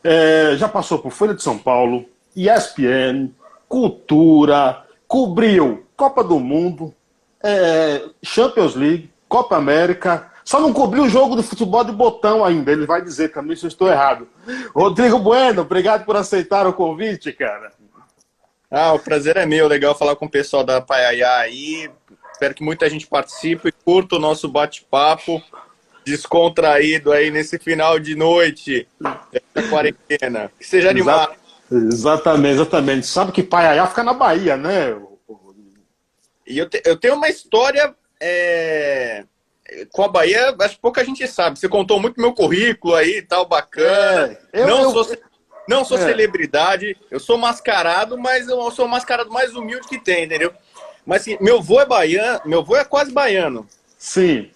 é, 0.04 0.56
já 0.56 0.70
passou 0.70 1.00
por 1.00 1.12
Folha 1.12 1.34
de 1.34 1.44
São 1.44 1.58
Paulo, 1.58 2.06
ESPN, 2.36 3.30
Cultura, 3.68 4.86
cobriu 5.08 5.86
Copa 5.98 6.23
do 6.23 6.40
Mundo, 6.40 6.94
é, 7.44 8.03
Champions 8.23 8.76
League, 8.76 9.12
Copa 9.28 9.58
América. 9.58 10.31
Só 10.45 10.59
não 10.59 10.73
cobriu 10.73 11.03
o 11.03 11.09
jogo 11.09 11.36
de 11.36 11.44
futebol 11.44 11.84
de 11.84 11.92
botão 11.92 12.44
ainda. 12.44 12.72
Ele 12.72 12.86
vai 12.86 13.02
dizer 13.02 13.30
também 13.30 13.56
se 13.56 13.66
eu 13.66 13.68
estou 13.68 13.88
errado. 13.88 14.28
Rodrigo 14.73 15.20
Bueno, 15.20 15.62
obrigado 15.62 16.06
por 16.06 16.16
aceitar 16.16 16.66
o 16.66 16.73
convite, 16.73 17.31
cara. 17.34 17.72
Ah, 18.72 18.94
o 18.94 19.00
prazer 19.00 19.38
é 19.38 19.46
meu. 19.46 19.68
Legal 19.68 19.94
falar 19.94 20.16
com 20.16 20.25
o 20.25 20.31
pessoal 20.31 20.64
da 20.64 20.81
Paiaiá 20.81 21.38
aí. 21.38 21.92
Espero 22.31 22.56
que 22.56 22.64
muita 22.64 22.90
gente 22.90 23.06
participe 23.06 23.72
curta 23.72 24.16
o 24.16 24.20
nosso 24.20 24.48
bate-papo 24.48 25.44
descontraído 26.10 27.12
aí 27.12 27.32
nesse 27.32 27.58
final 27.60 28.00
de 28.00 28.16
noite 28.16 28.88
da 29.00 29.64
quarentena. 29.70 30.52
Que 30.58 30.66
seja 30.66 30.90
animado. 30.90 31.34
Exatamente, 31.72 32.54
exatamente. 32.56 33.08
Sabe 33.08 33.32
que 33.32 33.44
Paiaiá 33.44 33.86
fica 33.88 34.04
na 34.04 34.14
Bahia, 34.14 34.58
né? 34.58 34.98
E 36.46 36.58
eu, 36.58 36.68
te, 36.68 36.82
eu 36.84 36.98
tenho 36.98 37.14
uma 37.14 37.30
história 37.30 37.94
é, 38.20 39.24
com 39.92 40.04
a 40.04 40.08
Bahia, 40.08 40.56
acho 40.60 40.76
que 40.76 40.82
pouca 40.82 41.06
gente 41.06 41.28
sabe. 41.28 41.60
Você 41.60 41.70
contou 41.70 42.00
muito 42.00 42.20
meu 42.20 42.34
currículo 42.34 42.96
aí 42.96 43.22
tal, 43.22 43.48
bacana. 43.48 44.38
É, 44.52 44.62
eu, 44.64 44.68
não, 44.68 44.82
eu, 44.82 44.92
sou, 44.92 45.18
não 45.68 45.86
sou 45.86 45.98
é. 45.98 46.02
celebridade, 46.02 46.98
eu 47.12 47.20
sou 47.20 47.38
mascarado, 47.38 48.18
mas 48.18 48.48
eu 48.48 48.72
sou 48.72 48.86
o 48.86 48.90
mascarado 48.90 49.30
mais 49.30 49.54
humilde 49.54 49.88
que 49.88 50.00
tem, 50.00 50.26
entendeu? 50.26 50.52
Mas 51.06 51.22
assim, 51.22 51.38
meu 51.40 51.60
avô 51.60 51.80
é 51.80 51.86
baiano, 51.86 52.42
meu 52.46 52.60
avô 52.60 52.76
é 52.76 52.84
quase 52.84 53.12
baiano. 53.12 53.68
Sim. 53.98 54.50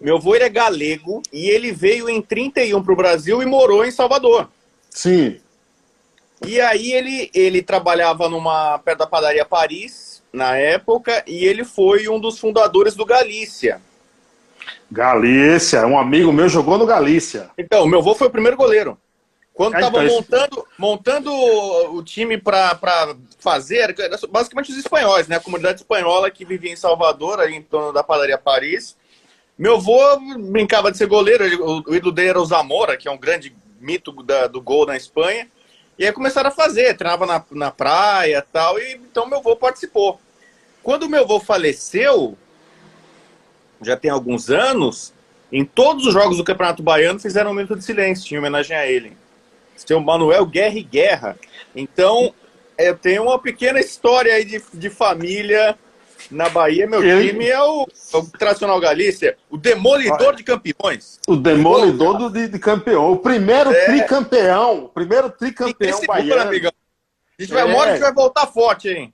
Meu 0.00 0.16
avô 0.16 0.34
é 0.34 0.48
galego 0.48 1.22
e 1.32 1.48
ele 1.48 1.72
veio 1.72 2.08
em 2.08 2.20
31 2.20 2.82
para 2.82 2.92
o 2.92 2.96
Brasil 2.96 3.42
e 3.42 3.46
morou 3.46 3.84
em 3.84 3.90
Salvador. 3.90 4.48
Sim. 4.90 5.40
E 6.46 6.60
aí 6.60 6.92
ele, 6.92 7.30
ele 7.32 7.62
trabalhava 7.62 8.28
numa 8.28 8.78
perto 8.78 8.98
da 8.98 9.06
padaria 9.06 9.44
Paris 9.44 10.22
na 10.32 10.56
época 10.56 11.22
e 11.26 11.44
ele 11.44 11.64
foi 11.64 12.08
um 12.08 12.20
dos 12.20 12.38
fundadores 12.38 12.94
do 12.94 13.06
Galícia. 13.06 13.80
Galícia, 14.90 15.86
um 15.86 15.98
amigo 15.98 16.32
meu 16.32 16.48
jogou 16.48 16.76
no 16.76 16.86
Galícia. 16.86 17.50
Então, 17.56 17.86
meu 17.86 18.00
avô 18.00 18.14
foi 18.14 18.26
o 18.26 18.30
primeiro 18.30 18.56
goleiro. 18.56 18.98
Quando 19.54 19.74
estava 19.74 20.00
ah, 20.00 20.04
então, 20.04 20.16
montando, 20.16 20.66
montando 20.76 21.32
o 21.32 22.02
time 22.02 22.36
para 22.36 23.14
fazer, 23.38 23.94
basicamente 24.28 24.72
os 24.72 24.76
espanhóis, 24.76 25.28
né? 25.28 25.36
A 25.36 25.40
comunidade 25.40 25.80
espanhola 25.80 26.28
que 26.28 26.44
vivia 26.44 26.72
em 26.72 26.76
Salvador, 26.76 27.40
ali 27.40 27.54
em 27.54 27.62
torno 27.62 27.92
da 27.92 28.02
padaria 28.02 28.36
Paris. 28.36 28.96
Meu 29.56 29.76
avô 29.76 29.98
brincava 30.50 30.90
de 30.90 30.98
ser 30.98 31.06
goleiro, 31.06 31.44
o 31.86 31.94
ídolo 31.94 32.12
dele 32.12 32.30
era 32.30 32.40
o 32.40 32.46
Zamora, 32.46 32.96
que 32.96 33.06
é 33.06 33.10
um 33.10 33.18
grande 33.18 33.54
mito 33.80 34.12
da, 34.22 34.48
do 34.48 34.60
gol 34.60 34.84
na 34.84 34.96
Espanha. 34.96 35.48
E 35.96 36.04
aí 36.04 36.12
começaram 36.12 36.48
a 36.48 36.52
fazer, 36.52 36.96
treinava 36.96 37.24
na, 37.24 37.44
na 37.52 37.70
praia 37.70 38.44
tal, 38.52 38.78
e 38.80 38.94
então 38.94 39.26
meu 39.26 39.38
avô 39.38 39.54
participou. 39.54 40.20
Quando 40.82 41.08
meu 41.08 41.22
avô 41.22 41.38
faleceu, 41.38 42.36
já 43.80 43.96
tem 43.96 44.10
alguns 44.10 44.50
anos, 44.50 45.14
em 45.52 45.64
todos 45.64 46.04
os 46.06 46.12
jogos 46.12 46.36
do 46.36 46.44
Campeonato 46.44 46.82
Baiano 46.82 47.20
fizeram 47.20 47.52
um 47.52 47.54
minuto 47.54 47.76
de 47.76 47.84
silêncio 47.84 48.34
em 48.34 48.38
homenagem 48.38 48.76
a 48.76 48.86
ele. 48.86 49.16
Seu 49.76 50.00
Manuel 50.00 50.46
Guerra 50.46 50.78
e 50.78 50.82
Guerra. 50.82 51.38
Então, 51.76 52.34
eu 52.76 52.96
tenho 52.96 53.22
uma 53.22 53.38
pequena 53.38 53.78
história 53.78 54.34
aí 54.34 54.44
de, 54.44 54.60
de 54.72 54.90
família 54.90 55.78
na 56.30 56.48
Bahia, 56.48 56.86
meu 56.86 57.00
time 57.00 57.46
é 57.46 57.62
o, 57.62 57.86
é 58.12 58.16
o 58.16 58.22
Tradicional 58.26 58.80
Galícia, 58.80 59.36
o 59.50 59.56
demolidor 59.56 60.34
de 60.34 60.42
campeões. 60.42 61.18
O 61.26 61.36
demolidor 61.36 62.18
do, 62.18 62.30
de, 62.30 62.48
de 62.48 62.58
campeão. 62.58 63.12
O 63.12 63.16
primeiro 63.16 63.70
é. 63.70 63.86
tricampeão. 63.86 64.84
O 64.84 64.88
primeiro 64.88 65.30
tricampeão 65.30 66.00
baiano. 66.06 66.42
Amigão. 66.42 66.72
A 67.38 67.42
gente 67.42 67.52
vai, 67.52 67.62
é. 67.62 67.64
uma 67.64 67.78
hora 67.78 67.90
a 67.90 67.92
gente 67.94 68.02
vai 68.02 68.14
voltar 68.14 68.46
forte, 68.46 68.88
hein? 68.88 69.12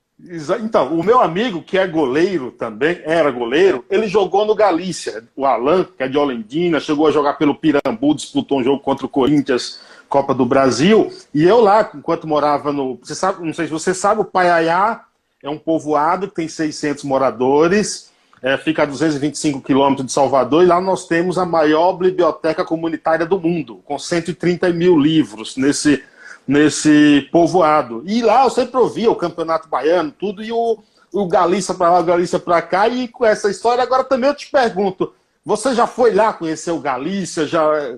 Então, 0.63 0.95
o 0.95 1.03
meu 1.03 1.21
amigo, 1.21 1.63
que 1.63 1.79
é 1.79 1.87
goleiro 1.87 2.51
também, 2.51 3.01
era 3.05 3.31
goleiro, 3.31 3.85
ele 3.89 4.07
jogou 4.07 4.45
no 4.45 4.55
Galícia. 4.55 5.25
O 5.35 5.47
Alan, 5.47 5.85
que 5.85 6.03
é 6.03 6.09
de 6.09 6.19
Olendina, 6.19 6.79
chegou 6.79 7.07
a 7.07 7.11
jogar 7.11 7.35
pelo 7.35 7.55
Pirambu, 7.55 8.15
disputou 8.15 8.61
um 8.61 8.65
jogo 8.65 8.81
contra 8.83 9.07
o 9.07 9.09
Corinthians, 9.09 9.81
Copa 10.11 10.35
do 10.35 10.45
Brasil. 10.45 11.11
E 11.33 11.43
eu 11.43 11.61
lá, 11.61 11.91
enquanto 11.95 12.27
morava 12.27 12.71
no. 12.71 12.99
Você 13.03 13.15
sabe, 13.15 13.45
não 13.45 13.55
sei 13.55 13.67
se 13.67 13.73
você 13.73 13.95
sabe, 13.95 14.21
o 14.21 14.25
Paiaiá 14.25 15.05
é 15.43 15.49
um 15.49 15.59
povoado 15.59 16.29
que 16.29 16.35
tem 16.35 16.49
600 16.49 17.05
moradores, 17.05 18.11
é, 18.43 18.57
fica 18.57 18.83
a 18.83 18.87
225 18.87 19.61
quilômetros 19.61 20.07
de 20.07 20.13
Salvador, 20.13 20.63
e 20.63 20.67
lá 20.67 20.81
nós 20.81 21.07
temos 21.07 21.39
a 21.39 21.45
maior 21.45 21.93
biblioteca 21.95 22.65
comunitária 22.65 23.27
do 23.27 23.39
mundo, 23.39 23.81
com 23.85 23.99
130 23.99 24.71
mil 24.71 24.99
livros 24.99 25.57
nesse, 25.57 26.03
nesse 26.47 27.29
povoado. 27.31 28.03
E 28.07 28.23
lá 28.23 28.45
eu 28.45 28.51
sempre 28.51 28.79
ouvia 28.79 29.11
o 29.11 29.17
Campeonato 29.17 29.69
Baiano, 29.69 30.11
tudo, 30.11 30.43
e 30.43 30.53
o, 30.53 30.79
o 31.13 31.27
Galícia 31.27 31.75
para 31.75 31.91
lá, 31.91 32.01
o 32.01 32.05
Galícia 32.05 32.39
para 32.39 32.63
cá, 32.63 32.89
e 32.89 33.09
com 33.09 33.25
essa 33.25 33.51
história, 33.51 33.83
agora 33.83 34.05
também 34.05 34.29
eu 34.29 34.37
te 34.37 34.51
pergunto, 34.51 35.13
você 35.45 35.75
já 35.75 35.87
foi 35.87 36.15
lá 36.15 36.33
conhecer 36.33 36.71
o 36.71 36.81
Galícia? 36.81 37.47
Já... 37.47 37.97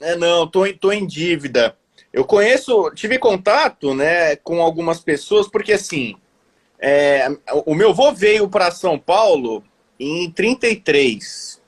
É, 0.00 0.16
não, 0.16 0.46
tô, 0.46 0.62
tô 0.74 0.90
em 0.90 1.06
dívida. 1.06 1.76
Eu 2.12 2.24
conheço, 2.24 2.90
tive 2.94 3.18
contato 3.18 3.94
né, 3.94 4.36
com 4.36 4.60
algumas 4.60 5.00
pessoas, 5.00 5.48
porque 5.48 5.74
assim, 5.74 6.16
é, 6.78 7.28
o 7.66 7.74
meu 7.74 7.90
avô 7.90 8.12
veio 8.12 8.48
para 8.48 8.70
São 8.70 8.98
Paulo 8.98 9.62
em 9.98 10.30
33. 10.30 11.60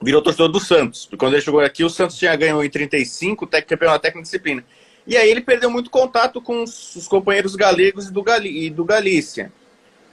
Virou 0.00 0.22
torcedor 0.22 0.48
do 0.48 0.60
Santos. 0.60 1.08
Quando 1.18 1.34
ele 1.34 1.42
chegou 1.42 1.60
aqui, 1.60 1.84
o 1.84 1.90
Santos 1.90 2.16
tinha 2.16 2.34
ganho 2.34 2.62
em 2.62 2.70
35, 2.70 3.46
campeão 3.46 3.98
técnica 3.98 4.22
disciplina. 4.22 4.64
E 5.06 5.16
aí 5.16 5.28
ele 5.28 5.40
perdeu 5.40 5.70
muito 5.70 5.90
contato 5.90 6.40
com 6.40 6.62
os, 6.62 7.06
companheiros 7.08 7.56
galegos 7.56 8.08
e 8.08 8.12
do, 8.12 8.22
Gali, 8.22 8.66
e 8.66 8.70
do 8.70 8.84
Galícia. 8.84 9.52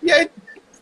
E 0.01 0.11
aí, 0.11 0.29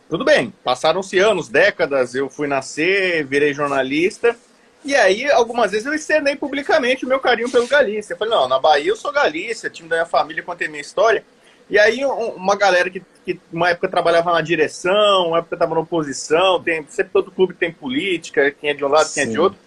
tudo 0.08 0.24
bem, 0.24 0.52
passaram-se 0.64 1.18
anos, 1.18 1.48
décadas, 1.48 2.14
eu 2.14 2.30
fui 2.30 2.48
nascer, 2.48 3.24
virei 3.26 3.52
jornalista. 3.52 4.36
E 4.84 4.94
aí, 4.94 5.30
algumas 5.30 5.72
vezes 5.72 5.86
eu 5.86 5.94
externei 5.94 6.36
publicamente 6.36 7.04
o 7.04 7.08
meu 7.08 7.18
carinho 7.18 7.50
pelo 7.50 7.66
Galícia. 7.66 8.12
Eu 8.12 8.16
falei, 8.16 8.34
não, 8.34 8.48
na 8.48 8.58
Bahia 8.58 8.90
eu 8.90 8.96
sou 8.96 9.12
Galícia, 9.12 9.68
time 9.68 9.88
da 9.88 9.96
minha 9.96 10.06
família, 10.06 10.42
contei 10.42 10.68
minha 10.68 10.80
história. 10.80 11.24
E 11.68 11.78
aí, 11.78 12.04
uma 12.04 12.56
galera 12.56 12.88
que, 12.88 13.02
que 13.24 13.38
uma 13.52 13.70
época 13.70 13.88
trabalhava 13.88 14.32
na 14.32 14.40
direção, 14.40 15.28
uma 15.28 15.38
época 15.38 15.56
estava 15.56 15.74
na 15.74 15.80
oposição, 15.80 16.62
tem, 16.62 16.86
sempre 16.88 17.12
todo 17.12 17.30
clube 17.30 17.52
tem 17.52 17.70
política, 17.70 18.50
quem 18.50 18.70
é 18.70 18.74
de 18.74 18.84
um 18.84 18.88
lado, 18.88 19.06
Sim. 19.08 19.14
quem 19.14 19.22
é 19.24 19.26
de 19.26 19.38
outro. 19.38 19.58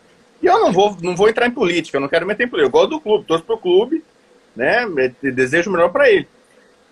E 0.42 0.48
eu 0.48 0.60
não 0.60 0.72
vou, 0.72 0.98
não 1.02 1.16
vou 1.16 1.30
entrar 1.30 1.46
em 1.46 1.52
política, 1.52 1.98
eu 1.98 2.02
não 2.02 2.08
quero 2.08 2.26
meter 2.26 2.46
em 2.46 2.48
política. 2.48 2.68
Eu 2.68 2.72
gosto 2.72 2.90
do 2.90 3.02
clube, 3.02 3.26
torço 3.26 3.44
pro 3.44 3.58
clube, 3.58 4.04
né? 4.56 4.88
Desejo 5.22 5.70
o 5.70 5.74
melhor 5.74 5.92
para 5.92 6.10
ele. 6.10 6.28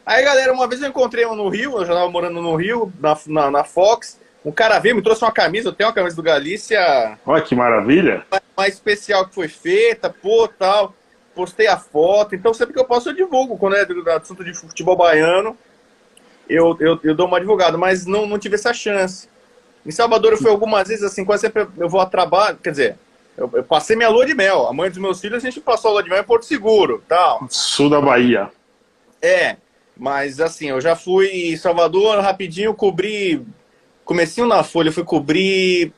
Aí, 0.06 0.24
galera, 0.24 0.54
uma 0.54 0.68
vez 0.68 0.82
eu 0.82 0.90
encontrei 0.90 1.26
um 1.26 1.36
no 1.36 1.50
Rio, 1.50 1.74
eu 1.74 1.86
já 1.86 1.94
estava 1.94 2.10
morando 2.10 2.40
no 2.42 2.56
Rio, 2.56 2.94
na, 3.00 3.18
na, 3.28 3.52
na 3.52 3.64
Fox. 3.64 4.19
Um 4.44 4.52
cara 4.52 4.80
veio, 4.80 4.96
me 4.96 5.02
trouxe 5.02 5.24
uma 5.24 5.32
camisa, 5.32 5.70
eu 5.70 5.74
tenho 5.74 5.90
uma 5.90 5.96
camisa 5.96 6.16
do 6.16 6.24
Galícia. 6.24 7.18
Olha 7.26 7.42
que 7.42 7.54
maravilha! 7.54 8.26
Mais 8.56 8.74
especial 8.74 9.28
que 9.28 9.36
foi 9.36 9.48
feita, 9.48 10.10
pô, 10.10 10.48
tal. 10.48 10.96
Postei 11.36 11.68
a 11.68 11.78
foto, 11.78 12.36
então 12.36 12.54
sempre 12.54 12.74
que 12.74 12.80
eu 12.80 12.86
posso 12.86 13.10
eu 13.10 13.14
divulgo. 13.14 13.58
Quando 13.58 13.76
é 13.76 13.86
do 13.86 14.10
assunto 14.12 14.44
de 14.44 14.54
futebol 14.54 14.96
baiano, 14.96 15.58
eu, 16.50 16.76
eu, 16.80 17.00
eu 17.04 17.16
dou 17.16 17.28
uma 17.28 17.40
divulgada, 17.40 17.78
mas 17.78 18.06
não, 18.06 18.26
não 18.26 18.40
tive 18.40 18.56
essa 18.56 18.74
chance. 18.74 19.30
Em 19.86 19.92
Salvador 19.92 20.34
eu 20.34 20.38
fui 20.38 20.50
algumas 20.50 20.88
vezes, 20.88 21.04
assim, 21.04 21.24
quase 21.24 21.42
sempre 21.42 21.68
eu 21.78 21.88
vou 21.88 22.02
a 22.02 22.06
trabalho, 22.06 22.58
quer 22.58 22.72
dizer, 22.72 22.98
eu, 23.38 23.50
eu, 23.54 23.64
passei 23.64 23.96
minha 23.96 24.10
lua 24.10 24.26
de 24.26 24.36
mel. 24.36 24.68
A 24.68 24.74
mãe 24.74 24.90
dos 24.90 25.00
meus 25.00 25.22
filhos, 25.22 25.38
a 25.38 25.46
gente 25.46 25.62
passou 25.62 25.92
a 25.92 25.94
lua 25.94 26.04
de 26.04 26.10
mel 26.10 26.20
em 26.20 26.26
Porto 26.26 26.46
Seguro, 26.46 27.04
tal. 27.08 27.46
Sul 27.50 27.90
da 27.90 28.02
Bahia. 28.02 28.52
É, 29.22 29.56
mas 29.96 30.42
assim, 30.42 30.70
eu 30.70 30.82
já 30.82 30.96
fui 30.96 31.28
em 31.28 31.58
Salvador 31.58 32.20
rapidinho, 32.20 32.74
cobri. 32.74 33.46
Comecinho 34.10 34.48
na 34.48 34.64
Folha, 34.64 34.92
fui 34.92 35.04
cobrir 35.04 35.94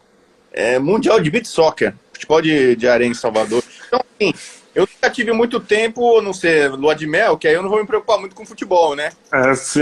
é, 0.51 0.77
Mundial 0.77 1.21
de 1.21 1.31
Beat 1.31 1.45
Soccer, 1.45 1.93
futebol 2.11 2.41
de, 2.41 2.75
de 2.75 2.85
areia 2.85 3.07
em 3.07 3.13
Salvador. 3.13 3.63
Então, 3.87 4.01
assim, 4.01 4.33
eu 4.75 4.81
nunca 4.81 5.09
tive 5.09 5.31
muito 5.31 5.61
tempo, 5.61 6.19
não 6.19 6.33
sei, 6.33 6.67
lua 6.67 6.93
de 6.93 7.07
mel, 7.07 7.37
que 7.37 7.47
aí 7.47 7.53
eu 7.53 7.63
não 7.63 7.69
vou 7.69 7.79
me 7.79 7.87
preocupar 7.87 8.19
muito 8.19 8.35
com 8.35 8.45
futebol, 8.45 8.97
né? 8.97 9.13
É, 9.31 9.55
sim. 9.55 9.79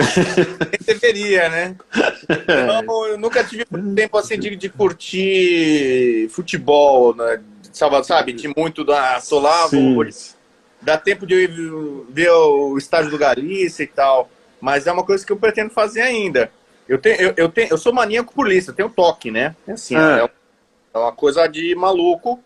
deveria, 0.86 1.50
né? 1.50 1.76
Então, 2.30 3.08
eu 3.08 3.18
nunca 3.18 3.44
tive 3.44 3.66
muito 3.68 3.96
tempo, 3.96 4.16
assim, 4.16 4.38
de, 4.38 4.56
de 4.56 4.70
curtir 4.70 6.30
futebol, 6.30 7.16
né? 7.16 7.42
sabe? 8.04 8.32
De 8.34 8.48
muito 8.56 8.84
da 8.84 9.20
Solar, 9.22 9.70
dá 10.80 11.00
tempo 11.00 11.26
de 11.26 11.34
eu 11.34 12.06
ver 12.12 12.30
o 12.30 12.78
estádio 12.78 13.10
do 13.10 13.18
Galícia 13.18 13.82
e 13.82 13.88
tal. 13.88 14.30
Mas 14.62 14.86
é 14.86 14.92
uma 14.92 15.04
coisa 15.04 15.26
que 15.26 15.32
eu 15.32 15.38
pretendo 15.38 15.72
fazer 15.72 16.02
ainda. 16.02 16.52
Eu, 16.90 16.98
tenho, 16.98 17.22
eu, 17.22 17.34
eu, 17.38 17.50
tenho, 17.50 17.70
eu 17.70 17.78
sou 17.78 17.94
maníaco 17.94 18.34
por 18.34 18.48
lista, 18.48 18.72
eu 18.72 18.76
tenho 18.76 18.90
toque, 18.90 19.30
né? 19.30 19.56
Assim, 19.68 19.96
é. 19.96 20.28
é 20.92 20.98
uma 20.98 21.12
coisa 21.12 21.46
de 21.46 21.76
maluco. 21.76 22.44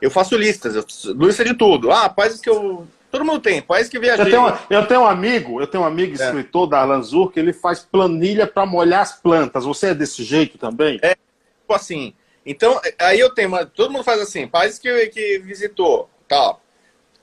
Eu 0.00 0.10
faço 0.10 0.36
listas, 0.36 0.76
eu, 0.76 0.84
lista 1.16 1.42
de 1.42 1.54
tudo. 1.54 1.90
Ah, 1.90 2.06
países 2.06 2.38
que 2.38 2.50
eu. 2.50 2.86
Todo 3.10 3.24
mundo 3.24 3.40
tem, 3.40 3.62
países 3.62 3.90
que 3.90 3.98
viajei. 3.98 4.26
Eu 4.26 4.30
tenho, 4.30 4.58
eu 4.68 4.86
tenho 4.86 5.00
um 5.00 5.06
amigo, 5.06 5.58
eu 5.62 5.66
tenho 5.66 5.82
um 5.82 5.86
amigo 5.86 6.12
é. 6.20 6.26
escritor 6.26 6.66
da 6.66 6.80
Alanzur 6.80 7.32
que 7.32 7.40
ele 7.40 7.54
faz 7.54 7.80
planilha 7.80 8.46
para 8.46 8.66
molhar 8.66 9.00
as 9.00 9.18
plantas. 9.18 9.64
Você 9.64 9.88
é 9.88 9.94
desse 9.94 10.22
jeito 10.22 10.58
também? 10.58 11.00
É, 11.02 11.14
tipo 11.14 11.72
assim. 11.72 12.12
Então, 12.44 12.78
aí 12.98 13.18
eu 13.18 13.30
tenho, 13.30 13.50
todo 13.68 13.90
mundo 13.90 14.04
faz 14.04 14.20
assim, 14.20 14.46
países 14.46 14.78
que, 14.78 15.06
que 15.06 15.38
visitou, 15.38 16.10
tal. 16.28 16.62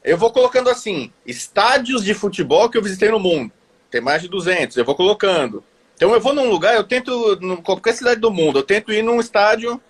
Eu 0.03 0.17
vou 0.17 0.31
colocando 0.31 0.69
assim, 0.69 1.11
estádios 1.25 2.03
de 2.03 2.13
futebol 2.15 2.69
que 2.69 2.77
eu 2.77 2.81
visitei 2.81 3.09
no 3.09 3.19
mundo. 3.19 3.51
Tem 3.89 4.01
mais 4.01 4.23
de 4.23 4.27
200, 4.27 4.77
eu 4.77 4.85
vou 4.85 4.95
colocando. 4.95 5.63
Então 5.95 6.13
eu 6.13 6.19
vou 6.19 6.33
num 6.33 6.49
lugar, 6.49 6.75
eu 6.75 6.83
tento, 6.83 7.39
em 7.41 7.55
qualquer 7.57 7.93
cidade 7.93 8.19
do 8.19 8.31
mundo, 8.31 8.59
eu 8.59 8.63
tento 8.63 8.91
ir 8.91 9.01
num 9.01 9.19
estádio 9.19 9.81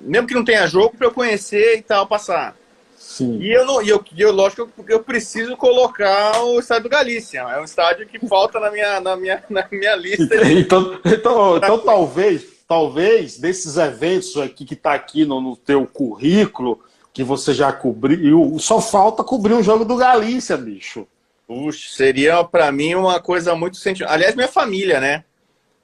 mesmo 0.00 0.26
que 0.26 0.34
não 0.34 0.44
tenha 0.44 0.66
jogo, 0.66 0.96
para 0.96 1.06
eu 1.06 1.12
conhecer 1.12 1.78
e 1.78 1.82
tal, 1.82 2.06
passar. 2.06 2.56
Sim. 2.96 3.38
E 3.40 3.52
eu, 3.52 3.66
não, 3.66 3.82
e 3.82 3.88
eu, 3.88 4.02
eu, 4.16 4.32
lógico 4.32 4.68
que 4.84 4.92
eu, 4.92 5.00
preciso 5.00 5.56
colocar 5.56 6.42
o 6.42 6.58
estádio 6.58 6.84
do 6.84 6.88
Galícia. 6.88 7.40
É 7.40 7.60
um 7.60 7.64
estádio 7.64 8.06
que 8.06 8.24
falta 8.26 8.58
na 8.58 8.70
minha, 8.70 9.00
na 9.00 9.16
minha, 9.16 9.42
na 9.48 9.66
minha 9.70 9.96
lista. 9.96 10.34
Então, 10.50 11.00
então, 11.04 11.56
então 11.56 11.78
talvez, 11.78 12.44
talvez, 12.66 13.38
desses 13.38 13.76
eventos 13.76 14.36
aqui 14.38 14.64
que 14.64 14.74
está 14.74 14.94
aqui 14.94 15.24
no, 15.24 15.40
no 15.40 15.56
teu 15.56 15.86
currículo, 15.86 16.80
que 17.12 17.22
você 17.22 17.52
já 17.52 17.72
cobriu, 17.72 18.56
só 18.58 18.80
falta 18.80 19.22
cobrir 19.22 19.54
um 19.54 19.62
jogo 19.62 19.84
do 19.84 19.96
Galícia, 19.96 20.56
bicho. 20.56 21.06
Puxa, 21.46 21.94
seria 21.94 22.42
para 22.44 22.72
mim 22.72 22.94
uma 22.94 23.20
coisa 23.20 23.54
muito 23.54 23.76
sentimental. 23.76 24.14
Aliás, 24.14 24.34
minha 24.34 24.48
família, 24.48 25.00
né? 25.00 25.24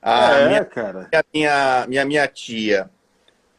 A 0.01 0.33
é, 0.33 0.49
minha, 0.49 0.65
cara. 0.65 1.09
Minha, 1.13 1.25
minha, 1.33 1.87
minha, 1.87 2.05
minha 2.05 2.27
tia 2.27 2.91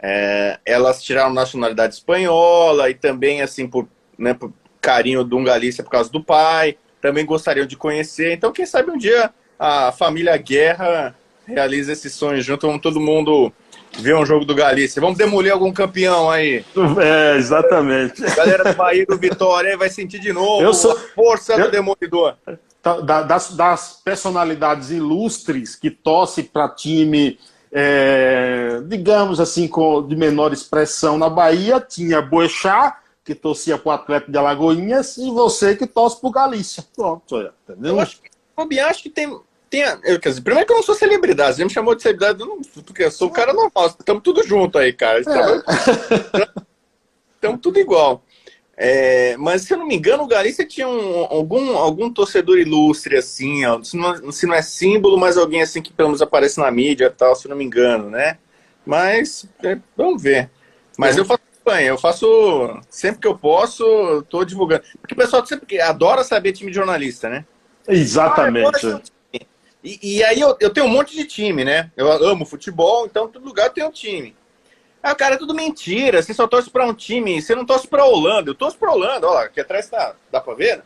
é, 0.02 0.60
elas 0.66 1.04
tiraram 1.04 1.32
nacionalidade 1.32 1.94
espanhola 1.94 2.90
e 2.90 2.96
também, 2.96 3.42
assim, 3.42 3.68
por, 3.68 3.88
né, 4.18 4.34
por 4.34 4.52
carinho 4.82 5.24
do 5.24 5.38
um 5.38 5.44
Galícia 5.44 5.84
por 5.84 5.92
causa 5.92 6.12
do 6.12 6.24
pai, 6.24 6.76
também 7.00 7.26
gostariam 7.26 7.68
de 7.68 7.78
conhecer. 7.78 8.34
Então, 8.34 8.52
quem 8.52 8.66
sabe 8.66 8.90
um 8.90 8.98
dia 8.98 9.32
a 9.60 9.92
família 9.92 10.36
Guerra 10.38 11.16
realiza 11.46 11.94
esse 11.94 12.10
sonho 12.10 12.42
junto, 12.42 12.66
vamos 12.66 12.82
todo 12.82 13.00
mundo 13.00 13.54
ver 14.00 14.16
um 14.16 14.26
jogo 14.26 14.46
do 14.46 14.56
Galícia. 14.56 15.02
Vamos 15.02 15.18
demolir 15.18 15.52
algum 15.52 15.72
campeão 15.72 16.30
aí. 16.30 16.64
É, 17.02 17.38
exatamente. 17.38 18.22
Galera 18.36 18.72
do 18.72 18.76
Bahia 18.76 19.06
do 19.06 19.18
Vitória 19.18 19.78
vai 19.78 19.90
sentir 19.90 20.20
de 20.20 20.32
novo 20.32 20.62
Eu 20.62 20.74
sou... 20.74 20.92
a 20.92 20.96
força 20.96 21.54
Eu... 21.54 21.66
do 21.66 21.72
demolidor. 21.72 22.36
Tá, 22.82 23.00
das, 23.00 23.56
das 23.56 24.02
personalidades 24.04 24.90
ilustres 24.90 25.76
que 25.76 25.92
torcem 25.92 26.44
para 26.44 26.68
time 26.68 27.38
é, 27.72 28.82
digamos 28.86 29.40
assim, 29.40 29.68
com, 29.68 30.06
de 30.06 30.16
menor 30.16 30.52
expressão 30.52 31.18
na 31.18 31.30
Bahia, 31.30 31.80
tinha 31.80 32.22
Boechat, 32.22 32.98
que 33.24 33.34
torcia 33.34 33.78
para 33.78 33.90
o 33.90 33.94
Atlético 33.94 34.32
de 34.32 34.38
Alagoinhas, 34.38 35.18
e 35.18 35.32
você 35.32 35.76
que 35.76 35.88
torce 35.88 36.20
para 36.20 36.28
o 36.30 36.32
Galícia. 36.32 36.84
Pronto, 36.96 37.38
entendeu? 37.64 37.96
Eu 37.96 38.00
acho, 38.00 38.20
eu 38.58 38.88
acho 38.88 39.04
que 39.04 39.10
tem. 39.10 39.40
Tem 39.72 39.82
eu, 40.04 40.20
quer 40.20 40.30
dizer, 40.30 40.42
primeiro 40.42 40.68
que 40.68 40.74
eu 40.74 40.78
não 40.78 40.84
sou 40.84 40.94
celebridade, 40.94 41.56
você 41.56 41.64
me 41.64 41.70
chamou 41.70 41.96
de 41.96 42.04
celebridade, 42.04 42.42
eu 42.42 42.46
não, 42.46 42.62
porque 42.86 43.06
eu 43.06 43.12
sou 43.12 43.30
um 43.30 43.32
cara 43.32 43.54
normal, 43.54 43.88
estamos 43.88 44.22
tudo 44.22 44.44
junto 44.46 44.78
aí, 44.78 44.92
cara. 44.92 45.22
Estamos 45.22 45.64
é. 47.42 47.58
tudo 47.62 47.80
igual. 47.80 48.22
É, 48.76 49.38
mas 49.38 49.62
se 49.62 49.74
eu 49.74 49.78
não 49.78 49.88
me 49.88 49.96
engano, 49.96 50.24
o 50.24 50.28
Galícia 50.28 50.66
tinha 50.66 50.88
um, 50.88 51.26
algum, 51.30 51.78
algum 51.78 52.12
torcedor 52.12 52.58
ilustre, 52.58 53.16
assim, 53.16 53.66
ó, 53.66 53.82
se, 53.82 53.96
não, 53.96 54.32
se 54.32 54.46
não 54.46 54.56
é 54.56 54.62
símbolo, 54.62 55.18
mas 55.18 55.38
alguém 55.38 55.62
assim 55.62 55.82
que 55.82 55.94
pelo 55.94 56.10
menos 56.10 56.22
aparece 56.22 56.60
na 56.60 56.70
mídia 56.70 57.06
e 57.06 57.10
tal, 57.10 57.36
se 57.36 57.48
eu 57.48 57.50
não 57.50 57.58
me 57.58 57.64
engano, 57.64 58.10
né? 58.10 58.38
Mas 58.86 59.48
é, 59.64 59.78
vamos 59.96 60.22
ver. 60.22 60.50
Mas 60.98 61.16
eu 61.16 61.24
faço 61.24 61.42
campanha, 61.64 61.88
eu 61.88 61.98
faço 61.98 62.82
sempre 62.90 63.22
que 63.22 63.28
eu 63.28 63.38
posso, 63.38 64.20
estou 64.20 64.44
divulgando. 64.44 64.84
Porque 65.00 65.14
o 65.14 65.18
pessoal 65.18 65.46
sempre 65.46 65.80
adora 65.80 66.24
saber 66.24 66.52
time 66.52 66.72
de 66.72 66.76
jornalista, 66.76 67.30
né? 67.30 67.46
Exatamente. 67.88 68.88
Ah, 68.88 69.02
e, 69.84 70.18
e, 70.18 70.24
aí 70.24 70.40
eu, 70.40 70.56
eu 70.60 70.70
tenho 70.70 70.86
um 70.86 70.90
monte 70.90 71.16
de 71.16 71.26
time, 71.26 71.66
né? 71.66 71.92
Eu 71.98 72.12
amo 72.12 72.46
futebol, 72.46 73.06
então 73.06 73.28
todo 73.28 73.46
lugar 73.46 73.68
eu 73.68 73.74
tenho 73.74 73.88
um 73.88 73.92
time. 73.92 74.36
Ah, 75.02 75.16
cara, 75.16 75.36
é 75.36 75.38
tudo 75.38 75.56
mentira. 75.56 76.22
Você 76.22 76.34
só 76.34 76.48
torce 76.48 76.70
pra 76.70 76.86
um 76.86 76.94
time. 76.94 77.42
Você 77.42 77.56
não 77.56 77.66
torce 77.66 77.88
pra 77.88 78.06
Holanda. 78.06 78.52
Eu 78.52 78.56
torço 78.56 78.78
pra 78.78 78.92
Holanda. 78.92 79.28
Olha 79.28 79.40
lá, 79.40 79.44
aqui 79.46 79.60
atrás 79.60 79.90
tá. 79.90 80.14
Dá 80.32 80.40
pra 80.40 80.54
ver? 80.54 80.78
Né? 80.78 80.84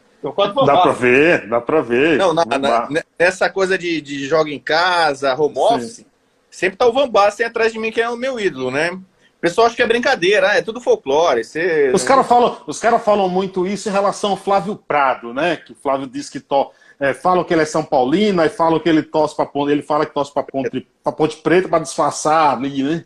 Dá 0.65 0.81
pra 0.81 0.91
ver, 0.91 1.47
dá 1.47 1.61
pra 1.61 1.81
ver. 1.81 2.17
Não, 2.17 2.33
na, 2.33 2.45
na, 2.45 2.89
nessa 3.19 3.49
coisa 3.49 3.77
de, 3.77 4.01
de 4.01 4.25
joga 4.25 4.49
em 4.49 4.59
casa, 4.59 5.35
home 5.35 5.57
office, 5.57 5.97
Sim. 5.97 6.05
sempre 6.49 6.77
tá 6.77 6.87
o 6.87 6.93
Van 6.93 7.07
Basten 7.07 7.45
atrás 7.45 7.71
de 7.71 7.77
mim, 7.77 7.91
que 7.91 8.01
é 8.01 8.09
o 8.09 8.17
meu 8.17 8.39
ídolo, 8.39 8.71
né? 8.71 8.89
O 8.91 9.39
pessoal 9.39 9.67
acha 9.67 9.75
que 9.75 9.83
é 9.83 9.87
brincadeira, 9.87 10.49
ah, 10.49 10.55
é 10.55 10.63
tudo 10.63 10.81
folclore. 10.81 11.43
Você... 11.43 11.91
Os 11.93 12.03
caras 12.03 12.25
falam, 12.25 12.57
os 12.65 12.79
cara 12.79 12.97
falam 12.97 13.29
muito 13.29 13.67
isso 13.67 13.87
em 13.87 13.91
relação 13.91 14.31
ao 14.31 14.37
Flávio 14.37 14.75
Prado, 14.75 15.31
né? 15.31 15.57
Que 15.57 15.73
o 15.73 15.75
Flávio 15.75 16.07
diz 16.07 16.27
que 16.27 16.39
to... 16.39 16.71
É, 16.99 17.13
falam 17.13 17.43
que 17.43 17.53
ele 17.53 17.61
é 17.61 17.65
São 17.65 17.83
Paulino, 17.83 18.41
aí 18.41 18.49
falam 18.49 18.79
que 18.79 18.87
ele 18.87 19.03
torce 19.03 19.35
pra 19.35 19.45
ponte, 19.45 19.71
ele 19.71 19.81
fala 19.81 20.05
que 20.05 20.13
torce 20.13 20.33
pra 20.33 20.43
ponte, 20.43 20.87
pra 21.03 21.11
ponte 21.11 21.37
preta 21.37 21.67
pra 21.67 21.79
disfarçar 21.79 22.59
né? 22.59 23.05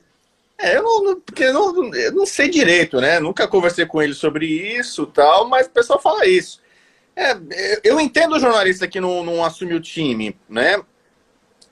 É, 0.59 0.77
eu 0.77 0.83
não, 0.83 1.19
porque 1.21 1.45
eu 1.45 1.53
não, 1.53 1.95
eu 1.95 2.11
não 2.11 2.25
sei 2.25 2.49
direito, 2.49 2.99
né? 2.99 3.19
Nunca 3.19 3.47
conversei 3.47 3.85
com 3.85 4.01
ele 4.01 4.13
sobre 4.13 4.45
isso 4.45 5.05
tal, 5.07 5.47
mas 5.47 5.67
o 5.67 5.71
pessoal 5.71 5.99
fala 5.99 6.27
isso. 6.27 6.61
É, 7.15 7.79
eu 7.83 7.99
entendo 7.99 8.35
o 8.35 8.39
jornalista 8.39 8.87
que 8.87 8.99
não, 8.99 9.23
não 9.23 9.43
assume 9.43 9.73
o 9.73 9.79
time, 9.79 10.37
né? 10.47 10.79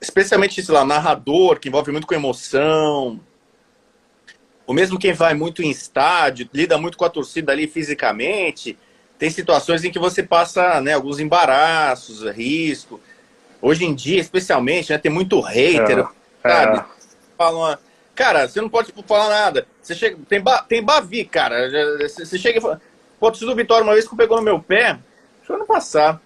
Especialmente, 0.00 0.62
sei 0.62 0.74
lá, 0.74 0.84
narrador, 0.84 1.60
que 1.60 1.68
envolve 1.68 1.92
muito 1.92 2.06
com 2.06 2.14
emoção. 2.14 3.20
Ou 4.66 4.74
mesmo 4.74 4.98
quem 4.98 5.12
vai 5.12 5.34
muito 5.34 5.62
em 5.62 5.70
estádio, 5.70 6.48
lida 6.52 6.76
muito 6.76 6.98
com 6.98 7.04
a 7.04 7.10
torcida 7.10 7.52
ali 7.52 7.66
fisicamente. 7.66 8.78
Tem 9.18 9.30
situações 9.30 9.84
em 9.84 9.90
que 9.90 9.98
você 9.98 10.22
passa 10.22 10.80
né, 10.80 10.94
alguns 10.94 11.18
embaraços, 11.18 12.22
risco. 12.30 13.00
Hoje 13.60 13.84
em 13.84 13.94
dia, 13.94 14.20
especialmente, 14.20 14.92
né, 14.92 14.98
tem 14.98 15.10
muito 15.10 15.40
hater, 15.40 16.06
é, 16.44 16.50
sabe? 16.50 16.78
É. 16.78 16.84
Falam, 17.36 17.78
Cara, 18.18 18.48
você 18.48 18.60
não 18.60 18.68
pode 18.68 18.92
falar 19.06 19.28
nada. 19.28 19.64
Você 19.80 19.94
chega, 19.94 20.18
tem, 20.28 20.40
ba, 20.40 20.60
tem 20.60 20.82
Bavi, 20.82 21.24
cara. 21.24 21.70
Você 22.00 22.36
chega 22.36 22.58
e 22.58 22.60
fala. 22.60 22.80
Pô, 23.20 23.30
do 23.30 23.54
Vitória 23.54 23.84
uma 23.84 23.92
vez 23.92 24.08
que 24.08 24.16
pegou 24.16 24.38
no 24.38 24.42
meu 24.42 24.60
pé, 24.60 24.98
deixa 25.38 25.52
eu 25.52 25.58
não 25.58 25.64
passar. 25.64 26.20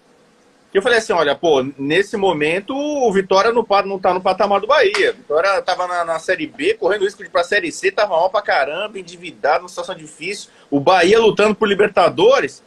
eu 0.72 0.80
falei 0.80 0.96
assim: 0.96 1.12
olha, 1.12 1.34
pô, 1.34 1.62
nesse 1.76 2.16
momento 2.16 2.74
o 2.74 3.12
Vitória 3.12 3.52
não, 3.52 3.66
não 3.84 3.98
tá 3.98 4.14
no 4.14 4.22
patamar 4.22 4.58
do 4.58 4.66
Bahia. 4.66 5.10
O 5.10 5.16
Vitória 5.16 5.60
tava 5.60 5.86
na, 5.86 6.02
na 6.02 6.18
Série 6.18 6.46
B, 6.46 6.72
correndo 6.80 7.04
risco 7.04 7.22
de 7.22 7.28
ir 7.28 7.30
pra 7.30 7.44
Série 7.44 7.70
C, 7.70 7.92
tava 7.92 8.16
mal 8.16 8.30
pra 8.30 8.40
caramba, 8.40 8.98
endividado, 8.98 9.58
numa 9.58 9.68
situação 9.68 9.94
difícil. 9.94 10.48
O 10.70 10.80
Bahia 10.80 11.20
lutando 11.20 11.54
por 11.54 11.68
Libertadores. 11.68 12.62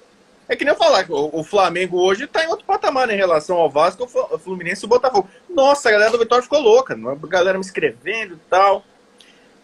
É 0.48 0.56
que 0.56 0.64
nem 0.64 0.74
eu 0.74 0.78
falar, 0.78 1.06
o, 1.10 1.40
o 1.40 1.44
Flamengo 1.44 2.00
hoje 2.00 2.28
tá 2.28 2.44
em 2.44 2.48
outro 2.48 2.66
patamar 2.66 3.10
em 3.10 3.18
relação 3.18 3.58
ao 3.58 3.70
Vasco, 3.70 4.08
o 4.32 4.38
Fluminense 4.38 4.84
e 4.84 4.86
o 4.86 4.90
Botafogo. 4.90 5.28
Nossa, 5.50 5.90
a 5.90 5.92
galera 5.92 6.12
do 6.12 6.20
Vitória 6.20 6.44
ficou 6.44 6.60
louca, 6.60 6.94
a 6.96 7.28
galera 7.28 7.58
me 7.58 7.64
escrevendo 7.64 8.36
e 8.36 8.50
tal. 8.50 8.84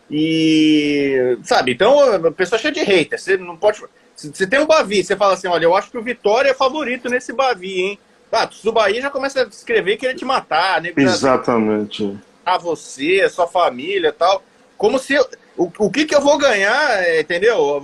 E, 0.10 1.38
sabe, 1.44 1.72
então 1.72 2.28
a 2.28 2.32
pessoa 2.32 2.58
é 2.58 2.62
cheia 2.62 2.74
de 2.74 2.82
hater. 2.82 3.20
Você 3.20 3.38
não 3.38 3.56
pode. 3.56 3.82
Você 4.16 4.46
tem 4.46 4.60
um 4.60 4.66
Bavi, 4.66 5.04
você 5.04 5.16
fala 5.16 5.34
assim: 5.34 5.48
olha, 5.48 5.64
eu 5.64 5.76
acho 5.76 5.90
que 5.90 5.98
o 5.98 6.04
Vitória 6.04 6.50
é 6.50 6.54
favorito 6.54 7.08
nesse 7.08 7.32
Bavi, 7.32 7.82
hein? 7.82 8.00
Ah, 8.32 8.50
do 8.64 8.72
Bahia 8.72 9.02
já 9.02 9.10
começa 9.10 9.44
a 9.44 9.48
escrever 9.48 9.98
que 9.98 10.06
ele 10.06 10.18
te 10.18 10.26
matar, 10.26 10.82
né? 10.82 10.94
Exatamente. 10.96 12.18
A 12.46 12.58
você, 12.58 13.22
a 13.26 13.30
sua 13.30 13.48
família 13.48 14.12
tal. 14.12 14.44
Como 14.78 15.00
se. 15.00 15.16
O, 15.62 15.72
o 15.86 15.92
que, 15.92 16.06
que 16.06 16.16
eu 16.16 16.22
vou 16.22 16.40
ganhar, 16.40 17.20
entendeu? 17.20 17.80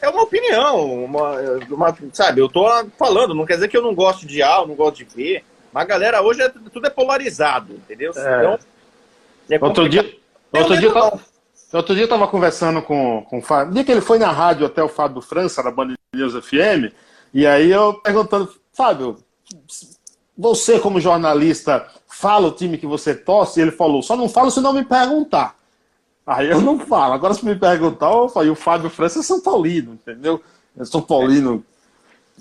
É 0.00 0.08
uma 0.08 0.22
opinião, 0.22 1.04
uma, 1.04 1.32
uma, 1.68 1.96
sabe? 2.12 2.40
Eu 2.40 2.48
tô 2.48 2.64
falando, 2.96 3.34
não 3.34 3.44
quer 3.44 3.54
dizer 3.54 3.66
que 3.66 3.76
eu 3.76 3.82
não 3.82 3.92
gosto 3.92 4.24
de 4.24 4.40
A, 4.40 4.64
não 4.64 4.76
gosto 4.76 4.98
de 4.98 5.04
B, 5.04 5.42
mas 5.72 5.82
a 5.82 5.86
galera 5.86 6.22
hoje 6.22 6.42
é, 6.42 6.48
tudo 6.48 6.86
é 6.86 6.90
polarizado, 6.90 7.72
entendeu? 7.74 8.12
É. 8.14 8.38
Então, 8.38 8.58
é 9.50 9.64
Outro 9.64 9.88
dia, 9.88 10.14
outro 10.52 10.78
dia, 10.78 10.92
Outro 11.72 11.94
dia 11.94 12.02
eu 12.02 12.06
estava 12.06 12.28
conversando 12.28 12.82
com, 12.82 13.26
com 13.28 13.38
o 13.38 13.42
Fábio. 13.42 13.74
dia 13.74 13.82
que 13.82 13.90
ele 13.90 14.00
foi 14.00 14.18
na 14.18 14.30
rádio 14.30 14.66
até 14.66 14.82
o 14.82 14.88
Fábio 14.88 15.22
França, 15.22 15.62
da 15.62 15.70
Band 15.72 15.94
News 16.14 16.34
FM, 16.34 16.94
e 17.34 17.46
aí 17.46 17.70
eu 17.70 17.94
perguntando, 17.94 18.52
Fábio, 18.72 19.16
você 20.38 20.78
como 20.78 21.00
jornalista 21.00 21.84
fala 22.06 22.46
o 22.46 22.52
time 22.52 22.78
que 22.78 22.86
você 22.86 23.12
torce? 23.14 23.58
E 23.58 23.62
ele 23.62 23.72
falou, 23.72 24.02
só 24.02 24.14
não 24.16 24.28
falo 24.28 24.52
se 24.52 24.60
não 24.60 24.72
me 24.72 24.84
perguntar. 24.84 25.56
Aí 26.26 26.48
eu 26.48 26.60
não 26.60 26.78
falo. 26.78 27.14
Agora 27.14 27.34
se 27.34 27.44
me 27.44 27.54
perguntar, 27.56 28.10
eu 28.10 28.28
falo, 28.28 28.46
e 28.46 28.50
o 28.50 28.54
Fábio 28.54 28.90
França 28.90 29.20
é 29.20 29.22
São 29.22 29.40
Paulino, 29.40 29.94
entendeu? 29.94 30.40
É 30.78 30.84
São 30.84 31.02
Paulino 31.02 31.64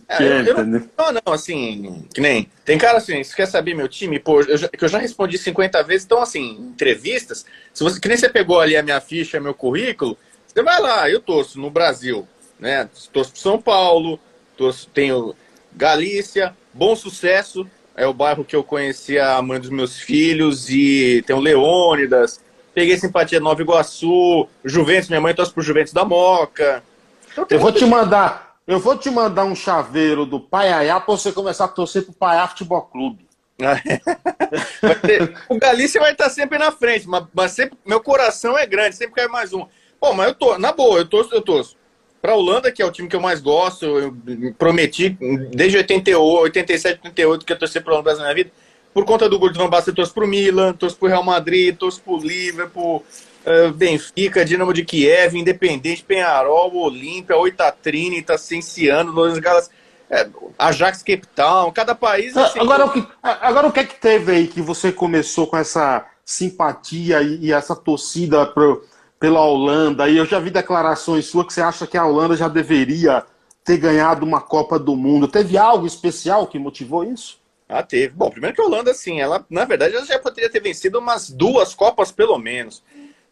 é, 0.08 0.24
eu, 0.24 0.58
eu 0.58 0.66
não, 0.66 0.90
não, 0.98 1.22
não, 1.26 1.34
assim, 1.34 2.06
que 2.14 2.20
nem. 2.20 2.50
Tem 2.66 2.78
cara 2.78 2.98
assim, 2.98 3.24
você 3.24 3.34
quer 3.34 3.46
saber 3.46 3.74
meu 3.74 3.88
time? 3.88 4.20
Pô, 4.20 4.42
eu 4.42 4.58
já, 4.58 4.68
que 4.68 4.84
eu 4.84 4.90
já 4.90 4.98
respondi 4.98 5.38
50 5.38 5.82
vezes, 5.84 6.06
então, 6.06 6.22
assim, 6.22 6.58
entrevistas, 6.60 7.46
se 7.74 7.82
você, 7.82 8.00
que 8.00 8.10
nem 8.10 8.18
você 8.18 8.28
pegou 8.28 8.60
ali 8.60 8.76
a 8.76 8.84
minha 8.84 9.00
ficha, 9.00 9.40
meu 9.40 9.54
currículo, 9.54 10.18
você 10.46 10.62
vai 10.62 10.82
lá, 10.82 11.10
eu 11.10 11.22
torço 11.22 11.60
no 11.60 11.70
Brasil, 11.70 12.28
né? 12.60 12.90
Torço 13.14 13.32
pro 13.32 13.40
São 13.40 13.62
Paulo, 13.62 14.20
torço, 14.58 14.90
tenho 14.94 15.34
Galícia, 15.74 16.56
Bom 16.74 16.94
Sucesso, 16.94 17.66
é 17.96 18.06
o 18.06 18.14
bairro 18.14 18.44
que 18.44 18.56
eu 18.56 18.64
conheci 18.64 19.18
a 19.18 19.42
mãe 19.42 19.62
dos 19.62 19.70
meus 19.70 19.98
filhos, 19.98 20.70
e 20.70 21.24
tem 21.26 21.36
o 21.36 21.40
Leônidas, 21.40 22.42
peguei 22.74 22.98
simpatia 22.98 23.40
Nova 23.40 23.62
Iguaçu, 23.62 24.48
Juventus, 24.64 25.10
minha 25.10 25.22
mãe 25.22 25.34
torce 25.34 25.54
pro 25.54 25.64
Juventus 25.64 25.94
da 25.94 26.06
Moca. 26.06 26.84
Então, 27.32 27.46
eu 27.50 27.60
vou 27.60 27.72
te 27.72 27.86
mandar, 27.86 28.58
eu 28.68 28.80
vou 28.80 28.98
te 28.98 29.10
mandar 29.10 29.46
um 29.46 29.56
chaveiro 29.56 30.26
do 30.26 30.40
Paiaiá 30.40 31.00
para 31.00 31.14
você 31.14 31.32
começar 31.32 31.66
a 31.66 31.70
torcer 31.70 32.04
pro 32.04 32.14
Paiá 32.14 32.48
Futebol 32.48 32.82
Clube. 32.84 33.28
o 35.50 35.58
Galícia 35.58 36.02
vai 36.02 36.12
estar 36.12 36.30
sempre 36.30 36.58
na 36.58 36.72
frente, 36.72 37.08
mas, 37.08 37.26
mas, 37.34 37.52
sempre, 37.52 37.78
meu 37.86 38.02
coração 38.02 38.58
é 38.58 38.66
grande, 38.66 38.96
sempre 38.96 39.16
cai 39.16 39.28
mais 39.28 39.54
um. 39.54 39.66
Pô, 40.00 40.14
mas 40.14 40.30
eu 40.30 40.36
tô, 40.36 40.58
na 40.58 40.72
boa, 40.72 41.00
eu 41.00 41.06
torço, 41.06 41.34
eu 41.34 41.42
torço. 41.42 41.78
Pra 42.22 42.36
Holanda, 42.36 42.72
que 42.72 42.82
é 42.82 42.86
o 42.86 42.92
time 42.92 43.08
que 43.08 43.16
eu 43.16 43.22
mais 43.22 43.42
gosto, 43.42 43.86
eu 43.86 44.16
prometi 44.58 45.18
desde 45.52 45.78
88, 45.78 46.44
87, 46.44 47.00
88 47.04 47.46
que 47.46 47.54
eu 47.54 47.60
torci 47.60 47.80
pro 47.80 47.94
Holanda 47.94 48.14
na 48.16 48.24
minha 48.24 48.36
vida. 48.36 48.52
Por 48.94 49.06
conta 49.06 49.30
do 49.30 49.40
gol 49.40 49.50
de 49.50 49.58
Van 49.58 49.70
Basten, 49.70 49.94
torço 49.94 50.14
pro 50.14 50.28
Milan, 50.28 50.74
torço 50.74 50.98
pro 50.98 51.08
Real 51.08 51.24
Madrid, 51.24 51.78
torço 51.78 52.02
pro 52.02 52.18
Liverpool, 52.18 53.04
uh, 53.46 53.72
Benfica, 53.74 54.44
Dinamo 54.44 54.74
de 54.74 54.84
Kiev, 54.84 55.38
Independente, 55.38 56.04
Penharol, 56.04 56.76
Olímpia, 56.76 57.38
Oitatrine, 57.38 58.18
Itacenciano, 58.18 59.12
Los 59.12 59.40
Galas, 59.40 59.70
é, 60.10 60.28
Ajax 60.60 61.00
Cape 61.00 61.26
Town, 61.34 61.72
cada 61.72 61.96
país. 61.96 62.36
Assim, 62.36 62.60
agora, 62.60 62.86
o 62.86 62.92
que, 62.92 63.08
agora, 63.24 63.68
o 63.68 63.72
que 63.72 63.80
é 63.80 63.86
que 63.86 63.96
teve 63.96 64.34
aí 64.34 64.48
que 64.48 64.62
você 64.62 64.92
começou 64.92 65.48
com 65.48 65.56
essa 65.56 66.06
simpatia 66.26 67.22
e, 67.22 67.46
e 67.46 67.54
essa 67.54 67.74
torcida 67.74 68.46
pro, 68.46 68.86
pela 69.18 69.40
Holanda? 69.40 70.10
E 70.10 70.18
eu 70.18 70.26
já 70.26 70.38
vi 70.38 70.50
declarações 70.50 71.28
suas 71.28 71.48
que 71.48 71.54
você 71.54 71.62
acha 71.62 71.88
que 71.88 71.98
a 71.98 72.06
Holanda 72.06 72.36
já 72.36 72.50
deveria 72.50 73.24
ter 73.64 73.78
ganhado 73.78 74.26
uma 74.26 74.42
Copa 74.42 74.78
do 74.78 74.98
Mundo. 74.98 75.30
Teve 75.30 75.58
algo 75.58 75.88
especial 75.88 76.46
que 76.46 76.60
motivou 76.60 77.06
isso? 77.06 77.41
Ah, 77.74 77.82
teve. 77.82 78.14
Bom, 78.14 78.30
primeiro 78.30 78.54
que 78.54 78.62
a 78.62 78.66
Holanda, 78.66 78.92
assim, 78.92 79.22
ela, 79.22 79.46
na 79.50 79.64
verdade, 79.64 79.96
ela 79.96 80.06
já 80.06 80.20
poderia 80.20 80.50
ter 80.50 80.60
vencido 80.60 81.00
umas 81.00 81.30
duas 81.30 81.74
Copas, 81.74 82.12
pelo 82.12 82.38
menos. 82.38 82.84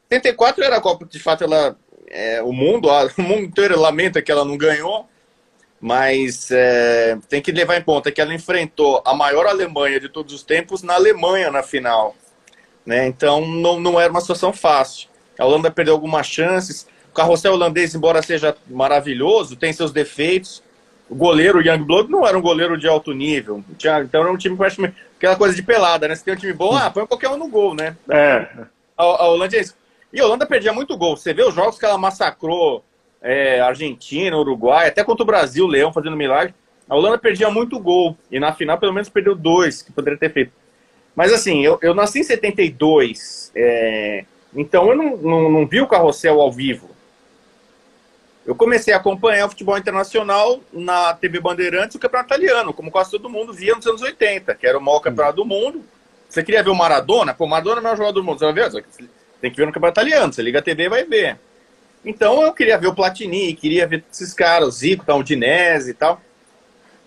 74 0.09 0.63
era 0.63 0.77
a 0.77 0.81
Copa, 0.81 1.05
de 1.05 1.19
fato, 1.19 1.43
ela. 1.43 1.77
É, 2.07 2.41
o 2.41 2.53
mundo, 2.53 2.89
a, 2.89 3.05
o 3.19 3.21
mundo 3.21 3.43
inteiro 3.43 3.77
lamenta 3.77 4.21
que 4.21 4.31
ela 4.31 4.45
não 4.45 4.57
ganhou, 4.57 5.09
mas 5.81 6.49
é, 6.51 7.17
tem 7.27 7.41
que 7.41 7.51
levar 7.51 7.75
em 7.75 7.83
conta 7.83 8.13
que 8.13 8.21
ela 8.21 8.33
enfrentou 8.33 9.03
a 9.05 9.13
maior 9.13 9.45
Alemanha 9.45 9.99
de 9.99 10.07
todos 10.07 10.33
os 10.33 10.41
tempos 10.41 10.83
na 10.83 10.93
Alemanha 10.93 11.51
na 11.51 11.61
final. 11.61 12.15
Né? 12.85 13.07
Então 13.07 13.45
não, 13.45 13.77
não 13.77 13.99
era 13.99 14.09
uma 14.09 14.21
situação 14.21 14.53
fácil. 14.53 15.09
A 15.37 15.45
Holanda 15.45 15.69
perdeu 15.69 15.93
algumas 15.93 16.25
chances. 16.25 16.87
O 17.11 17.13
carrossel 17.13 17.53
holandês, 17.53 17.93
embora 17.93 18.21
seja 18.21 18.55
maravilhoso, 18.67 19.57
tem 19.57 19.73
seus 19.73 19.91
defeitos. 19.91 20.63
O 21.09 21.15
goleiro 21.15 21.61
Youngblood 21.61 22.11
não 22.11 22.25
era 22.27 22.37
um 22.37 22.41
goleiro 22.41 22.77
de 22.77 22.87
alto 22.87 23.13
nível. 23.13 23.63
Tinha, 23.77 24.01
então 24.01 24.21
era 24.21 24.31
um 24.31 24.37
time 24.37 24.55
praticamente 24.55 24.95
aquela 25.17 25.35
coisa 25.35 25.55
de 25.55 25.63
pelada, 25.63 26.07
né? 26.07 26.15
Se 26.15 26.23
tem 26.23 26.33
um 26.33 26.37
time 26.37 26.53
bom, 26.53 26.75
ah, 26.75 26.89
põe 26.89 27.05
qualquer 27.05 27.29
um 27.29 27.37
no 27.37 27.47
gol, 27.47 27.73
né? 27.73 27.97
É. 28.09 28.47
A, 28.97 29.03
a 29.03 29.27
Holanda 29.27 29.57
é 29.57 29.61
isso. 29.61 29.75
E 30.13 30.19
a 30.19 30.25
Holanda 30.25 30.45
perdia 30.45 30.71
muito 30.71 30.95
gol. 30.97 31.17
Você 31.17 31.33
vê 31.33 31.43
os 31.43 31.53
jogos 31.53 31.77
que 31.77 31.85
ela 31.85 31.97
massacrou 31.97 32.83
é, 33.21 33.59
Argentina, 33.59 34.37
Uruguai, 34.37 34.87
até 34.87 35.03
contra 35.03 35.23
o 35.23 35.27
Brasil, 35.27 35.67
Leão 35.67 35.91
fazendo 35.91 36.15
milagre. 36.15 36.53
A 36.87 36.95
Holanda 36.95 37.17
perdia 37.17 37.49
muito 37.49 37.79
gol. 37.79 38.17
E 38.31 38.39
na 38.39 38.53
final, 38.53 38.77
pelo 38.77 38.93
menos, 38.93 39.09
perdeu 39.09 39.35
dois, 39.35 39.81
que 39.81 39.91
poderia 39.91 40.17
ter 40.17 40.31
feito. 40.31 40.51
Mas 41.15 41.33
assim, 41.33 41.63
eu, 41.63 41.77
eu 41.81 41.93
nasci 41.93 42.19
em 42.19 42.23
72. 42.23 43.51
É, 43.55 44.25
então 44.55 44.89
eu 44.89 44.95
não, 44.95 45.17
não, 45.17 45.51
não 45.51 45.67
vi 45.67 45.81
o 45.81 45.87
carrossel 45.87 46.39
ao 46.39 46.51
vivo. 46.51 46.89
Eu 48.45 48.55
comecei 48.55 48.93
a 48.93 48.97
acompanhar 48.97 49.45
o 49.45 49.49
futebol 49.49 49.77
internacional 49.77 50.61
na 50.71 51.13
TV 51.13 51.39
Bandeirantes 51.39 51.95
o 51.95 51.99
campeonato 51.99 52.33
italiano, 52.33 52.73
como 52.73 52.89
quase 52.89 53.11
todo 53.11 53.29
mundo 53.29 53.53
via 53.53 53.75
nos 53.75 53.85
anos 53.85 54.01
80, 54.01 54.55
que 54.55 54.65
era 54.65 54.77
o 54.77 54.81
maior 54.81 54.99
campeonato 55.01 55.35
do 55.35 55.45
mundo. 55.45 55.83
Você 56.27 56.43
queria 56.43 56.63
ver 56.63 56.69
o 56.69 56.75
Maradona? 56.75 57.33
Pô, 57.33 57.45
o 57.45 57.49
Maradona 57.49 57.77
é 57.77 57.79
o 57.79 57.83
maior 57.83 57.97
jogador 57.97 58.19
do 58.19 58.23
mundo. 58.23 58.39
Você 58.39 58.45
vai 58.45 58.53
ver? 58.53 58.83
Tem 59.41 59.51
que 59.51 59.57
ver 59.57 59.65
no 59.65 59.71
campeonato 59.71 59.99
italiano. 59.99 60.33
Você 60.33 60.41
liga 60.41 60.59
a 60.59 60.61
TV 60.61 60.83
e 60.83 60.89
vai 60.89 61.03
ver. 61.03 61.39
Então 62.03 62.41
eu 62.41 62.53
queria 62.53 62.77
ver 62.77 62.87
o 62.87 62.95
Platini, 62.95 63.53
queria 63.53 63.85
ver 63.85 64.03
esses 64.11 64.33
caras, 64.33 64.67
o 64.67 64.71
Zico, 64.71 65.11
o 65.11 65.23
Dinese 65.23 65.91
e 65.91 65.93
tal. 65.93 66.21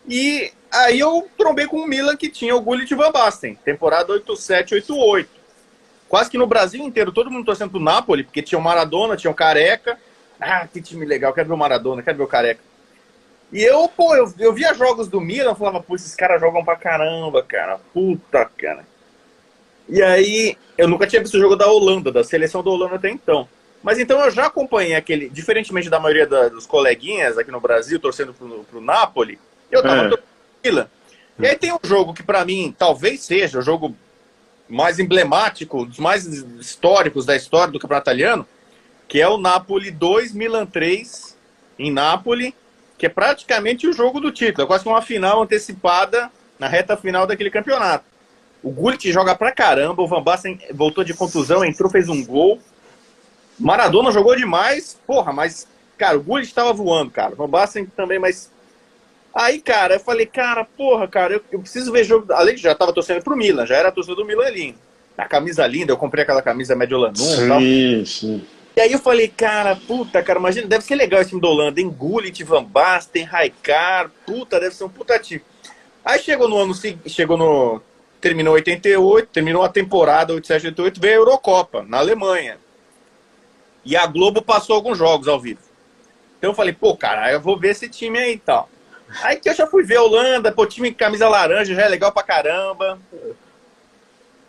E 0.08 0.52
aí 0.70 0.98
eu 0.98 1.28
trombei 1.36 1.66
com 1.66 1.78
o 1.78 1.86
Milan 1.86 2.16
que 2.16 2.28
tinha 2.28 2.54
o 2.54 2.60
Gullit 2.60 2.94
Van 2.94 3.10
Basten, 3.10 3.54
temporada 3.64 4.12
87, 4.12 4.74
88. 4.74 5.30
Quase 6.08 6.30
que 6.30 6.36
no 6.36 6.46
Brasil 6.46 6.84
inteiro, 6.84 7.10
todo 7.10 7.30
mundo 7.30 7.46
torcendo 7.46 7.70
pro 7.70 7.80
Napoli, 7.80 8.24
porque 8.24 8.42
tinha 8.42 8.58
o 8.58 8.62
Maradona, 8.62 9.16
tinha 9.16 9.30
o 9.30 9.34
Careca. 9.34 9.98
Ah, 10.42 10.66
que 10.66 10.82
time 10.82 11.06
legal, 11.06 11.32
quero 11.32 11.48
ver 11.48 11.54
o 11.54 11.58
Maradona, 11.58 12.02
quero 12.02 12.18
ver 12.18 12.24
o 12.24 12.28
Careca. 12.28 12.60
E 13.52 13.62
eu, 13.62 13.86
pô, 13.86 14.16
eu, 14.16 14.32
eu 14.38 14.52
via 14.52 14.74
jogos 14.74 15.08
do 15.08 15.20
Milan, 15.20 15.54
falava, 15.54 15.80
pô, 15.80 15.94
esses 15.94 16.16
caras 16.16 16.40
jogam 16.40 16.64
pra 16.64 16.74
caramba, 16.74 17.42
cara. 17.42 17.78
Puta, 17.92 18.50
cara. 18.56 18.84
E 19.88 20.02
aí, 20.02 20.56
eu 20.78 20.88
nunca 20.88 21.06
tinha 21.06 21.20
visto 21.20 21.34
o 21.34 21.40
jogo 21.40 21.54
da 21.54 21.66
Holanda, 21.70 22.10
da 22.10 22.24
seleção 22.24 22.62
da 22.62 22.70
Holanda 22.70 22.96
até 22.96 23.10
então. 23.10 23.46
Mas 23.82 23.98
então 23.98 24.20
eu 24.20 24.30
já 24.30 24.46
acompanhei 24.46 24.94
aquele, 24.94 25.28
diferentemente 25.28 25.90
da 25.90 25.98
maioria 25.98 26.26
da, 26.26 26.48
dos 26.48 26.66
coleguinhas 26.66 27.36
aqui 27.36 27.50
no 27.50 27.60
Brasil, 27.60 27.98
torcendo 27.98 28.32
pro, 28.32 28.64
pro 28.64 28.80
Napoli, 28.80 29.38
eu 29.70 29.82
tava 29.82 30.06
é. 30.06 30.08
torcendo 30.08 30.90
E 31.38 31.46
aí 31.46 31.56
tem 31.56 31.72
um 31.72 31.78
jogo 31.82 32.14
que 32.14 32.22
para 32.22 32.44
mim 32.44 32.74
talvez 32.78 33.22
seja 33.24 33.58
o 33.58 33.62
jogo 33.62 33.94
mais 34.68 34.98
emblemático, 34.98 35.84
dos 35.84 35.98
mais 35.98 36.24
históricos 36.24 37.26
da 37.26 37.34
história 37.34 37.72
do 37.72 37.78
campeonato 37.78 38.04
italiano, 38.04 38.46
que 39.12 39.20
é 39.20 39.28
o 39.28 39.36
Napoli 39.36 39.90
2, 39.90 40.32
Milan 40.32 40.64
3, 40.64 41.36
em 41.78 41.92
Napoli, 41.92 42.54
que 42.96 43.04
é 43.04 43.10
praticamente 43.10 43.86
o 43.86 43.92
jogo 43.92 44.18
do 44.18 44.32
título, 44.32 44.64
é 44.64 44.66
quase 44.66 44.84
que 44.84 44.88
uma 44.88 45.02
final 45.02 45.42
antecipada 45.42 46.32
na 46.58 46.66
reta 46.66 46.96
final 46.96 47.26
daquele 47.26 47.50
campeonato. 47.50 48.06
O 48.62 48.70
Gullit 48.70 49.12
joga 49.12 49.34
pra 49.34 49.52
caramba, 49.52 50.00
o 50.00 50.08
Van 50.08 50.22
Basten 50.22 50.58
voltou 50.72 51.04
de 51.04 51.12
contusão, 51.12 51.62
entrou, 51.62 51.90
fez 51.90 52.08
um 52.08 52.24
gol. 52.24 52.58
Maradona 53.58 54.10
jogou 54.10 54.34
demais, 54.34 54.98
porra, 55.06 55.30
mas, 55.30 55.68
cara, 55.98 56.16
o 56.16 56.22
Gullit 56.22 56.48
estava 56.48 56.72
voando, 56.72 57.10
cara. 57.10 57.34
O 57.34 57.36
Van 57.36 57.50
Basten 57.50 57.84
também, 57.84 58.18
mas. 58.18 58.50
Aí, 59.34 59.60
cara, 59.60 59.96
eu 59.96 60.00
falei, 60.00 60.24
cara, 60.24 60.64
porra, 60.64 61.06
cara, 61.06 61.34
eu, 61.34 61.42
eu 61.52 61.60
preciso 61.60 61.92
ver 61.92 62.04
jogo. 62.04 62.32
Além 62.32 62.54
de 62.54 62.62
já 62.62 62.74
tava 62.74 62.94
torcendo 62.94 63.22
pro 63.22 63.36
Milan, 63.36 63.66
já 63.66 63.76
era 63.76 63.92
torcedor 63.92 64.16
do 64.16 64.24
Milan 64.24 64.46
ali. 64.46 64.74
A 65.18 65.28
camisa 65.28 65.66
linda, 65.66 65.92
eu 65.92 65.98
comprei 65.98 66.22
aquela 66.22 66.40
camisa 66.40 66.74
Mediolanum 66.74 67.12
e 67.12 67.46
tal. 67.46 67.60
Sim. 67.60 68.42
E 68.74 68.80
aí 68.80 68.92
eu 68.92 68.98
falei, 68.98 69.28
cara, 69.28 69.76
puta, 69.76 70.22
cara, 70.22 70.38
imagina, 70.38 70.66
deve 70.66 70.84
ser 70.84 70.94
legal 70.94 71.20
esse 71.20 71.30
time 71.30 71.42
da 71.42 71.48
Holanda, 71.48 71.80
hein? 71.80 71.90
Gullit, 71.90 72.42
Van 72.42 72.64
Basten, 72.64 73.24
Raikar, 73.24 74.10
puta, 74.26 74.58
deve 74.58 74.74
ser 74.74 74.84
um 74.84 74.88
puta 74.88 75.18
time. 75.18 75.42
Aí 76.04 76.18
chegou 76.18 76.48
no 76.48 76.56
ano, 76.56 76.72
chegou 77.06 77.36
no 77.36 77.82
terminou 78.20 78.54
88, 78.54 79.28
terminou 79.28 79.62
a 79.62 79.68
temporada 79.68 80.32
87, 80.32 80.68
88, 80.68 81.00
veio 81.00 81.12
a 81.12 81.16
Eurocopa, 81.16 81.82
na 81.82 81.98
Alemanha. 81.98 82.58
E 83.84 83.96
a 83.96 84.06
Globo 84.06 84.40
passou 84.40 84.76
alguns 84.76 84.96
jogos 84.96 85.28
ao 85.28 85.40
vivo. 85.40 85.60
Então 86.38 86.50
eu 86.50 86.54
falei, 86.54 86.72
pô, 86.72 86.96
cara, 86.96 87.30
eu 87.30 87.40
vou 87.40 87.58
ver 87.58 87.70
esse 87.70 87.88
time 87.88 88.18
aí 88.18 88.34
e 88.34 88.38
tal. 88.38 88.70
Aí 89.22 89.36
que 89.36 89.48
eu 89.48 89.54
já 89.54 89.66
fui 89.66 89.82
ver 89.82 89.96
a 89.96 90.02
Holanda, 90.02 90.50
pô, 90.50 90.64
time 90.64 90.92
camisa 90.94 91.28
laranja, 91.28 91.74
já 91.74 91.82
é 91.82 91.88
legal 91.88 92.10
pra 92.10 92.22
caramba. 92.22 92.98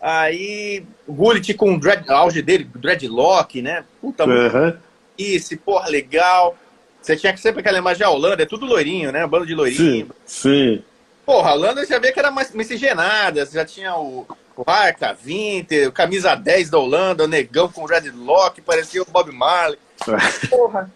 Aí, 0.05 0.85
o 1.07 1.13
Gullit 1.13 1.53
com 1.53 1.75
o 1.75 1.79
dread, 1.79 2.11
auge 2.11 2.41
dele, 2.41 2.69
dreadlock, 2.75 3.61
né? 3.61 3.85
Puta, 4.01 4.25
uhum. 4.25 4.75
isso, 5.17 5.55
porra, 5.59 5.87
legal. 5.87 6.57
Você 7.01 7.15
tinha 7.15 7.31
que 7.31 7.39
sempre 7.39 7.61
aquela 7.61 7.77
imagem, 7.77 8.05
a 8.05 8.09
Holanda 8.09 8.43
é 8.43 8.45
tudo 8.45 8.65
loirinho, 8.65 9.13
né? 9.13 9.25
Bando 9.25 9.45
de 9.45 9.55
loirinho. 9.55 10.07
Sim, 10.25 10.75
sim. 10.75 10.83
Porra, 11.25 11.51
a 11.51 11.53
Holanda 11.53 11.85
já 11.85 11.99
via 11.99 12.11
que 12.11 12.19
era 12.19 12.29
mais 12.29 12.51
miscigenada, 12.51 13.45
já 13.45 13.63
tinha 13.63 13.95
o, 13.95 14.27
o 14.57 14.63
Arca 14.69 15.13
20, 15.13 15.87
o 15.87 15.91
camisa 15.93 16.35
10 16.35 16.69
da 16.69 16.79
Holanda, 16.79 17.23
o 17.23 17.27
negão 17.27 17.69
com 17.69 17.85
dreadlock, 17.85 18.61
parecia 18.61 19.01
o 19.01 19.05
Bob 19.09 19.31
Marley. 19.31 19.79
Porra. 20.49 20.91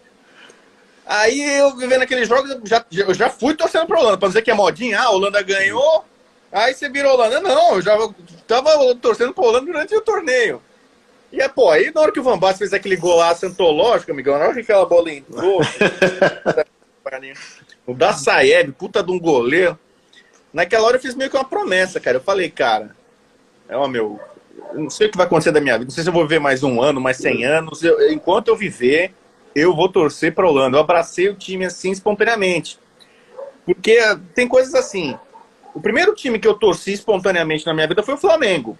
Aí 1.06 1.60
eu 1.60 1.78
vivendo 1.78 2.02
aqueles 2.02 2.28
jogos, 2.28 2.52
eu 2.52 2.62
já, 2.66 2.86
eu 2.92 3.14
já 3.14 3.30
fui 3.30 3.54
torcendo 3.54 3.88
pra 3.88 4.02
Holanda, 4.02 4.18
pra 4.18 4.28
dizer 4.28 4.42
que 4.42 4.52
é 4.52 4.54
modinha, 4.54 5.00
ah, 5.00 5.06
a 5.06 5.12
Holanda 5.12 5.42
ganhou, 5.42 6.04
aí 6.52 6.74
você 6.74 6.90
virou 6.90 7.14
Holanda. 7.14 7.40
Não, 7.42 7.76
eu 7.76 7.82
já 7.82 7.98
tava 8.48 8.96
torcendo 8.96 9.34
pra 9.34 9.44
Holanda 9.44 9.66
durante 9.66 9.96
o 9.96 10.02
torneio. 10.02 10.62
E 11.32 11.42
é, 11.42 11.48
pô, 11.50 11.70
aí 11.70 11.92
na 11.94 12.02
hora 12.02 12.12
que 12.12 12.20
o 12.20 12.24
Van 12.24 12.38
Basten 12.38 12.60
fez 12.60 12.74
aquele 12.74 12.96
golaço 12.96 13.46
antológico, 13.46 14.12
amigão, 14.12 14.38
na 14.38 14.46
hora 14.46 14.54
que 14.54 14.62
aquela 14.62 14.86
bola 14.86 15.12
entrou, 15.12 15.60
o 17.86 17.94
da 17.94 18.14
Saeb, 18.14 18.72
puta 18.72 19.04
de 19.04 19.12
um 19.12 19.20
goleiro. 19.20 19.78
Naquela 20.54 20.88
hora 20.88 20.96
eu 20.98 21.02
fiz 21.02 21.14
meio 21.16 21.30
que 21.30 21.36
uma 21.36 21.44
promessa, 21.44 22.00
cara. 22.00 22.18
Eu 22.18 22.22
falei, 22.22 22.50
cara, 22.50 22.96
é 23.68 23.76
ó, 23.76 23.88
meu, 23.88 24.20
eu 24.74 24.80
não 24.80 24.90
sei 24.90 25.08
o 25.08 25.12
que 25.12 25.18
vai 25.18 25.26
acontecer 25.26 25.52
da 25.52 25.60
minha 25.60 25.78
vida, 25.78 25.86
não 25.86 25.92
sei 25.94 26.04
se 26.04 26.10
eu 26.10 26.14
vou 26.14 26.24
viver 26.24 26.40
mais 26.40 26.64
um 26.64 26.82
ano, 26.82 27.02
mais 27.02 27.18
100 27.18 27.46
anos. 27.46 27.84
Eu, 27.84 28.10
enquanto 28.12 28.48
eu 28.48 28.56
viver, 28.56 29.14
eu 29.54 29.76
vou 29.76 29.90
torcer 29.90 30.34
para 30.34 30.48
Holanda. 30.48 30.78
Eu 30.78 30.82
abracei 30.82 31.28
o 31.30 31.36
time 31.36 31.66
assim 31.66 31.92
espontaneamente. 31.92 32.80
Porque 33.66 34.00
tem 34.34 34.48
coisas 34.48 34.74
assim. 34.74 35.18
O 35.78 35.80
primeiro 35.80 36.16
time 36.16 36.40
que 36.40 36.48
eu 36.48 36.56
torci 36.56 36.92
espontaneamente 36.92 37.64
na 37.64 37.72
minha 37.72 37.88
vida 37.88 38.02
foi 38.02 38.16
o 38.16 38.18
Flamengo. 38.18 38.76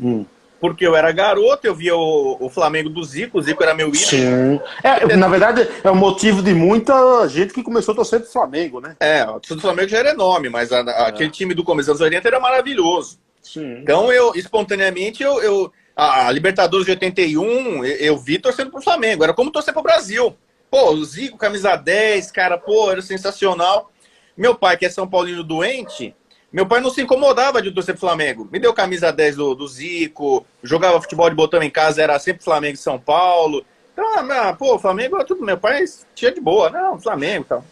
Hum. 0.00 0.24
Porque 0.60 0.86
eu 0.86 0.94
era 0.94 1.10
garoto, 1.10 1.66
eu 1.66 1.74
via 1.74 1.96
o, 1.96 2.36
o, 2.38 2.48
Flamengo 2.48 2.88
do 2.88 3.02
Zico, 3.02 3.40
o 3.40 3.42
Zico 3.42 3.60
era 3.60 3.74
meu 3.74 3.88
ídolo. 3.88 4.04
Sim. 4.04 4.60
É, 4.84 5.16
na 5.16 5.26
verdade, 5.26 5.68
é 5.82 5.90
o 5.90 5.96
motivo 5.96 6.40
de 6.40 6.54
muita 6.54 7.26
gente 7.26 7.52
que 7.52 7.60
começou 7.60 7.90
a 7.90 7.96
torcer 7.96 8.20
do 8.20 8.26
Flamengo, 8.26 8.80
né? 8.80 8.94
É, 9.00 9.24
o 9.24 9.40
do 9.40 9.60
Flamengo 9.60 9.88
já 9.88 9.98
era 9.98 10.10
enorme, 10.10 10.48
mas 10.48 10.70
a, 10.70 10.82
a, 10.82 10.90
é. 10.90 11.08
aquele 11.08 11.30
time 11.30 11.54
do 11.54 11.64
começo 11.64 11.90
dos 11.90 12.00
anos 12.00 12.12
80 12.12 12.28
era 12.28 12.38
maravilhoso. 12.38 13.18
Sim. 13.42 13.78
Então, 13.78 14.12
eu, 14.12 14.32
espontaneamente, 14.36 15.24
eu, 15.24 15.42
eu 15.42 15.72
a 15.96 16.30
Libertadores 16.30 16.86
de 16.86 16.92
81, 16.92 17.84
eu, 17.84 17.96
eu 17.96 18.16
vi 18.16 18.38
torcendo 18.38 18.70
pro 18.70 18.80
Flamengo. 18.80 19.24
Era 19.24 19.34
como 19.34 19.50
torcer 19.50 19.74
pro 19.74 19.82
Brasil. 19.82 20.36
Pô, 20.70 20.92
o 20.92 21.04
Zico, 21.04 21.36
camisa 21.36 21.74
10, 21.74 22.30
cara, 22.30 22.56
pô, 22.56 22.92
era 22.92 23.02
sensacional. 23.02 23.91
Meu 24.36 24.54
pai, 24.54 24.76
que 24.76 24.86
é 24.86 24.90
São 24.90 25.06
Paulino 25.06 25.42
doente, 25.42 26.14
meu 26.52 26.66
pai 26.66 26.80
não 26.80 26.90
se 26.90 27.00
incomodava 27.00 27.62
de 27.62 27.70
torcer 27.70 27.96
Flamengo. 27.96 28.48
Me 28.52 28.58
deu 28.58 28.74
camisa 28.74 29.10
10 29.10 29.36
do, 29.36 29.54
do 29.54 29.66
Zico, 29.66 30.46
jogava 30.62 31.00
futebol 31.00 31.28
de 31.30 31.36
botão 31.36 31.62
em 31.62 31.70
casa, 31.70 32.02
era 32.02 32.18
sempre 32.18 32.44
Flamengo 32.44 32.74
e 32.74 32.78
São 32.78 32.98
Paulo. 32.98 33.64
Então, 33.92 34.04
ah, 34.14 34.48
ah 34.48 34.52
pô, 34.52 34.78
Flamengo 34.78 35.16
é 35.18 35.24
tudo. 35.24 35.44
Meu 35.44 35.56
pai 35.56 35.84
tinha 36.14 36.30
de 36.30 36.40
boa. 36.40 36.68
Não, 36.70 37.00
Flamengo 37.00 37.44
e 37.44 37.48
tal. 37.48 37.64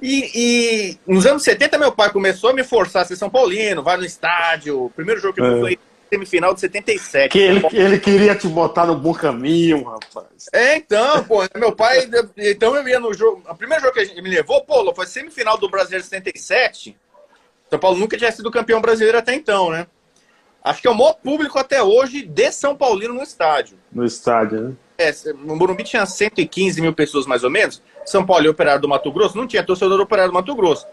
E, 0.00 0.30
e, 0.34 0.98
nos 1.06 1.26
anos 1.26 1.42
70, 1.42 1.76
meu 1.76 1.92
pai 1.92 2.10
começou 2.10 2.50
a 2.50 2.52
me 2.52 2.62
forçar 2.62 3.02
a 3.02 3.04
ser 3.04 3.16
São 3.16 3.30
Paulino, 3.30 3.82
vai 3.82 3.96
no 3.96 4.04
estádio. 4.04 4.84
O 4.84 4.90
primeiro 4.90 5.20
jogo 5.20 5.34
que 5.34 5.40
eu 5.40 5.56
é. 5.56 5.60
fui 5.60 5.78
semifinal 6.08 6.54
de 6.54 6.60
77. 6.60 7.30
Que 7.30 7.38
ele, 7.38 7.62
ele 7.72 7.98
queria 7.98 8.34
te 8.34 8.48
botar 8.48 8.86
no 8.86 8.96
bom 8.96 9.12
caminho, 9.12 9.84
rapaz. 9.84 10.48
É, 10.52 10.76
então, 10.76 11.24
pô, 11.24 11.42
meu 11.56 11.74
pai. 11.74 12.08
Então 12.36 12.74
eu 12.76 12.88
ia 12.88 13.00
no 13.00 13.12
jogo. 13.12 13.42
O 13.48 13.54
primeiro 13.54 13.82
jogo 13.82 13.94
que 13.94 14.00
ele 14.00 14.22
me 14.22 14.30
levou, 14.30 14.64
pô, 14.64 14.92
foi 14.94 15.06
semifinal 15.06 15.58
do 15.58 15.68
Brasileiro 15.68 16.04
77. 16.04 16.96
São 17.68 17.78
Paulo 17.78 17.98
nunca 17.98 18.16
tinha 18.16 18.32
sido 18.32 18.50
campeão 18.50 18.80
brasileiro 18.80 19.18
até 19.18 19.34
então, 19.34 19.70
né? 19.70 19.86
Acho 20.64 20.82
que 20.82 20.88
é 20.88 20.90
o 20.90 20.94
maior 20.94 21.14
público 21.14 21.58
até 21.58 21.82
hoje 21.82 22.22
de 22.22 22.50
São 22.50 22.74
Paulino 22.74 23.14
no 23.14 23.22
estádio. 23.22 23.78
No 23.92 24.04
estádio, 24.04 24.60
né? 24.60 24.74
É, 24.98 25.12
o 25.32 25.54
Morumbi 25.54 25.84
tinha 25.84 26.04
115 26.04 26.80
mil 26.80 26.92
pessoas 26.92 27.24
mais 27.24 27.44
ou 27.44 27.50
menos. 27.50 27.80
São 28.04 28.26
Paulo 28.26 28.46
e 28.46 28.48
Operário 28.48 28.82
do 28.82 28.88
Mato 28.88 29.12
Grosso 29.12 29.36
não 29.36 29.46
tinha 29.46 29.62
torcedor 29.62 29.96
do 29.96 30.02
Operário 30.02 30.32
do 30.32 30.34
Mato 30.34 30.54
Grosso. 30.56 30.86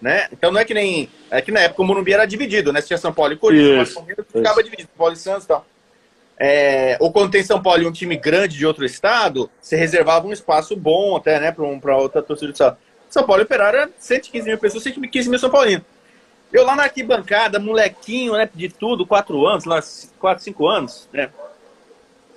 Né? 0.00 0.28
Então 0.32 0.52
não 0.52 0.60
é 0.60 0.64
que 0.64 0.74
nem. 0.74 1.10
É 1.30 1.42
que 1.42 1.50
na 1.50 1.60
época 1.60 1.82
o 1.82 1.84
Morumbi 1.84 2.12
era 2.12 2.24
dividido, 2.24 2.72
né? 2.72 2.80
Se 2.80 2.86
tinha 2.86 2.98
São 2.98 3.12
Paulo 3.12 3.32
e 3.32 3.36
Corinthians, 3.36 3.90
isso, 3.90 4.04
ficava 4.32 4.60
isso. 4.60 4.62
dividido, 4.62 4.88
São 4.88 4.96
Paulo 4.96 5.12
e 5.12 5.16
Santos 5.16 5.44
e 5.44 5.48
tal. 5.48 5.66
É, 6.40 6.96
ou 7.00 7.12
quando 7.12 7.32
tem 7.32 7.42
São 7.42 7.60
Paulo 7.60 7.82
e 7.82 7.86
um 7.86 7.90
time 7.90 8.16
grande 8.16 8.56
de 8.56 8.64
outro 8.64 8.84
estado, 8.84 9.50
você 9.60 9.74
reservava 9.74 10.26
um 10.26 10.32
espaço 10.32 10.76
bom 10.76 11.16
até, 11.16 11.40
né, 11.40 11.50
para 11.50 11.64
um, 11.64 11.80
outra 11.96 12.22
torcida 12.22 12.52
de 12.52 12.54
estado. 12.54 12.78
São 13.10 13.24
Paulo 13.24 13.42
e 13.42 13.44
Operário 13.44 13.80
era 13.80 13.90
115 13.98 14.46
mil 14.46 14.58
pessoas, 14.58 14.84
115 14.84 15.28
mil 15.28 15.38
São 15.38 15.50
Paulinos. 15.50 15.84
Eu 16.52 16.64
lá 16.64 16.76
na 16.76 16.84
arquibancada, 16.84 17.58
molequinho, 17.58 18.34
né, 18.34 18.48
de 18.54 18.68
tudo, 18.68 19.04
4 19.04 19.46
anos, 19.46 19.64
lá, 19.64 19.82
4, 20.20 20.44
5 20.44 20.68
anos, 20.68 21.08
né? 21.12 21.28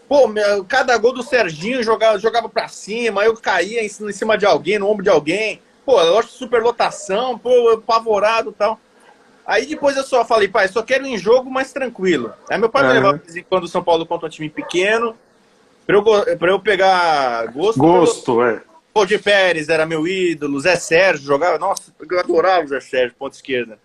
Pô, 0.08 0.28
meu, 0.28 0.66
cada 0.66 0.98
gol 0.98 1.14
do 1.14 1.24
Serginho 1.24 1.84
jogava, 1.84 2.18
jogava 2.18 2.50
pra 2.50 2.68
cima, 2.68 3.24
eu 3.24 3.38
caía 3.38 3.82
em, 3.82 3.86
em 3.86 4.12
cima 4.12 4.38
de 4.38 4.46
alguém, 4.46 4.80
no 4.80 4.90
ombro 4.90 5.04
de 5.04 5.10
alguém. 5.10 5.62
Pô, 5.86 6.00
eu 6.02 6.18
acho 6.20 6.30
superlotação, 6.30 7.38
pô, 7.38 7.70
apavorado 7.70 8.52
e 8.52 8.54
tal. 8.54 8.80
Aí 9.46 9.66
depois 9.66 9.98
eu 9.98 10.04
só 10.04 10.24
falei, 10.24 10.48
pai, 10.48 10.68
só 10.68 10.84
quero 10.84 11.06
em 11.06 11.18
jogo 11.18 11.50
mais 11.50 11.74
tranquilo. 11.74 12.34
Aí 12.50 12.58
meu 12.58 12.70
pai 12.70 12.84
uhum. 12.84 12.88
me 12.90 12.94
levava 12.94 13.18
de 13.18 13.24
vez 13.24 13.36
em 13.36 13.44
quando 13.44 13.64
o 13.64 13.68
São 13.68 13.84
Paulo 13.84 14.06
contra 14.06 14.28
um 14.28 14.30
time 14.30 14.50
pequeno, 14.50 15.16
pra 15.86 15.96
eu, 15.96 16.04
pra 16.38 16.52
eu 16.52 16.60
pegar 16.60 17.48
gosto. 17.48 17.80
Gosto, 17.80 18.44
é. 18.44 18.62
Pô, 18.94 19.06
de 19.06 19.18
Pérez 19.18 19.70
era 19.70 19.86
meu 19.86 20.08
ídolo, 20.08 20.60
Zé 20.60 20.76
Sérgio 20.76 21.26
jogava, 21.26 21.58
nossa, 21.58 21.94
eu 22.10 22.20
adorava 22.20 22.66
o 22.66 22.68
Zé 22.68 22.80
Sérgio, 22.80 23.16
ponta 23.18 23.36
esquerda. 23.36 23.80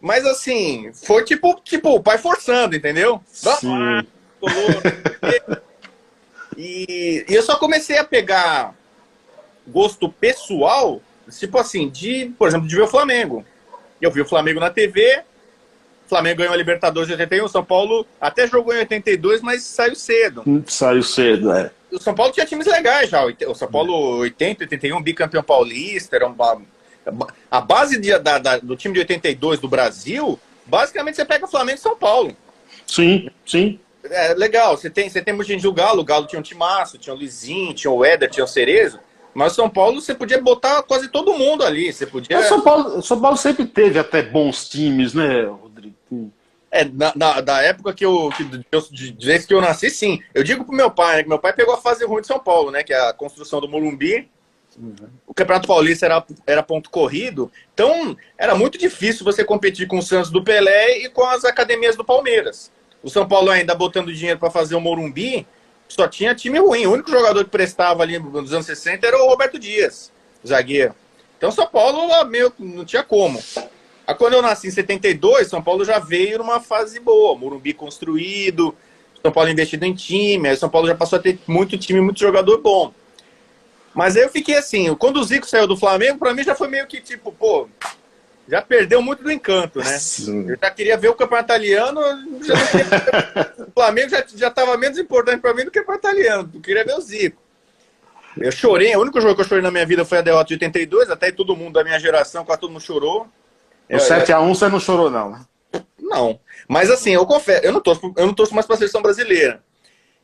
Mas 0.00 0.26
assim, 0.26 0.90
foi 0.92 1.24
tipo, 1.24 1.60
tipo 1.62 1.90
o 1.90 2.02
pai 2.02 2.18
forçando, 2.18 2.74
entendeu? 2.74 3.22
Sim. 3.30 4.04
e, 6.56 7.24
e 7.28 7.34
eu 7.34 7.42
só 7.42 7.56
comecei 7.56 7.98
a 7.98 8.04
pegar 8.04 8.74
gosto 9.66 10.08
pessoal, 10.08 11.00
tipo 11.38 11.58
assim, 11.58 11.88
de, 11.88 12.32
por 12.38 12.48
exemplo, 12.48 12.68
de 12.68 12.76
ver 12.76 12.82
o 12.82 12.88
Flamengo. 12.88 13.44
Eu 14.00 14.10
vi 14.10 14.20
o 14.20 14.28
Flamengo 14.28 14.60
na 14.60 14.70
TV, 14.70 15.22
Flamengo 16.12 16.38
ganhou 16.38 16.52
a 16.52 16.56
Libertadores 16.56 17.06
de 17.06 17.14
81, 17.14 17.48
São 17.48 17.64
Paulo 17.64 18.06
até 18.20 18.46
jogou 18.46 18.74
em 18.74 18.80
82, 18.80 19.40
mas 19.40 19.62
saiu 19.62 19.94
cedo. 19.94 20.42
Hum, 20.46 20.62
saiu 20.66 21.02
cedo, 21.02 21.50
é. 21.50 21.70
O 21.90 21.98
São 21.98 22.14
Paulo 22.14 22.30
tinha 22.30 22.44
times 22.44 22.66
legais 22.66 23.08
já. 23.08 23.24
O 23.24 23.54
São 23.54 23.70
Paulo 23.70 24.18
80, 24.18 24.64
81, 24.64 25.02
bicampeão 25.02 25.42
paulista, 25.42 26.16
era 26.16 26.26
uma... 26.26 26.60
A 27.50 27.60
base 27.62 27.98
de, 27.98 28.16
da, 28.18 28.38
da, 28.38 28.58
do 28.58 28.76
time 28.76 28.92
de 28.92 29.00
82 29.00 29.58
do 29.58 29.68
Brasil, 29.68 30.38
basicamente 30.66 31.16
você 31.16 31.24
pega 31.24 31.46
o 31.46 31.48
Flamengo 31.48 31.78
e 31.78 31.82
São 31.82 31.96
Paulo. 31.96 32.36
Sim, 32.86 33.30
sim. 33.46 33.80
É 34.04 34.34
legal, 34.34 34.76
você 34.76 34.90
tem, 34.90 35.08
você 35.08 35.22
tem 35.22 35.32
muita 35.32 35.50
gente 35.50 35.62
do 35.62 35.72
Galo, 35.72 36.02
o 36.02 36.04
Galo 36.04 36.26
tinha 36.26 36.38
um 36.38 36.42
timaço, 36.42 36.98
tinha 36.98 37.14
o 37.14 37.18
Lizinho, 37.18 37.72
tinha 37.72 37.90
o 37.90 38.04
Éder, 38.04 38.28
tinha 38.28 38.44
o 38.44 38.48
Cerezo. 38.48 39.00
Mas 39.34 39.54
São 39.54 39.68
Paulo 39.68 40.00
você 40.00 40.14
podia 40.14 40.40
botar 40.40 40.82
quase 40.82 41.08
todo 41.08 41.34
mundo 41.34 41.64
ali. 41.64 41.92
Você 41.92 42.06
podia. 42.06 42.36
Mas 42.36 42.46
São 42.46 42.60
Paulo, 42.60 43.02
São 43.02 43.20
Paulo 43.20 43.36
sempre 43.36 43.64
teve 43.64 43.98
até 43.98 44.22
bons 44.22 44.68
times, 44.68 45.14
né, 45.14 45.44
Rodrigo? 45.44 46.32
É, 46.70 46.84
na, 46.84 47.12
na, 47.14 47.40
da 47.40 47.60
época 47.62 47.92
que 47.92 48.04
eu, 48.04 48.30
que, 48.34 48.44
de, 48.44 49.12
de 49.12 49.26
vez 49.26 49.44
que 49.44 49.52
eu 49.52 49.60
nasci, 49.60 49.90
sim. 49.90 50.22
Eu 50.32 50.42
digo 50.42 50.64
pro 50.64 50.74
meu 50.74 50.90
pai, 50.90 51.16
né, 51.16 51.22
que 51.22 51.28
meu 51.28 51.38
pai 51.38 51.52
pegou 51.52 51.74
a 51.74 51.78
fase 51.78 52.04
ruim 52.04 52.22
de 52.22 52.26
São 52.26 52.38
Paulo, 52.38 52.70
né? 52.70 52.82
Que 52.82 52.94
é 52.94 53.08
a 53.08 53.12
construção 53.12 53.60
do 53.60 53.68
Morumbi. 53.68 54.28
Uhum. 54.78 54.94
O 55.26 55.34
Campeonato 55.34 55.68
Paulista 55.68 56.06
era, 56.06 56.24
era 56.46 56.62
ponto 56.62 56.88
corrido. 56.88 57.52
Então, 57.74 58.16
era 58.38 58.54
muito 58.54 58.78
difícil 58.78 59.24
você 59.24 59.44
competir 59.44 59.86
com 59.86 59.98
o 59.98 60.02
Santos 60.02 60.30
do 60.30 60.42
Pelé 60.42 60.98
e 60.98 61.08
com 61.10 61.24
as 61.26 61.44
academias 61.44 61.94
do 61.94 62.04
Palmeiras. 62.04 62.72
O 63.02 63.10
São 63.10 63.26
Paulo 63.26 63.50
ainda 63.50 63.74
botando 63.74 64.12
dinheiro 64.12 64.38
para 64.38 64.50
fazer 64.50 64.74
o 64.74 64.80
Morumbi, 64.80 65.46
só 65.92 66.08
tinha 66.08 66.34
time 66.34 66.58
ruim. 66.58 66.86
O 66.86 66.92
único 66.92 67.10
jogador 67.10 67.44
que 67.44 67.50
prestava 67.50 68.02
ali 68.02 68.18
nos 68.18 68.52
anos 68.52 68.66
60 68.66 69.06
era 69.06 69.22
o 69.22 69.28
Roberto 69.28 69.58
Dias, 69.58 70.10
zagueiro. 70.46 70.94
Então 71.36 71.50
São 71.50 71.66
Paulo 71.66 72.24
meio, 72.24 72.52
não 72.58 72.84
tinha 72.84 73.02
como. 73.02 73.42
Aí, 74.06 74.14
quando 74.14 74.34
eu 74.34 74.42
nasci 74.42 74.68
em 74.68 74.70
72, 74.70 75.48
São 75.48 75.62
Paulo 75.62 75.84
já 75.84 75.98
veio 75.98 76.38
numa 76.38 76.60
fase 76.60 76.98
boa. 76.98 77.36
Morumbi 77.36 77.72
construído, 77.72 78.74
São 79.20 79.30
Paulo 79.30 79.50
investido 79.50 79.84
em 79.84 79.94
time, 79.94 80.48
aí 80.48 80.56
São 80.56 80.68
Paulo 80.68 80.88
já 80.88 80.94
passou 80.94 81.18
a 81.18 81.22
ter 81.22 81.38
muito 81.46 81.78
time, 81.78 82.00
muito 82.00 82.20
jogador 82.20 82.58
bom. 82.58 82.92
Mas 83.94 84.16
aí 84.16 84.22
eu 84.22 84.30
fiquei 84.30 84.56
assim, 84.56 84.94
quando 84.94 85.18
o 85.18 85.24
Zico 85.24 85.46
saiu 85.46 85.66
do 85.66 85.76
Flamengo, 85.76 86.18
para 86.18 86.32
mim 86.32 86.42
já 86.42 86.54
foi 86.54 86.68
meio 86.68 86.86
que 86.86 87.00
tipo, 87.00 87.30
pô, 87.30 87.68
já 88.48 88.60
perdeu 88.60 89.00
muito 89.00 89.22
do 89.22 89.30
encanto, 89.30 89.78
né? 89.78 89.98
Sim. 89.98 90.48
Eu 90.48 90.58
já 90.60 90.70
queria 90.70 90.96
ver 90.96 91.08
o 91.08 91.14
campeonato 91.14 91.46
italiano, 91.46 92.00
o 92.00 93.72
Flamengo 93.72 94.10
já 94.10 94.48
estava 94.48 94.76
menos 94.76 94.98
importante 94.98 95.40
para 95.40 95.54
mim 95.54 95.64
do 95.64 95.70
que 95.70 95.78
o 95.78 95.84
campeonato 95.84 96.08
italiano. 96.08 96.50
Eu 96.54 96.60
queria 96.60 96.84
ver 96.84 96.94
o 96.94 97.00
Zico. 97.00 97.40
Eu 98.36 98.50
chorei, 98.50 98.94
o 98.96 99.00
único 99.00 99.20
jogo 99.20 99.34
que 99.34 99.42
eu 99.42 99.46
chorei 99.46 99.62
na 99.62 99.70
minha 99.70 99.86
vida 99.86 100.04
foi 100.04 100.18
a 100.18 100.22
derrota 100.22 100.48
de 100.48 100.54
82, 100.54 101.10
até 101.10 101.30
todo 101.30 101.56
mundo 101.56 101.74
da 101.74 101.84
minha 101.84 101.98
geração, 102.00 102.44
quase 102.44 102.60
todo 102.60 102.70
mundo 102.70 102.82
chorou. 102.82 103.28
O 103.90 103.96
7x1 103.96 104.48
você 104.48 104.68
não 104.68 104.80
chorou, 104.80 105.10
não, 105.10 105.30
né? 105.30 105.44
Não. 106.00 106.40
Mas 106.66 106.90
assim, 106.90 107.10
eu 107.10 107.26
confesso, 107.26 107.64
eu 107.64 107.72
não 107.72 107.80
torço, 107.80 108.12
eu 108.16 108.26
não 108.26 108.34
torço 108.34 108.54
mais 108.54 108.66
para 108.66 108.74
a 108.74 108.78
seleção 108.78 109.02
brasileira. 109.02 109.62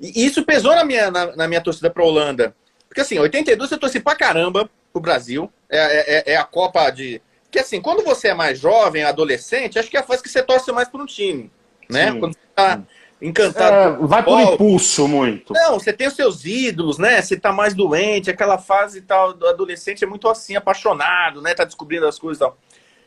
E 0.00 0.24
isso 0.24 0.44
pesou 0.44 0.74
na 0.74 0.84
minha, 0.84 1.10
na, 1.10 1.36
na 1.36 1.48
minha 1.48 1.60
torcida 1.60 1.90
para 1.90 2.02
a 2.02 2.06
Holanda. 2.06 2.54
Porque 2.88 3.00
assim, 3.00 3.18
82 3.18 3.70
eu 3.70 3.78
torci 3.78 4.00
pra 4.00 4.14
caramba 4.14 4.70
pro 4.92 5.02
Brasil. 5.02 5.52
É, 5.68 6.30
é, 6.30 6.32
é 6.32 6.36
a 6.36 6.44
Copa 6.44 6.88
de 6.90 7.20
que 7.50 7.58
assim, 7.58 7.80
quando 7.80 8.04
você 8.04 8.28
é 8.28 8.34
mais 8.34 8.58
jovem, 8.58 9.04
adolescente, 9.04 9.78
acho 9.78 9.90
que 9.90 9.96
é 9.96 10.00
a 10.00 10.04
fase 10.04 10.22
que 10.22 10.28
você 10.28 10.42
torce 10.42 10.70
mais 10.72 10.88
por 10.88 11.00
um 11.00 11.06
time, 11.06 11.50
né? 11.88 12.12
Sim. 12.12 12.20
Quando 12.20 12.34
você 12.34 12.40
tá 12.54 12.82
encantado. 13.20 14.04
É, 14.04 14.06
vai 14.06 14.22
por 14.22 14.40
impulso 14.40 15.08
muito. 15.08 15.52
Não, 15.52 15.78
você 15.78 15.92
tem 15.92 16.06
os 16.06 16.14
seus 16.14 16.44
ídolos, 16.44 16.98
né? 16.98 17.20
Você 17.20 17.36
tá 17.38 17.52
mais 17.52 17.74
doente, 17.74 18.30
aquela 18.30 18.58
fase 18.58 19.02
tal 19.02 19.32
do 19.32 19.46
adolescente 19.46 20.04
é 20.04 20.06
muito 20.06 20.28
assim, 20.28 20.56
apaixonado, 20.56 21.42
né? 21.42 21.54
Tá 21.54 21.64
descobrindo 21.64 22.06
as 22.06 22.18
coisas 22.18 22.38
e 22.38 22.40
tal. 22.40 22.56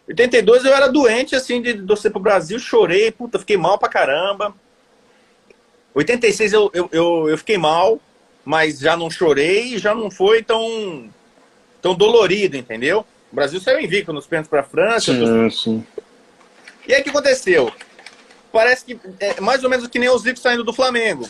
82 0.07 0.65
eu 0.65 0.73
era 0.73 0.87
doente, 0.87 1.35
assim, 1.35 1.61
de 1.61 1.73
torcer 1.83 2.11
pro 2.11 2.19
Brasil, 2.19 2.59
chorei, 2.59 3.11
puta, 3.11 3.39
fiquei 3.39 3.57
mal 3.57 3.77
pra 3.77 3.87
caramba. 3.87 4.53
86 5.93 6.53
eu, 6.53 6.71
eu, 6.73 6.89
eu, 6.91 7.29
eu 7.29 7.37
fiquei 7.37 7.57
mal, 7.57 7.99
mas 8.43 8.79
já 8.79 8.97
não 8.97 9.09
chorei, 9.09 9.77
já 9.77 9.93
não 9.93 10.09
foi 10.09 10.43
tão, 10.43 11.09
tão 11.81 11.93
dolorido, 11.93 12.57
entendeu? 12.57 13.05
O 13.31 13.35
Brasil 13.35 13.59
saiu 13.61 13.79
invicto 13.79 14.11
nos 14.11 14.27
pênaltis 14.27 14.49
para 14.49 14.61
a 14.61 14.63
França. 14.63 15.13
Sim, 15.13 15.49
sim. 15.49 15.87
E 16.87 16.93
aí 16.93 17.01
o 17.01 17.03
que 17.03 17.09
aconteceu? 17.09 17.71
parece 18.51 18.85
que 18.85 18.99
é 19.19 19.39
mais 19.39 19.63
ou 19.63 19.69
menos 19.69 19.87
que 19.87 19.97
nem 19.97 20.09
os 20.09 20.23
Zico 20.23 20.39
saindo 20.39 20.63
do 20.63 20.73
Flamengo. 20.73 21.27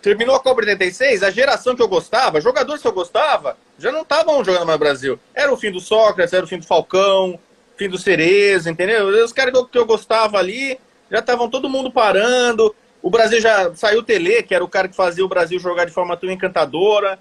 Terminou 0.00 0.34
a 0.34 0.40
Copa 0.40 0.60
86, 0.60 1.22
a 1.22 1.30
geração 1.30 1.76
que 1.76 1.82
eu 1.82 1.88
gostava, 1.88 2.40
jogadores 2.40 2.82
que 2.82 2.88
eu 2.88 2.92
gostava, 2.92 3.56
já 3.78 3.92
não 3.92 4.02
estavam 4.02 4.44
jogando 4.44 4.66
mais 4.66 4.78
no 4.78 4.84
Brasil. 4.84 5.20
Era 5.32 5.52
o 5.52 5.56
fim 5.56 5.70
do 5.70 5.80
Sócrates, 5.80 6.32
era 6.32 6.44
o 6.44 6.48
fim 6.48 6.58
do 6.58 6.66
Falcão, 6.66 7.38
fim 7.76 7.88
do 7.88 7.96
Cereza, 7.96 8.68
entendeu? 8.68 9.06
Os 9.24 9.32
caras 9.32 9.54
que 9.70 9.78
eu 9.78 9.86
gostava 9.86 10.38
ali, 10.38 10.78
já 11.10 11.20
estavam 11.20 11.48
todo 11.48 11.68
mundo 11.68 11.90
parando. 11.90 12.74
O 13.00 13.10
Brasil 13.10 13.40
já 13.40 13.72
saiu 13.74 14.00
o 14.00 14.02
Tele, 14.02 14.42
que 14.42 14.54
era 14.54 14.64
o 14.64 14.68
cara 14.68 14.88
que 14.88 14.96
fazia 14.96 15.24
o 15.24 15.28
Brasil 15.28 15.58
jogar 15.58 15.84
de 15.84 15.92
forma 15.92 16.16
tão 16.16 16.30
encantadora. 16.30 17.18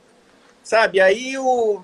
Sabe? 0.63 1.01
Aí 1.01 1.37
o. 1.37 1.81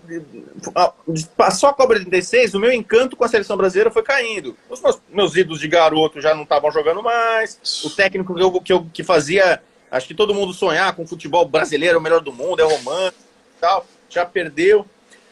Passou 1.35 1.69
a 1.69 1.73
Copa 1.73 1.93
86, 1.93 2.53
o 2.53 2.59
meu 2.59 2.71
encanto 2.71 3.15
com 3.15 3.23
a 3.23 3.27
seleção 3.27 3.57
brasileira 3.57 3.89
foi 3.89 4.03
caindo. 4.03 4.55
Os 4.69 4.81
meus, 4.81 5.01
meus 5.09 5.35
ídolos 5.35 5.59
de 5.59 5.67
garoto 5.67 6.21
já 6.21 6.35
não 6.35 6.43
estavam 6.43 6.71
jogando 6.71 7.01
mais. 7.01 7.59
O 7.83 7.89
técnico 7.89 8.35
que 8.35 8.41
eu, 8.41 8.61
que 8.61 8.73
eu 8.73 8.87
que 8.93 9.03
fazia 9.03 9.61
Acho 9.89 10.07
que 10.07 10.13
todo 10.13 10.33
mundo 10.33 10.53
sonhar 10.53 10.93
com 10.95 11.03
o 11.03 11.07
futebol 11.07 11.45
brasileiro, 11.47 11.99
o 11.99 12.01
melhor 12.01 12.19
do 12.19 12.33
mundo, 12.33 12.61
é 12.61 12.63
romântico 12.63 13.23
e 13.57 13.61
tal, 13.61 13.85
já 14.09 14.25
perdeu. 14.25 14.85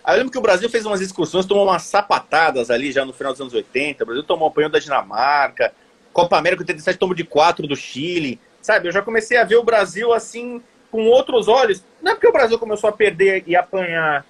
Aí 0.04 0.16
eu 0.16 0.20
lembro 0.20 0.32
que 0.32 0.38
o 0.38 0.42
Brasil 0.42 0.70
fez 0.70 0.86
umas 0.86 1.02
excursões, 1.02 1.46
tomou 1.46 1.66
umas 1.66 1.84
sapatadas 1.84 2.70
ali 2.70 2.92
já 2.92 3.04
no 3.04 3.12
final 3.12 3.34
dos 3.34 3.42
anos 3.42 3.54
80. 3.54 4.04
O 4.04 4.08
Brasil 4.08 4.24
tomou 4.24 4.48
apanhão 4.48 4.70
da 4.70 4.80
Dinamarca, 4.80 5.74
Copa 6.14 6.38
América 6.38 6.62
87 6.62 6.98
tomou 6.98 7.16
de 7.16 7.26
4 7.26 7.68
do 7.68 7.76
Chile. 7.76 8.40
Sabe, 8.62 8.88
eu 8.88 8.92
já 8.92 9.02
comecei 9.02 9.38
a 9.38 9.44
ver 9.44 9.58
o 9.58 9.64
Brasil 9.64 10.14
assim, 10.14 10.62
com 10.96 11.08
outros 11.08 11.50
olhos. 11.50 11.84
Não 12.02 12.14
é 12.14 12.16
porque 12.16 12.30
o 12.30 12.32
Brasil 12.32 12.58
começou 12.58 12.90
a 12.90 12.94
perder 12.94 13.44
e 13.46 13.54
apanhar. 13.54 14.26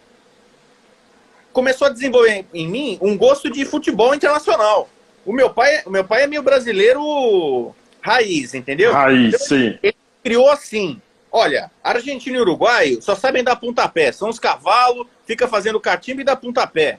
Começou 1.53 1.85
a 1.85 1.91
desenvolver 1.91 2.43
em 2.51 2.67
mim 2.67 2.97
um 2.99 3.15
gosto 3.15 3.51
de 3.51 3.63
futebol 3.63 4.15
internacional. 4.15 4.89
O 5.23 5.31
meu 5.31 5.51
pai, 5.51 5.83
o 5.85 5.91
meu 5.91 6.03
pai 6.03 6.23
é 6.23 6.27
meio 6.27 6.41
brasileiro 6.41 7.71
raiz, 8.01 8.55
entendeu? 8.55 8.91
Raiz, 8.91 9.35
então, 9.35 9.47
sim. 9.47 9.77
Ele 9.83 9.95
criou 10.23 10.49
assim. 10.49 10.99
Olha, 11.31 11.69
Argentina 11.83 12.35
e 12.35 12.41
Uruguai 12.41 12.97
só 12.99 13.15
sabem 13.15 13.43
dar 13.43 13.57
pontapé. 13.57 14.11
São 14.11 14.29
os 14.29 14.39
cavalos, 14.39 15.05
fica 15.27 15.47
fazendo 15.47 15.79
catimba 15.79 16.21
e 16.21 16.25
dá 16.25 16.35
pontapé. 16.35 16.97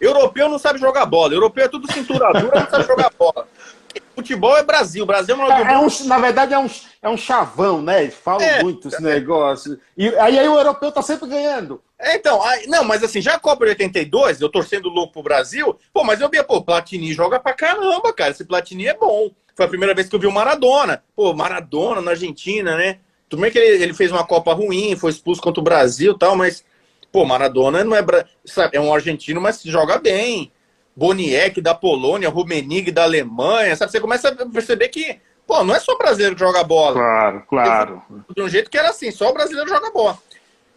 Europeu 0.00 0.48
não 0.48 0.58
sabe 0.58 0.78
jogar 0.78 1.04
bola. 1.04 1.34
Europeu 1.34 1.66
é 1.66 1.68
tudo 1.68 1.92
cintura 1.92 2.32
dura, 2.32 2.60
não 2.60 2.70
sabe 2.70 2.86
jogar 2.86 3.12
bola. 3.18 3.46
Futebol 4.14 4.56
é 4.56 4.62
Brasil. 4.62 5.06
Brasil 5.06 5.36
é, 5.36 5.62
é, 5.62 5.72
é 5.74 5.78
um, 5.78 5.88
Na 6.06 6.18
verdade, 6.18 6.52
é 6.52 6.58
um, 6.58 6.68
é 7.02 7.08
um 7.08 7.16
chavão, 7.16 7.80
né? 7.80 8.02
Eles 8.02 8.14
falam 8.14 8.42
é, 8.46 8.62
muito 8.62 8.88
esse 8.88 9.02
negócio. 9.02 9.78
E 9.96 10.08
aí, 10.16 10.38
aí 10.38 10.48
o 10.48 10.58
europeu 10.58 10.92
tá 10.92 11.02
sempre 11.02 11.28
ganhando. 11.28 11.80
É, 11.98 12.16
então, 12.16 12.42
aí, 12.42 12.66
não, 12.66 12.82
mas 12.82 13.02
assim, 13.02 13.20
já 13.20 13.34
a 13.34 13.38
Copa 13.38 13.64
de 13.64 13.70
82, 13.70 14.40
eu 14.40 14.48
torcendo 14.48 14.88
louco 14.88 15.12
pro 15.12 15.22
Brasil, 15.22 15.76
pô, 15.92 16.02
mas 16.02 16.20
eu 16.20 16.28
via, 16.28 16.42
pô, 16.42 16.62
Platini 16.62 17.12
joga 17.12 17.38
pra 17.38 17.52
caramba, 17.52 18.12
cara. 18.12 18.30
Esse 18.30 18.44
Platini 18.44 18.86
é 18.86 18.94
bom. 18.94 19.30
Foi 19.54 19.66
a 19.66 19.68
primeira 19.68 19.94
vez 19.94 20.08
que 20.08 20.16
eu 20.16 20.20
vi 20.20 20.26
o 20.26 20.32
Maradona. 20.32 21.02
Pô, 21.14 21.34
Maradona 21.34 22.00
na 22.00 22.12
Argentina, 22.12 22.76
né? 22.76 22.98
Tudo 23.28 23.42
bem 23.42 23.50
que 23.50 23.58
ele, 23.58 23.82
ele 23.82 23.94
fez 23.94 24.10
uma 24.10 24.26
Copa 24.26 24.52
ruim, 24.52 24.96
foi 24.96 25.10
expulso 25.10 25.40
contra 25.40 25.60
o 25.60 25.64
Brasil 25.64 26.12
e 26.12 26.18
tal, 26.18 26.34
mas, 26.34 26.64
pô, 27.12 27.24
Maradona 27.24 27.84
não 27.84 27.94
é. 27.94 28.04
Sabe, 28.44 28.76
é 28.76 28.80
um 28.80 28.92
argentino, 28.92 29.40
mas 29.40 29.62
joga 29.62 29.98
bem. 29.98 30.50
Boniek 31.00 31.62
da 31.62 31.74
Polônia, 31.74 32.28
Rumenig 32.28 32.90
da 32.90 33.04
Alemanha, 33.04 33.74
sabe? 33.74 33.90
Você 33.90 33.98
começa 33.98 34.28
a 34.28 34.46
perceber 34.46 34.88
que, 34.88 35.18
pô, 35.46 35.64
não 35.64 35.74
é 35.74 35.80
só 35.80 35.96
brasileiro 35.96 36.34
que 36.34 36.40
joga 36.40 36.62
bola. 36.62 36.92
Claro, 36.92 37.42
claro. 37.48 38.02
De 38.36 38.42
um 38.42 38.48
jeito 38.50 38.70
que 38.70 38.76
era 38.76 38.90
assim, 38.90 39.10
só 39.10 39.30
o 39.30 39.32
brasileiro 39.32 39.66
joga 39.66 39.90
bola. 39.90 40.18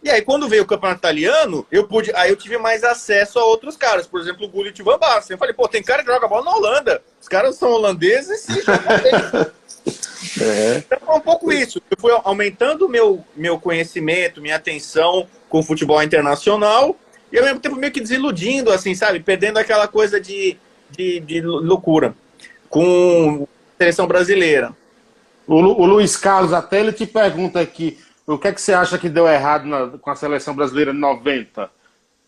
E 0.02 0.08
aí, 0.08 0.22
quando 0.22 0.48
veio 0.48 0.62
o 0.62 0.66
campeonato 0.66 1.00
italiano, 1.00 1.66
eu 1.70 1.86
pude, 1.86 2.10
aí 2.14 2.30
eu 2.30 2.36
tive 2.36 2.56
mais 2.56 2.82
acesso 2.84 3.38
a 3.38 3.44
outros 3.44 3.76
caras, 3.76 4.06
por 4.06 4.18
exemplo, 4.18 4.46
o 4.46 4.48
Gullit 4.48 4.82
Van 4.82 4.98
Basten. 4.98 5.34
Eu 5.34 5.38
falei, 5.38 5.52
pô, 5.52 5.68
tem 5.68 5.82
cara 5.82 6.02
que 6.02 6.10
joga 6.10 6.26
bola 6.26 6.44
na 6.44 6.56
Holanda. 6.56 7.02
Os 7.20 7.28
caras 7.28 7.56
são 7.56 7.70
holandeses 7.70 8.48
e 8.48 8.62
jogam 8.62 9.52
é. 10.40 10.78
Então 10.78 10.98
foi 11.04 11.16
um 11.16 11.20
pouco 11.20 11.52
isso. 11.52 11.82
Eu 11.90 11.98
fui 12.00 12.12
aumentando 12.24 12.88
meu 12.88 13.22
meu 13.36 13.58
conhecimento, 13.60 14.40
minha 14.40 14.56
atenção 14.56 15.26
com 15.50 15.58
o 15.58 15.62
futebol 15.62 16.02
internacional 16.02 16.96
e 17.34 17.38
ao 17.38 17.44
mesmo 17.44 17.58
tempo 17.58 17.74
meio 17.74 17.92
que 17.92 18.00
desiludindo, 18.00 18.70
assim, 18.70 18.94
sabe? 18.94 19.18
Perdendo 19.18 19.58
aquela 19.58 19.88
coisa 19.88 20.20
de, 20.20 20.56
de, 20.88 21.18
de 21.18 21.40
loucura 21.40 22.14
com 22.68 23.48
a 23.74 23.76
seleção 23.76 24.06
brasileira. 24.06 24.72
O, 25.44 25.56
o 25.56 25.84
Luiz 25.84 26.16
Carlos 26.16 26.52
até 26.52 26.78
ele 26.78 26.92
te 26.92 27.04
pergunta 27.04 27.60
aqui 27.60 27.98
o 28.24 28.38
que 28.38 28.48
é 28.48 28.52
que 28.52 28.60
você 28.60 28.72
acha 28.72 28.96
que 28.96 29.08
deu 29.08 29.26
errado 29.26 29.66
na, 29.66 29.98
com 29.98 30.10
a 30.10 30.14
seleção 30.14 30.54
brasileira 30.54 30.92
de 30.92 30.98
90? 30.98 31.68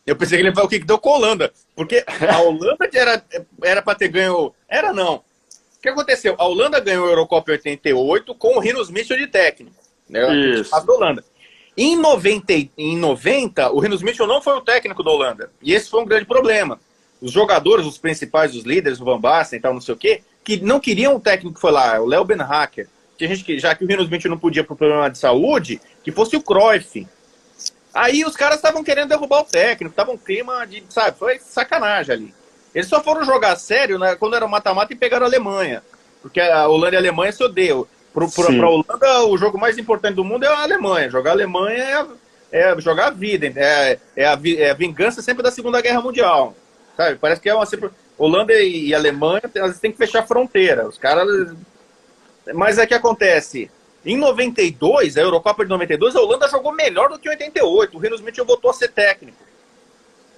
Eu 0.05 0.17
pensei 0.17 0.37
que 0.37 0.43
ele 0.43 0.49
ia 0.49 0.55
falar 0.55 0.67
o 0.67 0.69
que 0.69 0.81
deu 0.81 0.99
com 0.99 1.11
a 1.11 1.17
Holanda. 1.17 1.53
Porque 1.77 2.05
a 2.29 2.41
Holanda 2.41 2.89
era 2.93 3.25
era 3.63 3.83
para 3.83 3.97
ter 3.97 4.09
ganho. 4.09 4.53
Era 4.69 4.93
não. 4.93 5.17
O 5.17 5.81
que 5.81 5.89
aconteceu? 5.89 6.35
A 6.37 6.45
Holanda 6.45 6.81
ganhou 6.81 7.07
a 7.07 7.11
Eurocopa 7.11 7.53
em 7.53 7.55
88 7.55 8.35
com 8.35 8.57
o 8.57 8.61
Rinos 8.61 8.91
Mitchell 8.91 9.17
de 9.17 9.29
técnico. 9.29 9.77
Né? 10.09 10.35
Isso. 10.35 10.75
A 10.75 10.81
Holanda. 10.81 11.25
Em 11.77 11.97
90, 11.97 12.53
em 12.79 12.97
90, 12.97 13.71
o 13.71 13.81
Rinos 13.81 14.03
Mitchell 14.03 14.27
não 14.27 14.41
foi 14.41 14.57
o 14.57 14.63
técnico 14.63 15.03
da 15.03 15.11
Holanda. 15.11 15.51
E 15.61 15.75
esse 15.75 15.91
foi 15.91 16.01
um 16.01 16.07
grande 16.07 16.25
problema. 16.25 16.81
Os 17.21 17.33
jogadores, 17.33 17.87
os 17.87 17.99
principais, 17.99 18.55
os 18.55 18.65
líderes, 18.65 19.01
o 19.01 19.05
Van 19.05 19.21
Basten 19.21 19.59
e 19.59 19.63
tal, 19.63 19.75
não 19.75 19.81
sei 19.81 19.95
o 19.95 19.99
quê, 19.99 20.23
que 20.43 20.59
não 20.61 20.81
queriam 20.81 21.17
o 21.17 21.21
técnico 21.21 21.55
que 21.55 21.61
foi 21.61 21.73
lá, 21.73 22.01
o 22.01 22.07
Léo 22.07 22.25
Ben 22.25 22.39
Hacker 22.39 22.89
tinha 23.17 23.35
gente 23.35 23.59
já 23.59 23.75
que 23.75 23.85
o 23.85 23.89
Rinos 23.89 24.09
Mitchell 24.09 24.31
não 24.31 24.39
podia 24.39 24.63
por 24.63 24.77
problema 24.77 25.09
de 25.09 25.19
saúde, 25.19 25.81
que 26.05 26.13
fosse 26.13 26.37
o 26.37 26.43
Cruyff. 26.43 27.07
Aí 27.95 28.25
os 28.25 28.37
caras 28.37 28.57
estavam 28.57 28.85
querendo 28.85 29.09
derrubar 29.09 29.41
o 29.41 29.45
técnico, 29.45 29.95
tava 29.95 30.13
um 30.13 30.19
clima 30.19 30.67
de, 30.67 30.85
sabe, 30.89 31.19
foi 31.19 31.39
sacanagem 31.39 32.15
ali. 32.15 32.35
Eles 32.75 32.89
só 32.89 33.03
foram 33.03 33.25
jogar 33.25 33.57
sério 33.57 33.99
né, 33.99 34.15
quando 34.17 34.37
era 34.37 34.47
mata-mata 34.47 34.93
e 34.93 34.97
pegaram 34.97 35.25
a 35.25 35.29
Alemanha. 35.29 35.83
Porque 36.21 36.41
a 36.41 36.69
Holanda 36.69 36.95
e 36.95 36.97
a 36.97 37.01
Alemanha 37.01 37.33
se 37.33 37.43
odeiam. 37.43 37.87
Para 38.57 38.67
a 38.67 38.71
Holanda, 38.71 39.25
o 39.27 39.37
jogo 39.37 39.59
mais 39.59 39.77
importante 39.79 40.15
do 40.15 40.25
mundo 40.25 40.45
é 40.45 40.49
a 40.49 40.63
Alemanha. 40.63 41.11
Jogar 41.11 41.31
a 41.31 41.35
Alemanha 41.35 42.09
é, 42.51 42.71
é 42.71 42.81
jogar 42.81 43.09
a 43.09 43.11
vida. 43.11 43.47
É, 43.55 43.99
é, 44.17 44.27
a, 44.27 44.39
é 44.57 44.71
a 44.71 44.75
vingança 44.75 45.21
sempre 45.21 45.43
da 45.43 45.51
Segunda 45.51 45.81
Guerra 45.81 46.01
Mundial. 46.01 46.55
Sabe? 46.97 47.17
Parece 47.17 47.41
que 47.41 47.49
é 47.49 47.55
uma 47.55 47.67
sempre. 47.67 47.91
Holanda 48.19 48.55
e, 48.55 48.89
e 48.89 48.95
Alemanha, 48.95 49.43
elas 49.55 49.79
têm 49.79 49.93
que 49.93 49.99
fechar 49.99 50.21
a 50.21 50.27
fronteira. 50.27 50.89
Os 50.89 50.97
caras 50.97 51.55
mas 52.55 52.79
é 52.79 52.87
que 52.87 52.95
acontece. 52.95 53.71
Em 54.05 54.17
92, 54.17 55.17
a 55.17 55.21
Eurocopa 55.21 55.65
de 55.65 55.71
92, 55.71 56.15
a 56.15 56.21
Holanda 56.21 56.49
jogou 56.49 56.73
melhor 56.73 57.09
do 57.09 57.19
que 57.19 57.29
em 57.29 57.33
88. 57.33 57.97
O 57.97 58.01
Rinos 58.01 58.21
Mitchell 58.21 58.45
voltou 58.45 58.71
a 58.71 58.75
ser 58.75 58.89
técnico. 58.89 59.37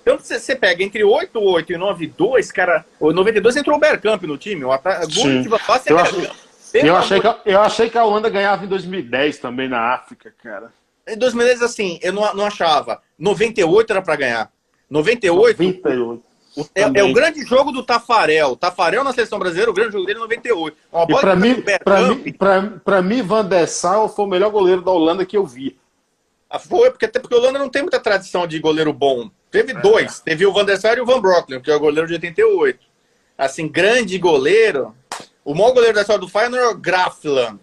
Então 0.00 0.18
você 0.18 0.56
pega 0.56 0.82
entre 0.82 1.02
8-8 1.02 1.70
e 1.70 1.74
9-2, 1.74 2.50
cara. 2.50 2.84
O 2.98 3.12
92 3.12 3.56
entrou 3.56 3.76
o 3.76 3.80
Bergkamp 3.80 4.22
no 4.22 4.38
time. 4.38 4.64
O 4.64 4.72
ataque, 4.72 5.12
eu, 5.92 6.30
eu, 6.74 6.96
achei 6.96 7.20
que, 7.20 7.36
eu 7.46 7.60
achei 7.60 7.90
que 7.90 7.98
a 7.98 8.04
Holanda 8.04 8.28
ganhava 8.28 8.64
em 8.64 8.68
2010 8.68 9.38
também 9.38 9.68
na 9.68 9.94
África, 9.94 10.32
cara. 10.42 10.72
Em 11.06 11.16
2010, 11.16 11.62
assim, 11.62 11.98
eu 12.02 12.12
não, 12.12 12.34
não 12.34 12.44
achava. 12.44 13.00
98 13.18 13.90
era 13.90 14.02
para 14.02 14.16
ganhar. 14.16 14.52
98. 14.90 15.62
98. 15.62 16.28
O, 16.56 16.66
é, 16.74 16.82
é, 16.82 17.04
o 17.04 17.12
grande 17.12 17.42
jogo 17.44 17.70
do 17.70 17.82
Tafarel. 17.82 18.56
Tafarel 18.56 19.04
na 19.04 19.12
seleção 19.12 19.38
brasileira, 19.38 19.70
o 19.70 19.74
grande 19.74 19.92
jogo 19.92 20.04
dele 20.04 20.18
é 20.18 20.22
98. 20.22 20.76
Uma 20.92 21.06
bola 21.06 21.18
e 21.18 21.20
pra 21.20 21.36
mim, 21.36 21.62
pra 21.62 22.02
mim, 22.02 22.32
pra, 22.32 22.62
pra 22.84 23.02
mim, 23.02 23.22
Van 23.22 23.44
der 23.44 23.68
Sar 23.68 24.08
foi 24.08 24.24
o 24.24 24.28
melhor 24.28 24.50
goleiro 24.50 24.82
da 24.82 24.90
Holanda 24.90 25.24
que 25.24 25.36
eu 25.36 25.46
vi. 25.46 25.78
Ah, 26.50 26.58
foi, 26.58 26.90
porque 26.90 27.04
até 27.04 27.20
porque 27.20 27.34
a 27.34 27.38
Holanda 27.38 27.58
não 27.58 27.68
tem 27.68 27.82
muita 27.82 28.00
tradição 28.00 28.46
de 28.46 28.58
goleiro 28.58 28.92
bom. 28.92 29.30
Teve 29.50 29.72
é. 29.72 29.80
dois. 29.80 30.20
Teve 30.20 30.46
o 30.46 30.52
Van 30.52 30.64
der 30.64 30.78
Sar 30.78 30.98
e 30.98 31.00
o 31.00 31.06
Van 31.06 31.20
Brocklin, 31.20 31.60
que 31.60 31.70
é 31.70 31.76
o 31.76 31.80
goleiro 31.80 32.08
de 32.08 32.14
88. 32.14 32.78
Assim, 33.36 33.68
grande 33.68 34.18
goleiro. 34.18 34.94
O 35.48 35.54
maior 35.54 35.72
goleiro 35.72 35.94
da 35.94 36.02
história 36.02 36.20
do 36.20 36.28
Feyenoord 36.28 36.62
é 36.62 36.68
o 36.68 36.76
Grafland. 36.76 37.58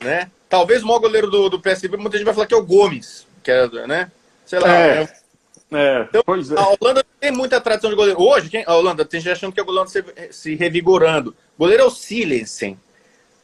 Né? 0.00 0.30
Talvez 0.48 0.82
o 0.82 0.86
maior 0.86 1.00
goleiro 1.00 1.30
do, 1.30 1.50
do 1.50 1.60
PSV, 1.60 1.98
muita 1.98 2.16
gente 2.16 2.24
vai 2.24 2.32
falar 2.32 2.46
que 2.46 2.54
é 2.54 2.56
o 2.56 2.64
Gomes. 2.64 3.26
Que 3.42 3.50
é, 3.50 3.86
né? 3.86 4.10
Sei 4.46 4.58
lá. 4.58 4.74
É. 4.74 5.02
é 5.02 5.24
é, 5.70 6.08
então, 6.08 6.22
é. 6.26 6.60
A 6.60 6.68
Holanda 6.80 7.04
tem 7.20 7.30
muita 7.30 7.60
tradição 7.60 7.90
de 7.90 7.96
goleiro. 7.96 8.22
Hoje, 8.22 8.48
quem, 8.48 8.64
a 8.66 8.74
Holanda 8.74 9.04
tem 9.04 9.20
gente 9.20 9.32
achando 9.32 9.52
que 9.52 9.60
é 9.60 9.62
o 9.62 9.66
goleiro 9.66 9.90
se, 9.90 10.02
se 10.30 10.54
revigorando. 10.54 11.36
O 11.58 11.64
goleiro 11.64 11.82
é 11.82 11.86
o 11.86 11.90
Silensen. 11.90 12.80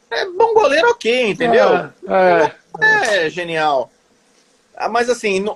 É 0.09 0.25
bom 0.25 0.55
goleiro, 0.55 0.89
ok, 0.89 1.29
entendeu? 1.29 1.69
É, 2.07 2.51
é. 2.81 3.25
é 3.25 3.29
genial. 3.29 3.91
Ah, 4.75 4.89
mas 4.89 5.07
assim, 5.07 5.39
não, 5.39 5.55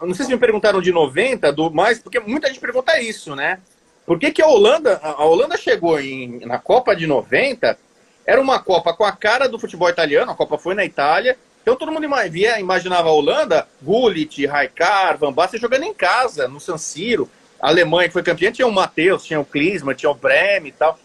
não 0.00 0.14
sei 0.14 0.24
se 0.24 0.32
me 0.32 0.38
perguntaram 0.38 0.80
de 0.80 0.90
90, 0.92 1.52
do 1.52 1.70
mais, 1.70 1.98
porque 1.98 2.20
muita 2.20 2.48
gente 2.48 2.60
pergunta 2.60 2.98
isso, 2.98 3.36
né? 3.36 3.60
Por 4.06 4.18
que, 4.18 4.30
que 4.30 4.42
a 4.42 4.46
Holanda, 4.46 5.00
a 5.02 5.24
Holanda 5.24 5.56
chegou 5.56 5.98
em, 5.98 6.40
na 6.46 6.58
Copa 6.58 6.94
de 6.94 7.06
90, 7.06 7.78
era 8.26 8.40
uma 8.40 8.58
Copa 8.58 8.92
com 8.92 9.04
a 9.04 9.12
cara 9.12 9.48
do 9.48 9.58
futebol 9.58 9.88
italiano, 9.88 10.30
a 10.30 10.34
Copa 10.34 10.58
foi 10.58 10.74
na 10.74 10.84
Itália, 10.84 11.38
então 11.64 11.76
todo 11.76 11.90
mundo 11.90 12.06
via, 12.30 12.60
imaginava 12.60 13.08
a 13.08 13.12
Holanda, 13.12 13.66
Gullit, 13.82 14.44
Raikar, 14.44 15.16
Van 15.16 15.32
Basten 15.32 15.58
jogando 15.58 15.84
em 15.84 15.94
casa, 15.94 16.46
no 16.46 16.60
San 16.60 16.76
Siro. 16.76 17.28
A 17.58 17.68
Alemanha, 17.68 18.06
que 18.06 18.12
foi 18.12 18.22
campeã, 18.22 18.52
tinha 18.52 18.68
o 18.68 18.72
Matheus, 18.72 19.24
tinha 19.24 19.40
o 19.40 19.46
Klinsmann, 19.46 19.96
tinha 19.96 20.10
o 20.10 20.14
Breme 20.14 20.68
e 20.68 20.72
tal. 20.72 20.98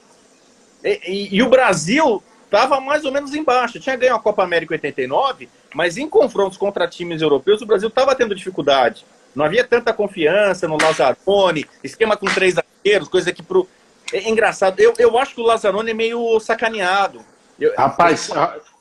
E, 0.83 0.99
e, 1.07 1.35
e 1.38 1.41
o 1.41 1.49
Brasil 1.49 2.21
estava 2.43 2.81
mais 2.81 3.05
ou 3.05 3.12
menos 3.12 3.33
embaixo. 3.33 3.79
Tinha 3.79 3.95
ganho 3.95 4.15
a 4.15 4.19
Copa 4.19 4.43
América 4.43 4.73
em 4.73 4.77
89, 4.77 5.47
mas 5.73 5.97
em 5.97 6.09
confrontos 6.09 6.57
contra 6.57 6.89
times 6.89 7.21
europeus, 7.21 7.62
o 7.62 7.65
Brasil 7.65 7.88
estava 7.88 8.13
tendo 8.13 8.35
dificuldade. 8.35 9.05
Não 9.35 9.45
havia 9.45 9.63
tanta 9.63 9.93
confiança 9.93 10.67
no 10.67 10.77
Lazzaroni, 10.81 11.65
esquema 11.83 12.17
com 12.17 12.25
três 12.25 12.55
zagueiros, 12.55 13.07
coisa 13.07 13.31
que 13.31 13.43
pro, 13.43 13.67
é 14.11 14.29
engraçado. 14.29 14.79
Eu, 14.79 14.93
eu 14.97 15.17
acho 15.17 15.35
que 15.35 15.41
o 15.41 15.45
Lazzaroni 15.45 15.91
é 15.91 15.93
meio 15.93 16.39
sacaneado. 16.39 17.21
Eu, 17.59 17.73
Rapaz, 17.75 18.29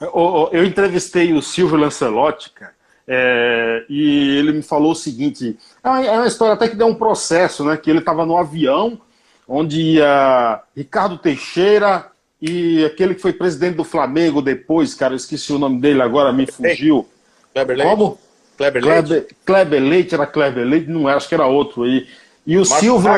eu, 0.01 0.51
eu, 0.53 0.65
entrevistei 0.65 1.33
o 1.33 1.43
Silvio 1.43 1.77
Lancelotti, 1.77 2.51
cara, 2.51 2.73
é, 3.07 3.85
e 3.89 4.37
ele 4.39 4.53
me 4.53 4.63
falou 4.63 4.93
o 4.93 4.97
seguinte: 4.97 5.59
é 5.83 5.89
uma, 5.89 6.25
é 6.25 6.27
história 6.27 6.55
até 6.55 6.69
que 6.69 6.77
deu 6.77 6.87
um 6.87 6.95
processo, 6.95 7.65
né? 7.65 7.77
Que 7.77 7.91
ele 7.91 7.99
estava 7.99 8.25
no 8.25 8.37
avião, 8.37 9.01
onde 9.49 9.81
ia 9.81 10.63
Ricardo 10.77 11.19
Teixeira 11.19 12.07
e 12.41 12.85
aquele 12.85 13.15
que 13.15 13.23
foi 13.23 13.33
presidente 13.33 13.77
do 13.77 13.85
Flamengo 13.85 14.41
depois, 14.41 14.95
cara, 14.95 15.13
eu 15.13 15.17
esqueci 15.17 15.53
o 15.53 15.59
nome 15.59 15.81
dele 15.81 16.01
agora, 16.01 16.33
me 16.33 16.47
fugiu. 16.47 17.09
Kleber 17.53 17.77
Leite? 17.77 17.91
Como? 17.91 18.19
Kleber 18.59 18.85
Leite? 18.85 19.09
Kleber, 19.09 19.27
Kleber 19.47 19.83
Leite, 19.83 20.15
era 20.15 20.27
Kleber 20.27 20.67
Leite, 20.67 20.91
não 20.91 21.09
era, 21.09 21.17
acho 21.17 21.29
que 21.29 21.35
era 21.35 21.47
outro 21.47 21.85
aí. 21.85 22.07
E 22.45 22.59
o 22.59 22.65
Silvio. 22.65 23.13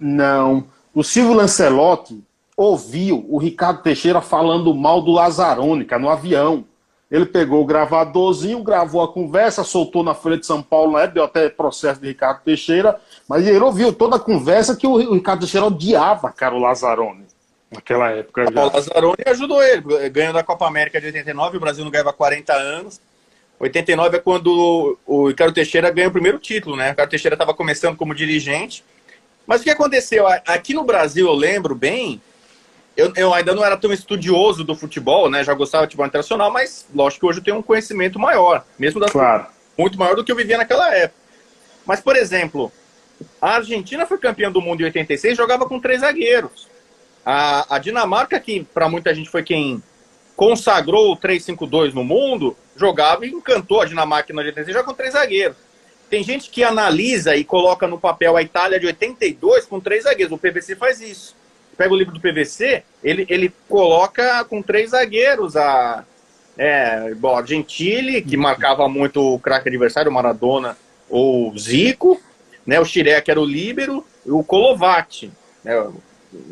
Não. 0.00 0.64
O 0.94 1.04
Silvio 1.04 1.34
Lancelotti 1.34 2.22
ouviu 2.56 3.26
o 3.28 3.38
Ricardo 3.38 3.82
Teixeira 3.82 4.22
falando 4.22 4.74
mal 4.74 5.02
do 5.02 5.12
Lazarônica 5.12 5.98
no 5.98 6.08
avião. 6.08 6.64
Ele 7.10 7.26
pegou 7.26 7.62
o 7.62 7.66
gravadorzinho, 7.66 8.64
gravou 8.64 9.02
a 9.02 9.12
conversa, 9.12 9.62
soltou 9.62 10.02
na 10.02 10.14
Folha 10.14 10.38
de 10.38 10.46
São 10.46 10.60
Paulo, 10.60 10.96
né, 10.98 11.06
deu 11.06 11.22
até 11.22 11.48
processo 11.48 12.00
de 12.00 12.08
Ricardo 12.08 12.40
Teixeira, 12.42 12.98
mas 13.28 13.46
ele 13.46 13.60
ouviu 13.60 13.92
toda 13.92 14.16
a 14.16 14.18
conversa 14.18 14.74
que 14.74 14.88
o 14.88 15.14
Ricardo 15.14 15.40
Teixeira 15.40 15.66
odiava, 15.66 16.32
cara, 16.32 16.54
o 16.54 16.58
Lazarone. 16.58 17.24
Naquela 17.70 18.10
época 18.10 18.46
já. 18.52 18.64
O 18.64 18.72
Lazarone 18.72 19.22
ajudou 19.24 19.62
ele, 19.62 20.08
ganhando 20.10 20.38
a 20.38 20.42
Copa 20.42 20.66
América 20.66 21.00
de 21.00 21.06
89, 21.06 21.58
o 21.58 21.60
Brasil 21.60 21.84
não 21.84 21.92
ganhava 21.92 22.12
40 22.12 22.52
anos. 22.52 23.00
89 23.58 24.16
é 24.16 24.20
quando 24.20 24.98
o 25.06 25.28
Ricardo 25.28 25.54
Teixeira 25.54 25.90
ganha 25.90 26.08
o 26.08 26.12
primeiro 26.12 26.38
título, 26.38 26.76
né? 26.76 26.88
O 26.88 26.90
Ricardo 26.90 27.10
Teixeira 27.10 27.34
estava 27.34 27.54
começando 27.54 27.96
como 27.96 28.14
dirigente, 28.14 28.84
mas 29.46 29.60
o 29.60 29.64
que 29.64 29.70
aconteceu? 29.70 30.26
Aqui 30.26 30.74
no 30.74 30.84
Brasil, 30.84 31.26
eu 31.26 31.34
lembro 31.34 31.74
bem, 31.74 32.20
eu, 32.96 33.12
eu, 33.16 33.32
ainda 33.32 33.54
não 33.54 33.64
era 33.64 33.76
tão 33.76 33.92
estudioso 33.92 34.64
do 34.64 34.74
futebol, 34.74 35.30
né? 35.30 35.42
Já 35.42 35.54
gostava 35.54 35.84
de 35.84 35.90
futebol 35.90 36.06
internacional, 36.06 36.50
mas 36.50 36.86
lógico 36.94 37.20
que 37.20 37.26
hoje 37.26 37.38
eu 37.38 37.44
tenho 37.44 37.58
um 37.58 37.62
conhecimento 37.62 38.18
maior, 38.18 38.64
mesmo 38.78 39.00
das 39.00 39.12
claro. 39.12 39.46
muito 39.76 39.98
maior 39.98 40.16
do 40.16 40.24
que 40.24 40.32
eu 40.32 40.36
vivia 40.36 40.58
naquela 40.58 40.94
época. 40.94 41.20
Mas, 41.86 42.00
por 42.00 42.16
exemplo, 42.16 42.72
a 43.40 43.56
Argentina 43.56 44.06
foi 44.06 44.18
campeã 44.18 44.50
do 44.50 44.60
mundo 44.60 44.80
em 44.80 44.84
86 44.84 45.36
jogava 45.36 45.66
com 45.66 45.80
três 45.80 46.00
zagueiros. 46.00 46.68
A, 47.24 47.76
a 47.76 47.78
Dinamarca, 47.78 48.38
que 48.38 48.64
para 48.64 48.88
muita 48.88 49.14
gente 49.14 49.30
foi 49.30 49.42
quem 49.42 49.82
consagrou 50.34 51.12
o 51.12 51.16
3-5-2 51.16 51.92
no 51.92 52.04
mundo, 52.04 52.56
jogava 52.76 53.26
e 53.26 53.30
encantou 53.30 53.80
a 53.80 53.84
Dinamarca 53.84 54.32
em 54.32 54.36
86 54.36 54.74
já 54.74 54.82
com 54.82 54.94
três 54.94 55.12
zagueiros. 55.12 55.56
Tem 56.08 56.22
gente 56.22 56.50
que 56.50 56.62
analisa 56.62 57.34
e 57.34 57.44
coloca 57.44 57.86
no 57.86 57.98
papel 57.98 58.36
a 58.36 58.42
Itália 58.42 58.78
de 58.78 58.86
82 58.86 59.66
com 59.66 59.80
três 59.80 60.04
zagueiros. 60.04 60.32
O 60.32 60.38
PVC 60.38 60.76
faz 60.76 61.00
isso. 61.00 61.34
Pega 61.76 61.92
o 61.92 61.96
livro 61.96 62.14
do 62.14 62.20
PVC, 62.20 62.84
ele, 63.04 63.26
ele 63.28 63.52
coloca 63.68 64.44
com 64.44 64.62
três 64.62 64.90
zagueiros 64.90 65.56
a, 65.56 66.04
é, 66.56 67.12
bom, 67.14 67.36
a 67.36 67.44
Gentili, 67.44 68.22
que 68.22 68.36
marcava 68.36 68.88
muito 68.88 69.20
o 69.20 69.38
craque 69.38 69.68
adversário, 69.68 70.10
o 70.10 70.14
Maradona 70.14 70.76
ou 71.08 71.56
Zico, 71.58 72.20
né, 72.66 72.80
o 72.80 72.84
que 72.84 73.30
era 73.30 73.40
o 73.40 73.44
líbero, 73.44 74.04
e 74.24 74.30
o 74.30 74.42
Colovati. 74.42 75.30
Né, 75.62 75.74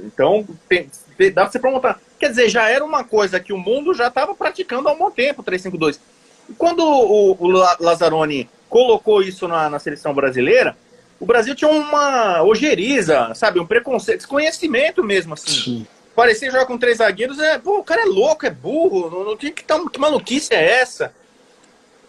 então, 0.05 0.47
tem, 0.69 0.91
dá 1.33 1.43
pra 1.43 1.51
você 1.51 1.59
montar. 1.59 2.01
Quer 2.19 2.29
dizer, 2.29 2.49
já 2.49 2.69
era 2.69 2.85
uma 2.85 3.03
coisa 3.03 3.41
que 3.41 3.53
o 3.53 3.59
mundo 3.59 3.95
já 3.95 4.09
estava 4.09 4.35
praticando 4.35 4.89
há 4.89 4.93
um 4.93 4.99
bom 4.99 5.11
tempo, 5.11 5.43
352. 5.43 6.01
Quando 6.59 6.81
o, 6.85 7.37
o 7.39 7.47
Lazzaroni 7.81 8.49
colocou 8.69 9.23
isso 9.23 9.47
na, 9.49 9.71
na 9.71 9.79
seleção 9.79 10.15
brasileira, 10.15 10.77
o 11.19 11.27
Brasil 11.27 11.55
tinha 11.55 11.71
uma 11.71 12.43
ojeriza, 12.43 13.33
sabe? 13.35 13.61
Um 13.61 13.67
preconceito, 13.67 14.19
desconhecimento 14.19 15.03
mesmo, 15.03 15.35
assim. 15.35 15.51
Sim. 15.51 15.87
Parecia 16.15 16.51
jogar 16.51 16.67
com 16.67 16.79
três 16.79 16.99
zagueiros, 16.99 17.39
é, 17.39 17.59
pô, 17.59 17.79
o 17.79 17.85
cara 17.85 18.03
é 18.03 18.07
louco, 18.07 18.47
é 18.47 18.51
burro, 18.51 19.11
não, 19.11 19.25
não 19.25 19.37
tinha 19.37 19.51
que, 19.51 19.65
tá, 19.65 19.81
que 19.91 19.99
maluquice 19.99 20.55
é 20.55 20.81
essa? 20.81 21.13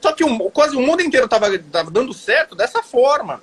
Só 0.02 0.12
que 0.12 0.24
o, 0.24 0.52
quase 0.52 0.76
o 0.76 0.82
mundo 0.82 1.02
inteiro 1.02 1.28
tava, 1.28 1.58
tava 1.58 1.90
dando 1.90 2.14
certo 2.14 2.56
dessa 2.56 2.84
forma. 2.84 3.42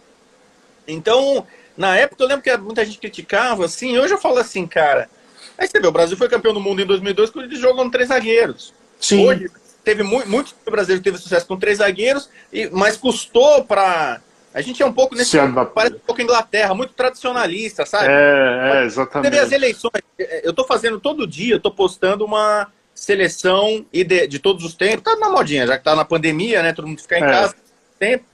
Então, 0.87 1.47
na 1.77 1.97
época 1.97 2.23
eu 2.23 2.29
lembro 2.29 2.43
que 2.43 2.57
muita 2.59 2.85
gente 2.85 2.99
criticava, 2.99 3.65
assim, 3.65 3.99
hoje 3.99 4.15
eu 4.15 4.19
falo 4.19 4.39
assim, 4.39 4.67
cara. 4.67 5.09
Aí 5.59 5.67
você 5.67 5.81
vê, 5.81 5.87
o 5.87 5.93
Brasil 5.93 6.17
foi 6.17 6.29
campeão 6.29 6.55
do 6.55 6.61
mundo 6.61 6.81
em 6.83 6.87
2002 6.87 7.31
quando 7.31 7.47
eles 7.47 7.59
jogam 7.59 7.91
três 7.91 8.09
zagueiros. 8.09 8.73
Sim. 9.01 9.27
Hoje, 9.27 9.51
teve 9.85 10.03
muito, 10.03 10.29
muito 10.29 10.55
brasileiro 10.65 11.03
teve 11.03 11.19
sucesso 11.19 11.47
com 11.47 11.57
três 11.57 11.79
zagueiros, 11.79 12.29
e, 12.53 12.69
mas 12.71 12.97
custou 12.97 13.65
para 13.65 14.21
a 14.55 14.61
gente 14.61 14.83
é 14.83 14.87
um 14.87 14.93
pouco 14.93 15.15
nesse 15.15 15.39
parece 15.75 15.97
um 15.97 16.01
pouco 16.01 16.21
Inglaterra, 16.21 16.75
muito 16.75 16.93
tradicionalista, 16.93 17.87
sabe? 17.87 18.09
É, 18.09 18.83
é 18.83 18.85
exatamente. 18.85 19.31
Teve 19.31 19.43
as 19.43 19.51
eleições. 19.51 20.03
É, 20.19 20.47
eu 20.47 20.51
estou 20.51 20.67
fazendo 20.67 21.01
todo 21.01 21.27
dia, 21.27 21.55
eu 21.55 21.61
tô 21.61 21.71
postando 21.71 22.25
uma 22.25 22.71
seleção 22.95 23.85
de, 23.91 24.27
de 24.27 24.39
todos 24.39 24.63
os 24.63 24.75
tempos. 24.75 25.05
Tá 25.05 25.17
na 25.17 25.31
modinha, 25.31 25.67
já 25.67 25.79
que 25.79 25.85
tá 25.85 25.97
na 25.97 26.05
pandemia, 26.05 26.63
né? 26.63 26.75
Todo 26.75 26.87
mundo 26.87 27.01
fica 27.01 27.19
em 27.19 27.25
é. 27.25 27.27
casa 27.31 27.55
tempo. 27.99 28.25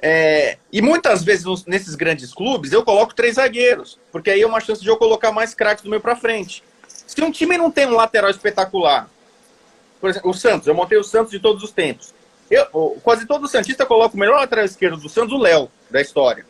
É, 0.00 0.58
e 0.70 0.82
muitas 0.82 1.24
vezes 1.24 1.44
nos, 1.46 1.64
nesses 1.64 1.94
grandes 1.94 2.34
clubes 2.34 2.72
eu 2.72 2.84
coloco 2.84 3.14
três 3.14 3.36
zagueiros, 3.36 3.98
porque 4.12 4.30
aí 4.30 4.42
é 4.42 4.46
uma 4.46 4.60
chance 4.60 4.82
de 4.82 4.88
eu 4.88 4.98
colocar 4.98 5.32
mais 5.32 5.54
craques 5.54 5.82
do 5.82 5.88
meio 5.88 6.02
para 6.02 6.14
frente. 6.14 6.62
Se 6.86 7.20
um 7.22 7.30
time 7.30 7.56
não 7.56 7.70
tem 7.70 7.86
um 7.86 7.94
lateral 7.94 8.30
espetacular, 8.30 9.08
por 10.04 10.10
exemplo, 10.10 10.30
o 10.30 10.34
Santos, 10.34 10.68
eu 10.68 10.74
montei 10.74 10.98
o 10.98 11.02
Santos 11.02 11.30
de 11.30 11.40
todos 11.40 11.62
os 11.64 11.70
tempos. 11.70 12.12
Eu, 12.50 12.66
quase 13.02 13.24
todo 13.24 13.48
Santista 13.48 13.86
coloca 13.86 14.14
o 14.14 14.20
melhor 14.20 14.36
lateral 14.36 14.66
esquerdo 14.66 14.98
do 14.98 15.08
Santos, 15.08 15.32
o 15.32 15.38
Léo, 15.38 15.70
da 15.90 15.98
história. 15.98 16.44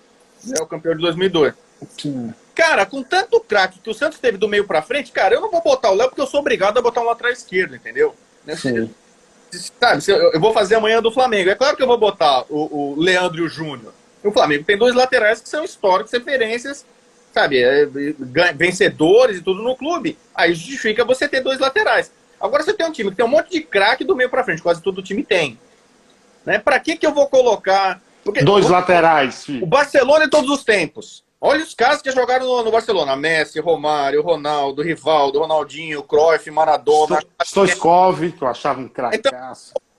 É 0.58 0.60
o 0.60 0.66
campeão 0.66 0.92
de 0.92 1.00
2002. 1.00 1.54
Sim. 1.96 2.34
Cara, 2.52 2.84
com 2.84 3.00
tanto 3.04 3.38
craque 3.38 3.78
que 3.78 3.88
o 3.88 3.94
Santos 3.94 4.18
teve 4.18 4.38
do 4.38 4.48
meio 4.48 4.66
para 4.66 4.82
frente, 4.82 5.12
cara, 5.12 5.36
eu 5.36 5.40
não 5.40 5.52
vou 5.52 5.62
botar 5.62 5.92
o 5.92 5.94
Léo 5.94 6.08
porque 6.08 6.20
eu 6.20 6.26
sou 6.26 6.40
obrigado 6.40 6.78
a 6.78 6.82
botar 6.82 7.00
um 7.00 7.04
lateral 7.04 7.32
esquerdo, 7.32 7.76
entendeu? 7.76 8.12
Sim. 8.56 8.92
Sabe, 9.52 10.02
eu 10.08 10.40
vou 10.40 10.52
fazer 10.52 10.74
amanhã 10.74 11.00
do 11.00 11.12
Flamengo. 11.12 11.48
É 11.48 11.54
claro 11.54 11.76
que 11.76 11.82
eu 11.84 11.86
vou 11.86 11.96
botar 11.96 12.44
o, 12.50 12.94
o 12.96 13.00
Leandro 13.00 13.38
e 13.38 13.42
o 13.42 13.48
Júnior. 13.48 13.94
O 14.24 14.32
Flamengo 14.32 14.64
tem 14.64 14.76
dois 14.76 14.96
laterais 14.96 15.40
que 15.40 15.48
são 15.48 15.62
históricos, 15.62 16.12
referências, 16.12 16.84
sabe, 17.32 17.62
é, 17.62 17.86
vencedores 18.56 19.38
e 19.38 19.42
tudo 19.42 19.62
no 19.62 19.76
clube. 19.76 20.18
Aí 20.34 20.52
justifica 20.54 21.04
você 21.04 21.28
ter 21.28 21.40
dois 21.40 21.60
laterais. 21.60 22.10
Agora 22.40 22.62
você 22.62 22.72
tem 22.72 22.86
um 22.86 22.92
time 22.92 23.10
que 23.10 23.16
tem 23.16 23.24
um 23.24 23.28
monte 23.28 23.50
de 23.50 23.60
craque 23.60 24.04
do 24.04 24.16
meio 24.16 24.30
para 24.30 24.44
frente, 24.44 24.62
quase 24.62 24.82
todo 24.82 25.02
time 25.02 25.22
tem. 25.22 25.58
Né? 26.44 26.58
Para 26.58 26.78
que, 26.78 26.96
que 26.96 27.06
eu 27.06 27.12
vou 27.12 27.26
colocar. 27.26 28.00
Porque 28.22 28.42
Dois 28.42 28.68
laterais. 28.68 29.44
Filho. 29.44 29.64
O 29.64 29.66
Barcelona 29.66 30.26
em 30.26 30.30
todos 30.30 30.50
os 30.50 30.64
tempos. 30.64 31.24
Olha 31.46 31.62
os 31.62 31.74
caras 31.74 32.00
que 32.00 32.10
jogaram 32.10 32.46
no, 32.46 32.62
no, 32.62 32.70
Barcelona: 32.70 33.14
Messi, 33.14 33.60
Romário, 33.60 34.22
Ronaldo, 34.22 34.80
Rivaldo, 34.80 35.40
Ronaldinho, 35.40 36.02
Cruyff, 36.02 36.50
Maradona. 36.50 37.20
Stoichkov, 37.44 38.32
que 38.32 38.42
eu 38.42 38.48
achava 38.48 38.80
um 38.80 38.88
craque. 38.88 39.18
Então, 39.18 39.30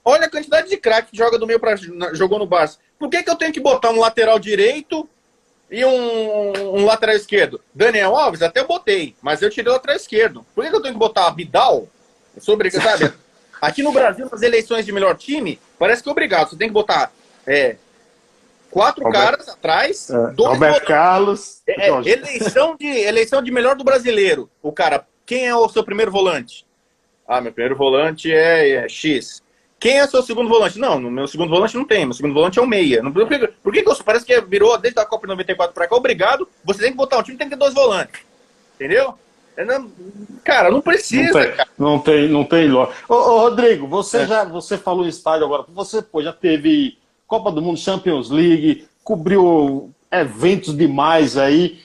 olha 0.04 0.26
a 0.26 0.30
quantidade 0.30 0.68
de 0.68 0.76
craque 0.76 1.12
que 1.12 1.16
joga 1.16 1.38
do 1.38 1.46
meio 1.46 1.60
para 1.60 1.76
jogou 2.14 2.40
no 2.40 2.46
Barça. 2.46 2.78
Por 2.98 3.08
que, 3.08 3.22
que 3.22 3.30
eu 3.30 3.36
tenho 3.36 3.52
que 3.52 3.60
botar 3.60 3.90
um 3.90 4.00
lateral 4.00 4.40
direito 4.40 5.08
e 5.70 5.84
um, 5.84 6.78
um, 6.80 6.84
lateral 6.84 7.14
esquerdo? 7.14 7.60
Daniel 7.72 8.16
Alves, 8.16 8.42
até 8.42 8.58
eu 8.58 8.66
botei, 8.66 9.14
mas 9.22 9.40
eu 9.40 9.48
tirei 9.48 9.70
o 9.70 9.74
lateral 9.74 9.96
esquerdo. 9.96 10.44
Por 10.52 10.64
que, 10.64 10.70
que 10.70 10.76
eu 10.76 10.82
tenho 10.82 10.94
que 10.94 10.98
botar 10.98 11.28
Vidal? 12.36 12.44
Sobre, 12.44 12.70
sabe? 12.70 13.12
Aqui 13.60 13.82
no 13.82 13.92
Brasil, 13.92 14.28
nas 14.30 14.42
eleições 14.42 14.84
de 14.84 14.92
melhor 14.92 15.16
time, 15.16 15.58
parece 15.78 16.02
que 16.02 16.08
é 16.08 16.12
obrigado. 16.12 16.50
Você 16.50 16.56
tem 16.56 16.68
que 16.68 16.74
botar 16.74 17.10
é, 17.46 17.76
quatro 18.70 19.04
Robert, 19.04 19.22
caras 19.22 19.48
atrás, 19.48 20.10
é, 20.10 20.30
dois 20.32 20.50
Roberto 20.50 20.84
Carlos. 20.84 21.62
É, 21.66 21.88
é, 21.88 21.90
eleição, 21.90 22.76
de, 22.76 22.86
eleição 22.86 23.42
de 23.42 23.50
melhor 23.50 23.74
do 23.76 23.84
brasileiro. 23.84 24.50
O 24.62 24.72
cara, 24.72 25.06
quem 25.24 25.46
é 25.46 25.54
o 25.56 25.68
seu 25.68 25.82
primeiro 25.82 26.10
volante? 26.10 26.66
Ah, 27.26 27.40
meu 27.40 27.52
primeiro 27.52 27.76
volante 27.76 28.30
é, 28.30 28.84
é 28.84 28.88
X. 28.88 29.42
Quem 29.78 29.98
é 29.98 30.04
o 30.04 30.08
seu 30.08 30.22
segundo 30.22 30.48
volante? 30.48 30.78
Não, 30.78 30.98
no 30.98 31.10
meu 31.10 31.26
segundo 31.26 31.50
volante 31.50 31.76
não 31.76 31.84
tem. 31.84 32.04
Meu 32.04 32.14
segundo 32.14 32.34
volante 32.34 32.58
é 32.58 32.62
o 32.62 32.66
meia. 32.66 33.02
Por 33.02 33.28
que, 33.28 33.48
por 33.62 33.72
que, 33.72 33.82
que 33.82 34.04
parece 34.04 34.24
que 34.24 34.40
virou 34.42 34.76
desde 34.78 34.98
a 35.00 35.04
Copa 35.04 35.26
94 35.26 35.74
para 35.74 35.86
cá? 35.86 35.96
Obrigado. 35.96 36.48
Você 36.64 36.80
tem 36.80 36.90
que 36.90 36.96
botar 36.96 37.18
um 37.18 37.22
time 37.22 37.36
tem 37.36 37.48
que 37.48 37.54
ter 37.54 37.58
dois 37.58 37.74
volantes. 37.74 38.20
Entendeu? 38.74 39.18
É, 39.56 39.64
cara, 40.44 40.70
não 40.70 40.80
precisa. 40.82 41.32
Não 41.32 41.42
tem, 41.42 41.66
não 41.78 41.98
tem, 41.98 42.28
não 42.28 42.44
tem 42.44 42.68
lógica. 42.68 42.96
Ô, 43.08 43.14
ô, 43.14 43.40
Rodrigo, 43.40 43.86
você 43.86 44.18
é. 44.18 44.26
já 44.26 44.44
você 44.44 44.76
falou 44.76 45.06
em 45.06 45.08
estádio 45.08 45.46
agora. 45.46 45.64
Você 45.74 46.02
pô, 46.02 46.22
já 46.22 46.32
teve 46.32 46.98
Copa 47.26 47.50
do 47.50 47.62
Mundo, 47.62 47.78
Champions 47.78 48.30
League, 48.30 48.86
cobriu 49.02 49.90
eventos 50.10 50.76
demais 50.76 51.36
aí. 51.36 51.80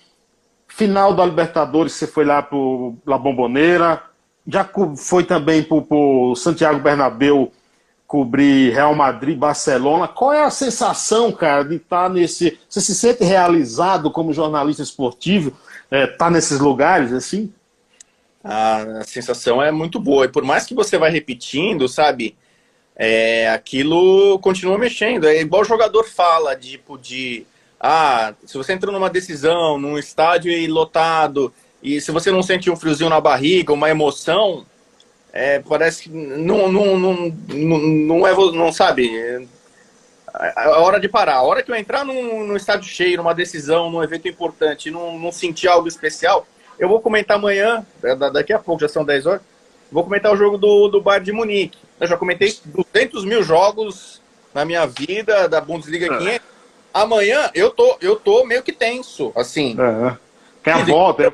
Final 0.68 1.14
da 1.14 1.26
Libertadores, 1.26 1.94
você 1.94 2.08
foi 2.08 2.26
lá 2.26 2.42
para 2.42 2.58
La 3.06 3.18
Bomboneira. 3.18 4.02
Já 4.48 4.68
foi 4.98 5.24
também 5.24 5.64
para 5.64 5.78
o 5.78 6.36
Santiago 6.36 6.80
Bernabéu 6.80 7.52
cobrir 8.08 8.74
Real 8.74 8.94
Madrid, 8.94 9.38
Barcelona. 9.38 10.06
Qual 10.06 10.34
é 10.34 10.44
a 10.44 10.50
sensação, 10.50 11.32
cara, 11.32 11.64
de 11.64 11.76
estar 11.76 12.04
tá 12.04 12.10
nesse. 12.10 12.60
Você 12.68 12.82
se 12.82 12.94
sente 12.94 13.24
realizado 13.24 14.12
como 14.12 14.34
jornalista 14.34 14.84
esportivo? 14.84 15.54
Estar 15.86 15.98
é, 15.98 16.08
tá 16.08 16.30
nesses 16.30 16.60
lugares 16.60 17.14
assim? 17.14 17.54
A 18.43 19.04
sensação 19.06 19.62
é 19.62 19.71
muito 19.71 19.99
boa. 19.99 20.25
E 20.25 20.30
por 20.30 20.43
mais 20.43 20.65
que 20.65 20.73
você 20.73 20.97
vai 20.97 21.12
repetindo, 21.12 21.88
sabe, 21.88 22.36
é, 22.95 23.49
aquilo 23.49 24.39
continua 24.39 24.77
mexendo. 24.77 25.27
É 25.27 25.41
igual 25.41 25.62
o 25.62 25.65
jogador 25.65 26.06
fala, 26.06 26.56
tipo, 26.56 26.97
de 26.97 27.45
ah, 27.80 28.34
se 28.45 28.58
você 28.58 28.73
entrou 28.73 28.93
numa 28.93 29.10
decisão, 29.10 29.77
num 29.77 29.97
estádio 29.97 30.51
lotado, 30.71 31.54
e 31.82 31.99
se 31.99 32.12
você 32.12 32.32
não 32.32 32.43
sente 32.43 32.69
um 32.69 32.75
friozinho 32.75 33.10
na 33.10 33.19
barriga, 33.19 33.73
uma 33.73 33.89
emoção, 33.89 34.65
é, 35.34 35.60
parece 35.60 36.04
que 36.04 36.10
não, 36.10 36.71
não, 36.71 36.99
não, 36.99 37.36
não, 37.47 37.77
não 37.80 38.27
é, 38.27 38.36
não 38.36 38.71
sabe, 38.71 39.17
é 39.17 39.41
a 40.34 40.80
hora 40.80 40.99
de 40.99 41.10
parar. 41.10 41.36
A 41.36 41.41
hora 41.41 41.62
que 41.62 41.71
eu 41.71 41.75
entrar 41.75 42.06
num, 42.06 42.45
num 42.45 42.56
estádio 42.56 42.88
cheio, 42.88 43.17
numa 43.17 43.34
decisão, 43.34 43.89
num 43.89 44.04
evento 44.04 44.27
importante, 44.27 44.89
não, 44.89 45.17
não 45.17 45.32
sentir 45.32 45.67
algo 45.67 45.88
especial, 45.88 46.47
eu 46.82 46.89
vou 46.89 47.00
comentar 47.00 47.38
amanhã, 47.38 47.86
é, 48.04 48.15
daqui 48.15 48.52
a 48.52 48.58
pouco, 48.58 48.82
já 48.82 48.89
são 48.89 49.06
10 49.06 49.28
horas, 49.28 49.41
vou 49.91 50.04
comentar 50.04 50.34
o 50.34 50.36
jogo 50.36 50.58
do, 50.58 50.88
do 50.88 51.00
Bayern 51.00 51.24
de 51.24 51.32
Munique. 51.32 51.78
Eu 52.00 52.08
já 52.08 52.17
comentei 52.17 52.58
200 52.65 53.24
mil 53.24 53.44
jogos 53.44 54.20
na 54.52 54.65
minha 54.65 54.88
vida, 54.88 55.48
da 55.48 55.62
Bundesliga 55.62 56.08
500. 56.08 56.28
É. 56.28 56.41
Amanhã 56.91 57.52
eu 57.54 57.70
tô, 57.70 57.98
eu 58.02 58.15
tô 58.15 58.44
meio 58.46 58.63
que 58.63 58.72
tenso, 58.72 59.32
assim. 59.36 59.78
É. 59.80 60.17
Tem 60.63 60.74
a 60.74 60.84
volta, 60.84 61.24
eu, 61.24 61.34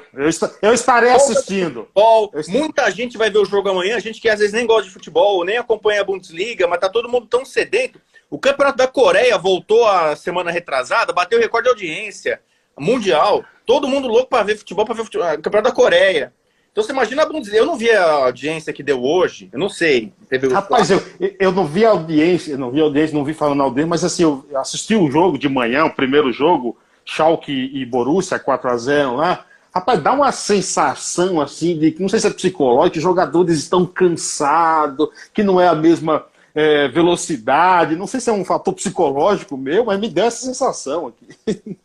eu, 0.62 0.74
estarei 0.74 1.12
assistindo. 1.12 1.88
Futebol, 1.94 2.32
muita 2.48 2.90
gente 2.90 3.18
vai 3.18 3.30
ver 3.30 3.40
o 3.40 3.46
jogo 3.46 3.70
amanhã, 3.70 4.00
gente 4.00 4.22
que 4.22 4.30
às 4.30 4.40
vezes 4.40 4.54
nem 4.54 4.66
gosta 4.66 4.84
de 4.84 4.92
futebol, 4.92 5.44
nem 5.44 5.58
acompanha 5.58 6.02
a 6.02 6.04
Bundesliga, 6.04 6.68
mas 6.68 6.80
tá 6.80 6.88
todo 6.88 7.10
mundo 7.10 7.28
tão 7.28 7.44
sedento. 7.44 8.00
O 8.30 8.38
Campeonato 8.38 8.78
da 8.78 8.88
Coreia 8.88 9.38
voltou 9.38 9.86
a 9.86 10.16
semana 10.16 10.52
retrasada, 10.52 11.12
bateu 11.14 11.40
recorde 11.40 11.66
de 11.66 11.70
audiência 11.70 12.42
mundial. 12.78 13.44
Todo 13.68 13.90
mundo 13.90 14.08
louco 14.08 14.30
para 14.30 14.44
ver 14.44 14.58
futebol, 14.58 14.86
para 14.86 14.96
ver 14.96 15.02
o 15.02 15.06
Campeonato 15.06 15.64
da 15.64 15.72
Coreia. 15.72 16.34
Então 16.72 16.82
você 16.82 16.94
imagina 16.94 17.24
a 17.24 17.26
Bundesliga. 17.26 17.58
Eu 17.58 17.66
não 17.66 17.76
vi 17.76 17.92
a 17.92 18.12
audiência 18.12 18.72
que 18.72 18.82
deu 18.82 19.04
hoje, 19.04 19.50
eu 19.52 19.60
não 19.60 19.68
sei. 19.68 20.14
Teve 20.30 20.48
Rapaz, 20.48 20.90
eu, 20.90 21.04
eu 21.38 21.52
não 21.52 21.66
vi 21.66 21.86
a 21.86 21.90
audiência, 21.90 22.58
não 22.58 22.72
vi 22.72 22.80
a 22.80 22.84
audiência, 22.84 23.18
não 23.18 23.26
vi 23.26 23.34
falando 23.34 23.62
audiência, 23.62 23.90
mas 23.90 24.06
assim, 24.06 24.24
eu 24.24 24.46
assisti 24.56 24.96
o 24.96 25.12
jogo 25.12 25.38
de 25.38 25.50
manhã, 25.50 25.84
o 25.84 25.94
primeiro 25.94 26.32
jogo, 26.32 26.78
Schalke 27.04 27.52
e 27.52 27.86
Borussia 27.86 28.40
4 28.40 28.70
a 28.70 28.78
0 28.78 29.16
lá. 29.18 29.46
Rapaz, 29.76 30.02
dá 30.02 30.14
uma 30.14 30.32
sensação 30.32 31.42
assim 31.42 31.78
de 31.78 31.92
que 31.92 32.02
não 32.02 32.08
sei 32.08 32.22
se 32.22 32.28
é 32.28 32.30
psicológico, 32.30 32.98
os 32.98 33.04
jogadores 33.04 33.58
estão 33.58 33.86
cansados, 33.86 35.10
que 35.34 35.44
não 35.44 35.60
é 35.60 35.68
a 35.68 35.76
mesma 35.76 36.26
é, 36.58 36.88
velocidade. 36.88 37.96
Não 37.96 38.08
sei 38.08 38.20
se 38.20 38.32
é 38.32 38.34
um 38.34 38.44
fator 38.44 38.74
psicológico 38.74 39.56
meu, 39.56 39.86
mas 39.86 40.00
me 40.00 40.10
deu 40.10 40.26
essa 40.26 40.44
sensação 40.44 41.08
aqui. 41.08 41.28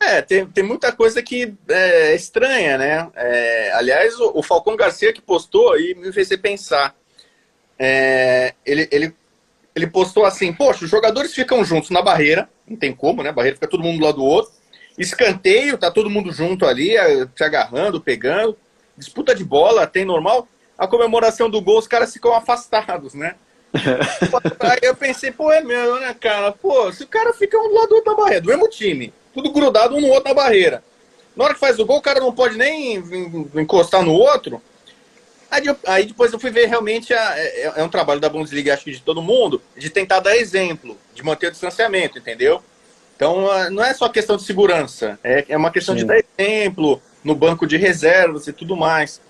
É, 0.01 0.23
tem, 0.23 0.47
tem 0.47 0.65
muita 0.65 0.91
coisa 0.91 1.23
que 1.23 1.55
é 1.69 2.15
estranha, 2.15 2.79
né? 2.79 3.09
É, 3.15 3.71
aliás, 3.75 4.19
o, 4.19 4.39
o, 4.39 4.43
Falcão 4.43 4.75
Garcia 4.75 5.13
que 5.13 5.21
postou 5.21 5.79
e 5.79 5.95
me 5.95 6.11
fez 6.11 6.29
pensar. 6.37 6.95
É, 7.79 8.55
ele, 8.65 8.89
ele, 8.91 9.15
ele 9.75 9.87
postou 9.87 10.25
assim: 10.25 10.53
Poxa, 10.53 10.85
os 10.85 10.91
jogadores 10.91 11.35
ficam 11.35 11.63
juntos 11.65 11.91
na 11.91 12.01
barreira, 12.01 12.49
não 12.67 12.77
tem 12.77 12.95
como, 12.95 13.23
né? 13.23 13.29
A 13.29 13.33
barreira 13.33 13.57
fica 13.57 13.69
todo 13.69 13.83
mundo 13.83 13.99
do 13.99 14.05
lado 14.05 14.17
do 14.17 14.25
outro. 14.25 14.53
Escanteio, 14.99 15.79
tá 15.79 15.91
todo 15.91 16.11
mundo 16.11 16.33
junto 16.33 16.67
ali, 16.67 16.97
é, 16.97 17.29
se 17.37 17.45
agarrando, 17.45 18.01
pegando. 18.01 18.57
Disputa 18.97 19.35
de 19.35 19.45
bola, 19.45 19.87
tem 19.87 20.05
normal. 20.05 20.49
A 20.79 20.87
comemoração 20.87 21.51
do 21.51 21.61
gol, 21.61 21.79
os 21.79 21.87
caras 21.87 22.13
ficam 22.13 22.35
afastados, 22.35 23.15
né? 23.15 23.37
Aí 24.61 24.79
eu 24.83 24.95
pensei, 24.95 25.33
pô, 25.33 25.51
é 25.51 25.61
mesmo, 25.63 25.99
né, 25.99 26.15
cara? 26.19 26.53
Pô, 26.53 26.93
se 26.93 27.05
o 27.05 27.09
cara 27.09 27.33
fica 27.33 27.59
um 27.59 27.69
do 27.69 27.75
lado 27.75 27.89
do 27.89 27.95
outro 27.97 28.11
da 28.15 28.23
barreira, 28.23 28.41
do 28.41 28.49
mesmo 28.49 28.69
time, 28.69 29.13
tudo 29.33 29.51
grudado 29.51 29.97
um 29.97 30.01
no 30.01 30.09
outro 30.09 30.29
na 30.29 30.35
barreira. 30.35 30.83
Na 31.35 31.45
hora 31.45 31.55
que 31.55 31.61
faz 31.61 31.79
o 31.79 31.87
gol, 31.87 31.99
o 31.99 32.03
cara 32.03 32.21
não 32.21 32.33
pode 32.33 32.59
nem 32.59 33.03
encostar 33.55 34.03
no 34.03 34.13
outro. 34.13 34.61
Aí, 35.51 35.65
aí 35.87 36.07
depois 36.07 36.33
eu 36.33 36.39
fui 36.39 36.51
ver 36.51 36.67
realmente, 36.67 37.13
a, 37.13 37.39
é, 37.39 37.73
é, 37.77 37.83
um 37.83 37.89
trabalho 37.89 38.21
da 38.21 38.29
Bundesliga, 38.29 38.73
acho 38.73 38.85
que 38.85 38.93
de 38.93 39.03
todo 39.03 39.21
mundo, 39.21 39.61
de 39.77 39.91
tentar 39.91 40.21
dar 40.21 40.37
exemplo, 40.37 40.99
de 41.15 41.23
manter 41.23 41.49
o 41.49 41.51
distanciamento, 41.51 42.19
entendeu? 42.19 42.63
Então 43.17 43.71
não 43.71 43.85
é 43.85 43.93
só 43.93 44.09
questão 44.09 44.37
de 44.37 44.45
segurança, 44.45 45.19
é, 45.23 45.45
é 45.51 45.57
uma 45.57 45.71
questão 45.71 45.95
Sim. 45.95 46.01
de 46.01 46.07
dar 46.07 46.25
exemplo 46.39 47.03
no 47.23 47.35
banco 47.35 47.67
de 47.67 47.77
reservas 47.77 48.47
e 48.47 48.53
tudo 48.53 48.77
mais. 48.77 49.21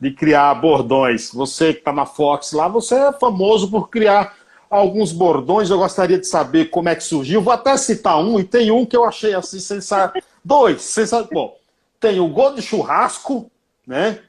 de 0.00 0.12
criar 0.12 0.54
bordões. 0.54 1.32
Você 1.32 1.72
que 1.72 1.80
está 1.80 1.92
na 1.92 2.06
Fox 2.06 2.52
lá, 2.52 2.68
você 2.68 2.94
é 2.94 3.12
famoso 3.12 3.68
por 3.68 3.90
criar 3.90 4.36
alguns 4.70 5.12
bordões. 5.12 5.70
Eu 5.70 5.78
gostaria 5.78 6.18
de 6.18 6.26
saber 6.26 6.66
como 6.66 6.88
é 6.88 6.94
que 6.94 7.02
surgiu. 7.02 7.42
Vou 7.42 7.52
até 7.52 7.76
citar 7.76 8.18
um, 8.20 8.38
e 8.38 8.44
tem 8.44 8.70
um 8.70 8.86
que 8.86 8.96
eu 8.96 9.04
achei 9.04 9.34
assim 9.34 9.58
sensacional. 9.58 10.12
Dois, 10.44 10.82
sensacional. 10.82 11.28
Bom, 11.32 11.56
tem 11.98 12.20
o 12.20 12.28
gol 12.28 12.54
de 12.54 12.62
churrasco, 12.62 13.50
né? 13.84 14.20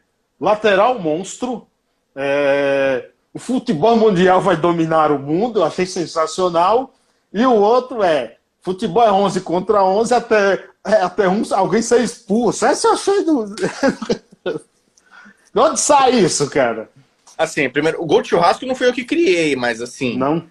Lateral 0.42 0.98
monstro. 1.00 1.68
É 2.16 3.10
o 3.34 3.40
futebol 3.40 3.98
mundial 3.98 4.40
vai 4.40 4.56
dominar 4.56 5.12
o 5.12 5.18
mundo, 5.18 5.60
eu 5.60 5.66
achei 5.66 5.86
sensacional. 5.86 6.94
E 7.34 7.44
o 7.46 7.54
outro 7.54 8.04
é, 8.04 8.38
futebol 8.62 9.04
é 9.04 9.12
11 9.12 9.42
contra 9.42 9.84
11 9.84 10.14
até, 10.14 10.64
é, 10.86 10.94
até 11.02 11.28
um, 11.28 11.42
alguém 11.52 11.82
ser 11.82 12.02
expulso. 12.02 12.66
Essa 12.66 12.88
eu 12.88 12.94
achei 12.94 13.24
do... 13.24 13.56
de 14.46 15.60
onde 15.60 15.80
sai 15.80 16.12
isso, 16.12 16.48
cara? 16.50 16.90
Assim, 17.36 17.68
primeiro, 17.70 18.00
o 18.02 18.06
gol 18.06 18.22
de 18.22 18.30
churrasco 18.30 18.66
não 18.68 18.76
foi 18.76 18.88
eu 18.88 18.94
que 18.94 19.04
criei, 19.04 19.56
mas 19.56 19.82
assim... 19.82 20.16
Não? 20.16 20.48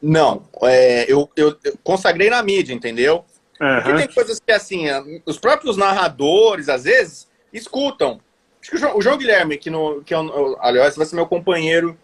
Não, 0.00 0.42
é, 0.62 1.04
eu, 1.12 1.30
eu, 1.36 1.56
eu, 1.62 1.78
consagrei 1.84 2.28
na 2.28 2.42
mídia, 2.42 2.72
entendeu? 2.72 3.24
Uhum. 3.60 3.74
Porque 3.82 3.98
tem 3.98 4.08
coisas 4.08 4.40
que, 4.40 4.50
assim, 4.50 4.86
os 5.24 5.38
próprios 5.38 5.76
narradores, 5.76 6.68
às 6.68 6.82
vezes, 6.82 7.28
escutam. 7.52 8.20
Acho 8.60 8.70
que 8.70 8.76
o 8.76 8.80
João, 8.80 8.96
o 8.96 9.02
João 9.02 9.16
Guilherme, 9.16 9.56
que, 9.56 9.70
no, 9.70 10.02
que 10.02 10.12
é, 10.12 10.16
aliás, 10.58 10.96
vai 10.96 11.06
ser 11.06 11.14
meu 11.14 11.26
companheiro 11.26 11.96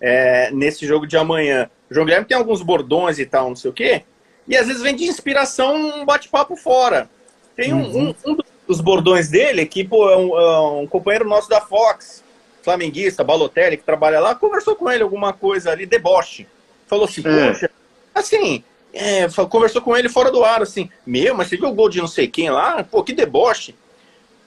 é, 0.00 0.50
nesse 0.50 0.86
jogo 0.86 1.06
de 1.06 1.16
amanhã. 1.16 1.70
O 1.90 1.94
João 1.94 2.06
Guilherme 2.06 2.26
tem 2.26 2.36
alguns 2.36 2.62
bordões 2.62 3.18
e 3.18 3.26
tal, 3.26 3.48
não 3.48 3.56
sei 3.56 3.70
o 3.70 3.74
quê, 3.74 4.02
e 4.46 4.56
às 4.56 4.66
vezes 4.66 4.82
vem 4.82 4.94
de 4.94 5.04
inspiração 5.04 5.74
um 5.74 6.04
bate-papo 6.04 6.56
fora. 6.56 7.08
Tem 7.56 7.72
um, 7.72 7.82
uhum. 7.82 8.14
um, 8.26 8.32
um, 8.32 8.38
dos 8.66 8.80
bordões 8.80 9.28
dele, 9.28 9.66
que 9.66 9.84
pô, 9.84 10.10
é 10.10 10.16
um, 10.16 10.38
é 10.38 10.60
um, 10.82 10.86
companheiro 10.86 11.28
nosso 11.28 11.48
da 11.48 11.60
Fox, 11.60 12.22
flamenguista, 12.62 13.22
Balotelli, 13.22 13.76
que 13.76 13.84
trabalha 13.84 14.20
lá, 14.20 14.34
conversou 14.34 14.74
com 14.74 14.90
ele 14.90 15.02
alguma 15.02 15.32
coisa 15.32 15.70
ali, 15.70 15.86
deboche. 15.86 16.46
Falou 16.86 17.04
assim, 17.04 17.22
é. 17.24 17.48
poxa, 17.48 17.70
assim, 18.14 18.64
é, 18.92 19.26
conversou 19.48 19.82
com 19.82 19.96
ele 19.96 20.08
fora 20.08 20.30
do 20.30 20.44
ar, 20.44 20.62
assim, 20.62 20.88
meu, 21.06 21.34
mas 21.34 21.48
você 21.48 21.56
viu 21.56 21.68
o 21.68 21.74
gol 21.74 21.88
de 21.88 22.00
não 22.00 22.06
sei 22.06 22.28
quem 22.28 22.50
lá? 22.50 22.84
Pô, 22.84 23.02
que 23.02 23.12
deboche. 23.12 23.74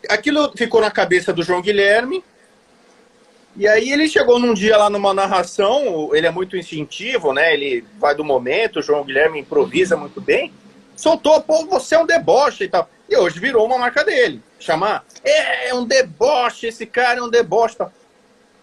Aquilo 0.10 0.52
ficou 0.56 0.80
na 0.80 0.92
cabeça 0.92 1.34
do 1.34 1.44
João 1.44 1.62
Guilherme, 1.62 2.24
e 3.58 3.68
aí 3.68 3.92
ele 3.92 4.08
chegou 4.08 4.38
num 4.38 4.54
dia 4.54 4.78
lá 4.78 4.88
numa 4.88 5.16
narração, 5.16 6.12
ele 6.14 6.28
é 6.28 6.32
muito 6.32 6.56
instintivo, 6.56 7.34
né? 7.34 7.54
Ele 7.56 7.84
vai 8.00 8.14
do 8.14 8.24
momento, 8.24 8.78
o 8.78 8.82
João 8.84 9.04
Guilherme 9.04 9.40
improvisa 9.40 9.98
muito 9.98 10.22
bem. 10.22 10.54
Soltou, 10.96 11.42
pô, 11.42 11.66
você 11.66 11.96
é 11.96 12.00
um 12.00 12.06
deboche 12.06 12.66
e 12.66 12.70
tal. 12.70 12.88
E 13.10 13.18
hoje 13.18 13.40
virou 13.40 13.66
uma 13.66 13.80
marca 13.80 14.04
dele. 14.04 14.44
Chamar, 14.60 15.04
é, 15.24 15.70
é 15.70 15.74
um 15.74 15.86
deboche, 15.86 16.68
esse 16.68 16.86
cara 16.86 17.20
é 17.20 17.24
um 17.24 17.30
deboche 17.30 17.74
e 17.74 17.78
tal. 17.80 17.92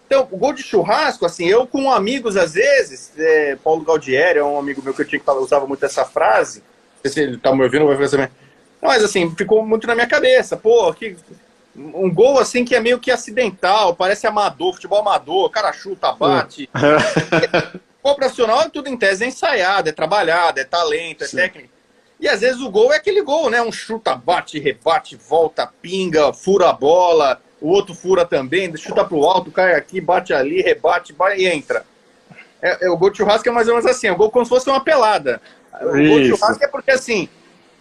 Então, 0.06 0.28
o 0.30 0.36
gol 0.36 0.52
de 0.52 0.62
churrasco, 0.62 1.26
assim, 1.26 1.46
eu 1.46 1.66
com 1.66 1.90
amigos 1.90 2.36
às 2.36 2.54
vezes, 2.54 3.10
é, 3.18 3.56
Paulo 3.56 3.84
Galdieri 3.84 4.38
é 4.38 4.44
um 4.44 4.58
amigo 4.58 4.80
meu 4.80 4.94
que 4.94 5.02
eu 5.02 5.06
tinha 5.06 5.18
que 5.18 5.30
usava 5.30 5.66
muito 5.66 5.84
essa 5.84 6.04
frase. 6.04 6.60
Não 6.60 7.02
sei 7.02 7.10
se 7.10 7.20
ele 7.20 7.38
tá 7.38 7.52
me 7.52 7.64
ouvindo, 7.64 7.86
vai 7.86 7.96
fazer 7.96 8.16
também. 8.16 8.30
Mas 8.80 9.02
assim, 9.02 9.34
ficou 9.34 9.66
muito 9.66 9.88
na 9.88 9.94
minha 9.96 10.06
cabeça. 10.06 10.56
Pô, 10.56 10.92
que 10.94 11.16
um 11.76 12.12
gol 12.12 12.38
assim 12.38 12.64
que 12.64 12.74
é 12.74 12.80
meio 12.80 12.98
que 12.98 13.10
acidental, 13.10 13.94
parece 13.94 14.26
amador, 14.26 14.74
futebol 14.74 15.00
amador, 15.00 15.46
o 15.46 15.50
cara 15.50 15.72
chuta, 15.72 16.12
bate. 16.12 16.68
Futebol 18.04 18.16
profissional 18.16 18.60
é 18.60 18.68
tudo 18.68 18.88
em 18.90 18.98
tese 18.98 19.24
é 19.24 19.28
ensaiado, 19.28 19.88
é 19.88 19.92
trabalhado, 19.92 20.60
é 20.60 20.64
talento, 20.64 21.24
é 21.24 21.26
Sim. 21.26 21.38
técnica. 21.38 21.70
E 22.20 22.28
às 22.28 22.40
vezes 22.40 22.60
o 22.60 22.70
gol 22.70 22.92
é 22.92 22.96
aquele 22.96 23.22
gol, 23.22 23.48
né? 23.48 23.62
Um 23.62 23.72
chuta, 23.72 24.14
bate, 24.14 24.58
rebate, 24.58 25.16
volta, 25.16 25.66
pinga, 25.80 26.32
fura 26.32 26.68
a 26.68 26.72
bola, 26.72 27.40
o 27.60 27.68
outro 27.68 27.94
fura 27.94 28.26
também, 28.26 28.74
chuta 28.76 29.04
pro 29.04 29.24
alto, 29.24 29.50
cai 29.50 29.74
aqui, 29.74 30.02
bate 30.02 30.34
ali, 30.34 30.60
rebate, 30.60 31.14
vai 31.14 31.38
e 31.38 31.46
entra. 31.46 31.84
É, 32.60 32.86
é, 32.86 32.90
o 32.90 32.96
gol 32.96 33.10
de 33.10 33.16
churrasco 33.16 33.48
é 33.48 33.52
mais 33.52 33.68
ou 33.68 33.74
menos 33.74 33.90
assim, 33.90 34.06
é 34.06 34.12
o 34.12 34.16
gol 34.16 34.30
como 34.30 34.44
se 34.44 34.50
fosse 34.50 34.68
uma 34.68 34.84
pelada. 34.84 35.40
O 35.80 35.96
Isso. 35.96 36.10
gol 36.10 36.20
de 36.20 36.28
churrasco 36.28 36.64
é 36.64 36.68
porque 36.68 36.90
assim, 36.90 37.28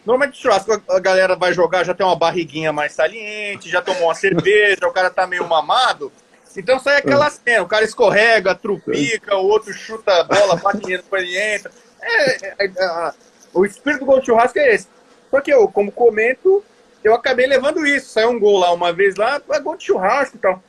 normalmente 0.06 0.42
churrasco 0.42 0.82
a 0.90 1.00
galera 1.00 1.36
vai 1.36 1.54
jogar, 1.54 1.84
já 1.84 1.94
tem 1.94 2.06
uma 2.06 2.16
barriguinha 2.16 2.72
mais 2.74 2.94
saliente, 2.94 3.70
já 3.70 3.82
tomou 3.82 4.04
uma 4.04 4.16
cerveja, 4.16 4.86
o 4.88 4.94
cara 4.94 5.10
tá 5.10 5.26
meio 5.28 5.48
mamado. 5.48 6.12
Então 6.56 6.80
sai 6.80 6.98
aquela 6.98 7.30
cena, 7.30 7.64
o 7.64 7.68
cara 7.68 7.84
escorrega, 7.84 8.54
trupica, 8.54 9.36
o 9.36 9.48
outro 9.48 9.74
chuta 9.74 10.22
a 10.22 10.24
bola, 10.24 10.56
bate 10.56 10.82
dinheiro 10.82 11.04
pra 11.10 11.20
ele 11.20 11.38
entra. 11.38 11.72
É, 12.02 12.66
é, 12.66 12.66
é, 12.66 13.12
o 13.54 13.66
espírito 13.66 14.02
do 14.02 14.06
gol 14.06 14.20
de 14.20 14.28
churrasco 14.28 14.60
é 14.60 14.76
esse. 14.76 14.88
Só 15.32 15.42
que 15.42 15.52
eu, 15.52 15.68
como 15.68 15.92
comento, 15.92 16.64
eu 17.04 17.16
acabei 17.16 17.48
levando 17.48 17.86
isso. 17.86 18.10
Saiu 18.10 18.30
um 18.30 18.40
gol 18.40 18.60
lá 18.60 18.72
uma 18.72 18.94
vez 18.94 19.16
lá, 19.16 19.42
é 19.52 19.60
gol 19.60 19.76
de 19.76 19.86
churrasco 19.86 20.38
e 20.38 20.40
tal. 20.40 20.62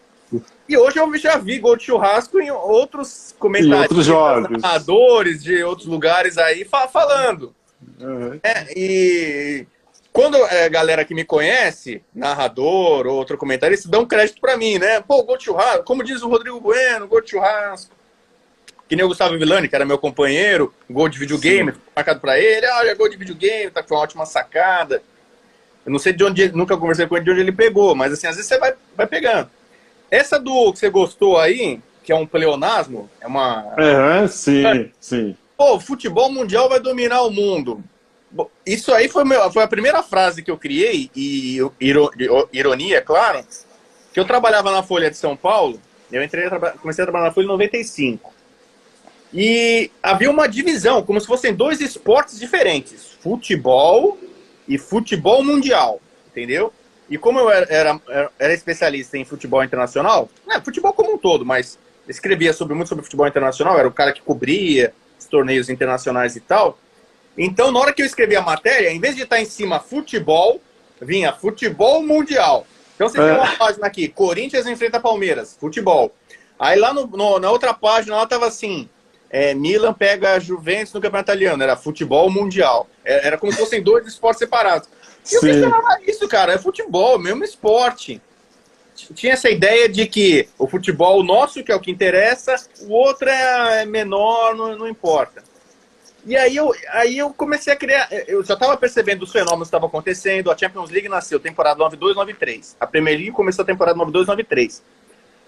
E 0.68 0.76
hoje 0.76 0.98
eu 0.98 1.16
já 1.16 1.36
vi 1.36 1.58
gol 1.58 1.76
de 1.76 1.84
churrasco 1.84 2.40
em 2.40 2.50
outros 2.50 3.34
comentários. 3.38 3.76
Em 3.76 3.82
outros 3.82 4.06
jogos. 4.06 4.62
Narradores 4.62 5.42
de 5.42 5.62
outros 5.62 5.86
lugares 5.86 6.38
aí 6.38 6.64
falando. 6.64 7.54
Uhum. 8.00 8.40
É, 8.42 8.66
e 8.76 9.66
quando 10.12 10.36
a 10.44 10.52
é, 10.52 10.68
galera 10.68 11.04
que 11.04 11.14
me 11.14 11.24
conhece, 11.24 12.02
narrador 12.14 13.06
ou 13.06 13.16
outro 13.16 13.36
comentarista, 13.36 13.88
dão 13.88 14.06
crédito 14.06 14.40
para 14.40 14.56
mim, 14.56 14.78
né? 14.78 15.00
Pô, 15.00 15.22
gol 15.24 15.36
de 15.36 15.44
churrasco, 15.44 15.84
como 15.84 16.04
diz 16.04 16.22
o 16.22 16.28
Rodrigo 16.28 16.60
Bueno, 16.60 17.08
gol 17.08 17.20
de 17.20 17.30
churrasco. 17.30 17.94
Que 18.88 18.94
nem 18.94 19.04
o 19.04 19.08
Gustavo 19.08 19.36
Villani, 19.38 19.68
que 19.68 19.74
era 19.74 19.84
meu 19.84 19.98
companheiro, 19.98 20.72
gol 20.88 21.08
de 21.08 21.18
videogame, 21.18 21.72
Sim. 21.72 21.78
marcado 21.96 22.20
para 22.20 22.38
ele, 22.38 22.66
olha, 22.66 22.94
gol 22.94 23.08
de 23.08 23.16
videogame, 23.16 23.70
tá, 23.70 23.82
foi 23.82 23.96
uma 23.96 24.04
ótima 24.04 24.26
sacada. 24.26 25.02
Eu 25.84 25.90
não 25.90 25.98
sei 25.98 26.12
de 26.12 26.22
onde, 26.22 26.52
nunca 26.52 26.76
conversei 26.76 27.06
com 27.06 27.16
ele 27.16 27.24
de 27.24 27.30
onde 27.30 27.40
ele 27.40 27.52
pegou, 27.52 27.94
mas 27.94 28.12
assim, 28.12 28.26
às 28.26 28.36
vezes 28.36 28.48
você 28.48 28.58
vai, 28.58 28.74
vai 28.96 29.06
pegando. 29.06 29.50
Essa 30.10 30.38
do 30.38 30.72
que 30.72 30.78
você 30.78 30.90
gostou 30.90 31.38
aí, 31.38 31.80
que 32.04 32.12
é 32.12 32.14
um 32.14 32.26
pleonasmo, 32.26 33.10
é 33.20 33.26
uma. 33.26 33.64
Uhum, 33.76 34.28
sim, 34.28 34.64
é. 34.64 34.90
sim. 35.00 35.36
Pô, 35.56 35.78
futebol 35.78 36.30
mundial 36.30 36.68
vai 36.68 36.80
dominar 36.80 37.22
o 37.22 37.30
mundo. 37.30 37.82
Isso 38.66 38.92
aí 38.92 39.08
foi, 39.08 39.24
meu, 39.24 39.50
foi 39.52 39.62
a 39.62 39.68
primeira 39.68 40.02
frase 40.02 40.42
que 40.42 40.50
eu 40.50 40.58
criei, 40.58 41.10
e 41.14 41.58
ironia, 42.52 42.98
é 42.98 43.00
claro, 43.00 43.44
que 44.12 44.18
eu 44.18 44.24
trabalhava 44.24 44.72
na 44.72 44.82
Folha 44.82 45.10
de 45.10 45.16
São 45.16 45.36
Paulo, 45.36 45.80
eu 46.10 46.22
entrei, 46.22 46.48
comecei 46.80 47.02
a 47.02 47.06
trabalhar 47.06 47.26
na 47.26 47.32
Folha 47.32 47.44
em 47.44 47.48
95. 47.48 48.32
E 49.32 49.90
havia 50.02 50.30
uma 50.30 50.48
divisão, 50.48 51.02
como 51.02 51.20
se 51.20 51.26
fossem 51.26 51.52
dois 51.52 51.80
esportes 51.80 52.38
diferentes: 52.38 53.16
futebol 53.20 54.18
e 54.68 54.78
futebol 54.78 55.42
mundial, 55.42 56.00
entendeu? 56.28 56.72
E 57.10 57.18
como 57.18 57.38
eu 57.38 57.50
era, 57.50 57.66
era, 57.68 58.00
era 58.38 58.54
especialista 58.54 59.18
em 59.18 59.24
futebol 59.24 59.62
internacional, 59.62 60.30
né, 60.46 60.60
futebol 60.64 60.92
como 60.92 61.14
um 61.14 61.18
todo, 61.18 61.44
mas 61.44 61.78
escrevia 62.08 62.52
sobre, 62.52 62.74
muito 62.74 62.88
sobre 62.88 63.04
futebol 63.04 63.26
internacional, 63.26 63.78
era 63.78 63.88
o 63.88 63.92
cara 63.92 64.12
que 64.12 64.22
cobria 64.22 64.94
os 65.24 65.30
torneios 65.30 65.68
internacionais 65.68 66.36
e 66.36 66.40
tal. 66.40 66.78
Então, 67.36 67.72
na 67.72 67.80
hora 67.80 67.92
que 67.92 68.02
eu 68.02 68.06
escrevi 68.06 68.36
a 68.36 68.42
matéria, 68.42 68.90
em 68.90 69.00
vez 69.00 69.16
de 69.16 69.22
estar 69.22 69.40
em 69.40 69.44
cima 69.44 69.80
futebol, 69.80 70.60
vinha 71.00 71.32
futebol 71.32 72.02
mundial. 72.02 72.66
Então, 72.94 73.08
você 73.08 73.20
é. 73.20 73.24
tem 73.24 73.34
uma 73.34 73.56
página 73.56 73.86
aqui, 73.86 74.08
Corinthians 74.08 74.66
enfrenta 74.66 75.00
Palmeiras, 75.00 75.56
futebol. 75.58 76.14
Aí 76.58 76.78
lá 76.78 76.94
no, 76.94 77.06
no, 77.06 77.40
na 77.40 77.50
outra 77.50 77.74
página, 77.74 78.16
lá 78.16 78.26
tava 78.26 78.46
assim, 78.46 78.88
é, 79.28 79.52
Milan 79.52 79.92
pega 79.92 80.38
Juventus 80.38 80.92
no 80.92 81.00
campeonato 81.00 81.32
italiano, 81.32 81.62
era 81.62 81.76
futebol 81.76 82.30
mundial. 82.30 82.88
Era, 83.04 83.22
é, 83.22 83.26
era 83.26 83.38
como 83.38 83.50
se 83.50 83.58
fossem 83.58 83.82
dois 83.82 84.06
esportes 84.06 84.38
separados. 84.38 84.88
E 85.24 85.28
Sim. 85.28 85.36
eu 85.36 85.40
questionava 85.40 85.98
isso, 86.06 86.28
cara, 86.28 86.52
é 86.52 86.58
futebol, 86.58 87.18
mesmo 87.18 87.42
esporte. 87.42 88.22
Tinha 88.94 89.32
essa 89.32 89.50
ideia 89.50 89.88
de 89.88 90.06
que 90.06 90.48
o 90.58 90.68
futebol 90.68 91.22
nosso, 91.22 91.62
que 91.64 91.72
é 91.72 91.74
o 91.74 91.80
que 91.80 91.90
interessa, 91.90 92.54
o 92.82 92.92
outro 92.92 93.28
é, 93.28 93.82
é 93.82 93.86
menor, 93.86 94.54
não, 94.54 94.78
não 94.78 94.88
importa. 94.88 95.42
E 96.26 96.36
aí 96.36 96.56
eu, 96.56 96.72
aí 96.90 97.18
eu 97.18 97.32
comecei 97.34 97.72
a 97.72 97.76
criar. 97.76 98.08
Eu 98.26 98.42
já 98.42 98.54
estava 98.54 98.76
percebendo 98.76 99.24
os 99.24 99.32
fenômenos 99.32 99.66
que 99.66 99.68
estavam 99.68 99.88
acontecendo. 99.88 100.50
A 100.50 100.56
Champions 100.56 100.90
League 100.90 101.08
nasceu 101.08 101.38
temporada 101.38 101.78
92, 101.78 102.16
93. 102.16 102.76
A 102.80 102.86
Premier 102.86 103.16
League 103.16 103.32
começou 103.32 103.62
a 103.62 103.66
temporada 103.66 103.96
92, 103.98 104.28
93. 104.28 104.82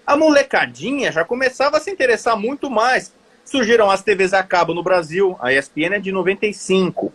A 0.05 0.15
molecadinha 0.15 1.11
já 1.11 1.25
começava 1.25 1.77
a 1.77 1.79
se 1.79 1.89
interessar 1.89 2.37
muito 2.37 2.69
mais. 2.69 3.11
Surgiram 3.43 3.89
as 3.89 4.03
TVs 4.03 4.33
a 4.33 4.43
cabo 4.43 4.73
no 4.73 4.83
Brasil. 4.83 5.35
A 5.39 5.51
ESPN 5.51 5.95
é 5.95 5.99
de 5.99 6.11
95. 6.11 7.11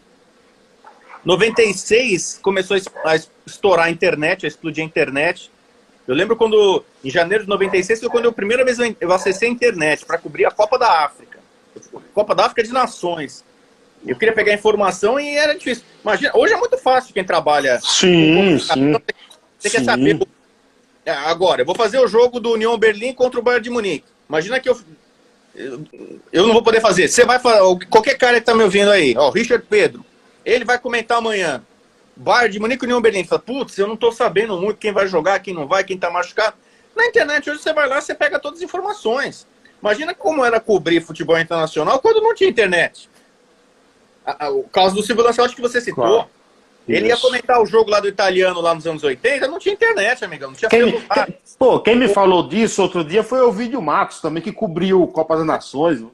96 1.25 2.41
começou 2.43 2.77
a 3.05 3.17
estourar 3.47 3.87
a 3.87 3.91
internet, 3.91 4.45
a 4.45 4.49
explodir 4.49 4.83
a 4.83 4.87
internet. 4.87 5.52
Eu 6.07 6.15
lembro 6.15 6.37
quando, 6.37 6.85
em 7.05 7.11
janeiro 7.11 7.45
de 7.45 7.51
96, 7.51 8.01
foi 8.01 8.09
quando 8.09 8.29
a 8.29 8.33
primeira 8.33 8.65
vez 8.65 8.79
eu 9.01 9.13
acessei 9.13 9.49
a 9.49 9.53
internet 9.53 10.05
para 10.05 10.19
cobrir 10.19 10.45
a 10.45 10.51
Copa 10.51 10.79
da 10.79 11.05
África. 11.05 11.39
Copa 12.13 12.35
da 12.35 12.47
África 12.47 12.63
de 12.63 12.73
Nações. 12.73 13.45
Eu 14.07 14.17
queria 14.17 14.35
pegar 14.35 14.53
informação 14.53 15.19
e 15.19 15.37
era 15.37 15.55
difícil. 15.55 15.85
Imagina, 16.03 16.33
hoje 16.35 16.53
é 16.53 16.57
muito 16.57 16.77
fácil 16.77 17.15
quem 17.15 17.25
trabalha. 17.25 17.79
Sim, 17.81 18.59
sim. 18.59 18.93
Você 19.59 19.71
quer 19.71 19.85
saber. 19.85 20.21
É, 21.07 21.13
agora, 21.13 21.63
eu 21.63 21.67
vou 21.67 21.75
fazer 21.75 21.99
o 21.99 22.09
jogo 22.09 22.41
do 22.41 22.53
União 22.53 22.77
Berlim 22.77 23.13
contra 23.13 23.39
o 23.39 23.43
Bayern 23.43 23.63
de 23.63 23.71
Munique. 23.71 24.05
Imagina 24.29 24.59
que 24.59 24.69
eu. 24.69 24.79
Eu 26.33 26.47
não 26.47 26.53
vou 26.53 26.63
poder 26.63 26.81
fazer. 26.81 27.09
Você 27.09 27.25
vai 27.25 27.39
falar. 27.39 27.61
Qualquer 27.89 28.17
cara 28.17 28.41
que 28.41 28.47
tá 28.47 28.55
me 28.55 28.65
ouvindo 28.65 28.91
aí, 28.91 29.15
ó, 29.17 29.31
Richard 29.31 29.65
Pedro, 29.69 30.05
ele 30.45 30.65
vai 30.65 30.79
comentar 30.79 31.19
amanhã. 31.19 31.63
Bayern 32.17 32.53
de 32.53 32.61
Munique 32.61 32.85
e 32.85 32.87
União 32.87 33.01
Berlim. 33.01 33.25
Fala, 33.25 33.41
putz, 33.41 33.79
eu 33.79 33.87
não 33.87 33.97
tô 33.97 34.13
sabendo 34.13 34.59
muito 34.59 34.79
quem 34.79 34.93
vai 34.93 35.07
jogar, 35.07 35.41
quem 35.41 35.55
não 35.55 35.67
vai, 35.67 35.85
quem 35.85 35.99
tá 35.99 36.11
machucado. 36.11 36.57
Na 36.95 37.07
internet, 37.07 37.49
hoje 37.49 37.63
você 37.63 37.73
vai 37.73 37.89
lá, 37.89 38.01
você 38.01 38.15
pega 38.15 38.39
todas 38.39 38.59
as 38.59 38.65
informações. 38.65 39.47
Imagina 39.81 40.15
como 40.15 40.45
era 40.45 40.61
cobrir 40.61 41.01
futebol 41.01 41.39
internacional 41.39 42.01
quando 42.01 42.21
não 42.21 42.35
tinha 42.35 42.51
internet 42.51 43.11
o 44.53 44.65
caso 44.65 44.95
do 44.95 45.03
Silvio 45.03 45.25
Lancelotti 45.25 45.55
que 45.55 45.63
você 45.63 45.81
citou. 45.81 46.05
Claro. 46.05 46.29
Ele 46.89 47.09
ia 47.09 47.17
comentar 47.17 47.63
o 47.63 47.67
jogo 47.67 47.91
lá 47.91 48.01
do 48.01 48.09
italiano 48.09 48.61
lá 48.61 48.75
nos 48.75 48.85
anos 48.87 49.05
80, 49.05 49.47
não 49.47 49.61
tinha 49.61 49.73
internet, 49.73 50.25
amigão, 50.25 50.51
não 50.51 50.57
tinha 50.57 50.69
quem, 50.69 50.91
quem, 50.91 51.39
Pô, 51.57 51.79
quem 51.79 51.95
me 51.95 52.09
falou 52.09 52.49
disso 52.49 52.83
outro 52.83 53.05
dia 53.05 53.23
foi 53.23 53.41
o 53.41 53.53
Vídeo 53.53 53.81
Matos 53.81 54.21
também, 54.21 54.43
que 54.43 54.53
cobriu 54.53 55.07
Copa 55.07 55.37
das 55.37 55.47
Nações. 55.47 56.05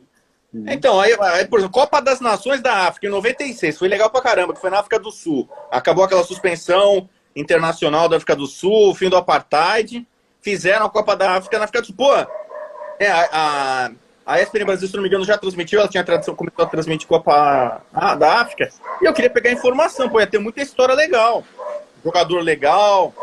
Então, 0.52 0.98
aí, 0.98 1.14
aí, 1.20 1.46
por 1.46 1.58
exemplo, 1.58 1.74
Copa 1.74 2.00
das 2.00 2.20
Nações 2.20 2.62
da 2.62 2.86
África 2.88 3.06
em 3.06 3.10
96, 3.10 3.78
foi 3.78 3.88
legal 3.88 4.08
pra 4.08 4.22
caramba, 4.22 4.54
que 4.54 4.60
foi 4.60 4.70
na 4.70 4.78
África 4.78 4.98
do 4.98 5.10
Sul. 5.10 5.48
Acabou 5.70 6.04
aquela 6.04 6.24
suspensão 6.24 7.08
internacional 7.36 8.08
da 8.08 8.16
África 8.16 8.34
do 8.34 8.46
Sul, 8.46 8.90
o 8.90 8.94
fim 8.94 9.10
do 9.10 9.16
apartheid, 9.16 10.06
fizeram 10.40 10.86
a 10.86 10.90
Copa 10.90 11.14
da 11.14 11.32
África 11.32 11.58
na 11.58 11.64
África 11.64 11.82
do 11.82 11.86
Sul. 11.86 11.96
Pô, 11.96 12.14
é, 12.98 13.10
a, 13.10 13.28
a 13.32 13.90
a 14.28 14.42
ESPN 14.42 14.66
Brasil, 14.66 14.86
se 14.86 14.94
não 14.94 15.02
me 15.02 15.08
engano, 15.08 15.24
já 15.24 15.38
transmitiu, 15.38 15.80
ela 15.80 15.88
tinha 15.88 16.04
tradição, 16.04 16.34
começou 16.34 16.62
a 16.62 16.68
transmitir 16.68 17.08
Copa 17.08 17.80
da 18.18 18.42
África. 18.42 18.68
E 19.00 19.06
eu 19.06 19.14
queria 19.14 19.30
pegar 19.30 19.50
informação, 19.50 20.06
pô, 20.06 20.20
ia 20.20 20.26
ter 20.26 20.38
muita 20.38 20.60
história 20.60 20.94
legal. 20.94 21.42
Jogador 22.04 22.42
legal. 22.42 23.14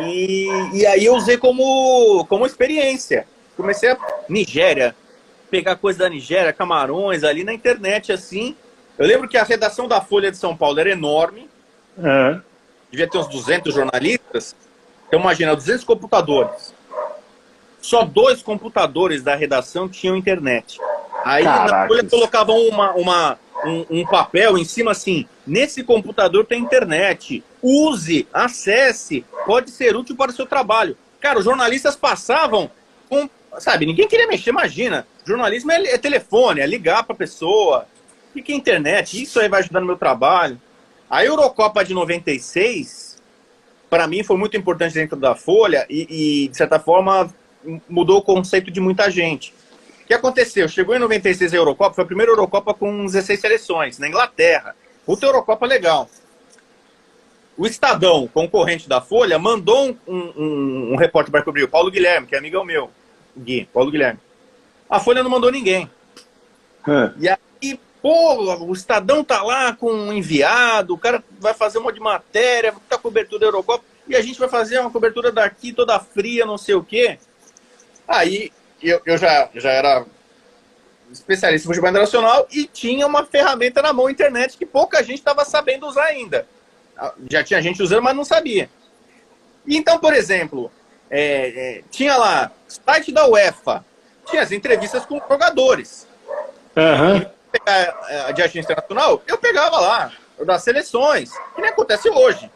E, 0.00 0.48
e 0.74 0.84
aí 0.84 1.04
eu 1.04 1.14
usei 1.14 1.38
como, 1.38 2.26
como 2.28 2.46
experiência. 2.46 3.28
Comecei 3.56 3.92
a 3.92 3.98
Nigéria, 4.28 4.96
pegar 5.50 5.76
coisa 5.76 6.00
da 6.00 6.08
Nigéria, 6.08 6.52
Camarões, 6.52 7.24
ali 7.24 7.44
na 7.44 7.52
internet, 7.52 8.12
assim. 8.12 8.54
Eu 8.98 9.06
lembro 9.06 9.28
que 9.28 9.36
a 9.36 9.44
redação 9.44 9.86
da 9.86 10.00
Folha 10.00 10.30
de 10.30 10.36
São 10.36 10.56
Paulo 10.56 10.78
era 10.80 10.90
enorme. 10.90 11.48
É. 12.02 12.40
Devia 12.90 13.08
ter 13.08 13.18
uns 13.18 13.28
200 13.28 13.74
jornalistas. 13.74 14.54
Então, 15.06 15.20
imagina, 15.20 15.54
200 15.54 15.84
computadores. 15.84 16.74
Só 17.80 18.04
dois 18.04 18.42
computadores 18.42 19.22
da 19.22 19.34
redação 19.34 19.88
tinham 19.88 20.16
internet. 20.16 20.78
Aí 21.24 21.44
Caraca. 21.44 21.72
na 21.72 21.86
folha 21.86 22.04
colocavam 22.04 22.58
uma, 22.68 22.92
uma, 22.92 23.38
um, 23.64 24.00
um, 24.00 24.06
papel 24.06 24.58
em 24.58 24.64
cima 24.64 24.90
assim: 24.90 25.26
nesse 25.46 25.82
computador 25.82 26.44
tem 26.44 26.62
internet. 26.62 27.42
Use, 27.62 28.26
acesse, 28.32 29.24
pode 29.46 29.70
ser 29.70 29.96
útil 29.96 30.16
para 30.16 30.30
o 30.30 30.34
seu 30.34 30.46
trabalho. 30.46 30.96
Cara, 31.20 31.38
os 31.38 31.44
jornalistas 31.44 31.96
passavam 31.96 32.70
com. 33.08 33.28
Sabe, 33.58 33.86
ninguém 33.86 34.06
queria 34.06 34.26
mexer, 34.26 34.50
imagina. 34.50 35.06
Jornalismo 35.28 35.70
é, 35.70 35.94
é 35.94 35.98
telefone, 35.98 36.60
é 36.60 36.66
ligar 36.66 37.04
para 37.04 37.14
a 37.14 37.18
pessoa. 37.18 37.86
O 38.34 38.42
que 38.42 38.54
internet? 38.54 39.22
Isso 39.22 39.38
aí 39.38 39.48
vai 39.48 39.60
ajudar 39.60 39.80
no 39.80 39.86
meu 39.86 39.96
trabalho. 39.96 40.60
A 41.10 41.24
Eurocopa 41.24 41.84
de 41.84 41.92
96, 41.92 43.18
para 43.90 44.06
mim, 44.06 44.22
foi 44.22 44.36
muito 44.36 44.56
importante 44.56 44.94
dentro 44.94 45.16
da 45.16 45.34
Folha 45.34 45.86
e, 45.88 46.44
e 46.44 46.48
de 46.48 46.56
certa 46.56 46.78
forma, 46.78 47.32
mudou 47.88 48.18
o 48.18 48.22
conceito 48.22 48.70
de 48.70 48.80
muita 48.80 49.10
gente. 49.10 49.54
O 50.02 50.06
que 50.06 50.14
aconteceu? 50.14 50.66
Chegou 50.68 50.94
em 50.94 50.98
96 50.98 51.52
a 51.52 51.56
Eurocopa, 51.56 51.94
foi 51.94 52.04
a 52.04 52.06
primeira 52.06 52.32
Eurocopa 52.32 52.72
com 52.72 53.04
16 53.04 53.38
seleções, 53.38 53.98
na 53.98 54.08
Inglaterra. 54.08 54.74
Outra 55.06 55.28
Eurocopa 55.28 55.66
legal. 55.66 56.08
o 57.56 57.66
Estadão, 57.66 58.26
concorrente 58.28 58.88
da 58.88 59.00
Folha, 59.00 59.38
mandou 59.38 59.90
um, 59.90 59.96
um, 60.06 60.92
um 60.92 60.96
repórter 60.96 61.30
para 61.30 61.42
cobrir, 61.42 61.64
o 61.64 61.68
Paulo 61.68 61.90
Guilherme, 61.90 62.26
que 62.26 62.34
é 62.34 62.38
amigo 62.38 62.64
meu, 62.64 62.90
Gui, 63.36 63.68
Paulo 63.72 63.90
Guilherme. 63.90 64.20
A 64.88 65.00
Folha 65.00 65.22
não 65.22 65.30
mandou 65.30 65.50
ninguém. 65.50 65.90
É. 66.86 67.12
E 67.18 67.28
aí, 67.28 67.80
pô, 68.00 68.64
o 68.64 68.72
Estadão 68.72 69.22
tá 69.22 69.42
lá 69.42 69.74
com 69.74 69.92
um 69.92 70.12
enviado, 70.12 70.94
o 70.94 70.98
cara 70.98 71.22
vai 71.38 71.54
fazer 71.54 71.78
uma 71.78 71.92
de 71.92 72.00
matéria, 72.00 72.72
muita 72.72 72.98
cobertura 72.98 73.40
da 73.40 73.46
Eurocopa, 73.46 73.84
e 74.06 74.16
a 74.16 74.22
gente 74.22 74.38
vai 74.38 74.48
fazer 74.48 74.78
uma 74.78 74.90
cobertura 74.90 75.30
daqui 75.30 75.72
toda 75.72 75.98
fria, 75.98 76.46
não 76.46 76.56
sei 76.56 76.74
o 76.74 76.82
quê. 76.82 77.18
Aí 78.06 78.50
eu, 78.82 79.00
eu 79.04 79.18
já, 79.18 79.50
já 79.54 79.70
era 79.70 80.06
especialista 81.12 81.66
em 81.66 81.68
futebol 81.68 81.90
internacional 81.90 82.46
e 82.50 82.66
tinha 82.66 83.06
uma 83.06 83.24
ferramenta 83.24 83.82
na 83.82 83.92
mão, 83.92 84.08
internet, 84.08 84.56
que 84.56 84.66
pouca 84.66 85.02
gente 85.02 85.18
estava 85.18 85.44
sabendo 85.44 85.86
usar 85.86 86.04
ainda. 86.04 86.46
Já 87.30 87.44
tinha 87.44 87.62
gente 87.62 87.82
usando, 87.82 88.02
mas 88.02 88.16
não 88.16 88.24
sabia. 88.24 88.68
Então, 89.66 89.98
por 89.98 90.14
exemplo, 90.14 90.70
é, 91.10 91.78
é, 91.78 91.82
tinha 91.90 92.16
lá, 92.16 92.50
site 92.66 93.12
da 93.12 93.26
UEFA, 93.28 93.84
tinha 94.28 94.42
as 94.42 94.52
entrevistas 94.52 95.04
com 95.04 95.20
jogadores. 95.28 96.06
Uhum. 96.76 97.26
Pegar 97.50 98.32
de 98.32 98.42
agência 98.42 98.60
internacional, 98.60 99.22
eu 99.26 99.38
pegava 99.38 99.80
lá, 99.80 100.12
das 100.44 100.62
seleções, 100.62 101.30
que 101.54 101.60
nem 101.60 101.70
acontece 101.70 102.08
hoje. 102.08 102.50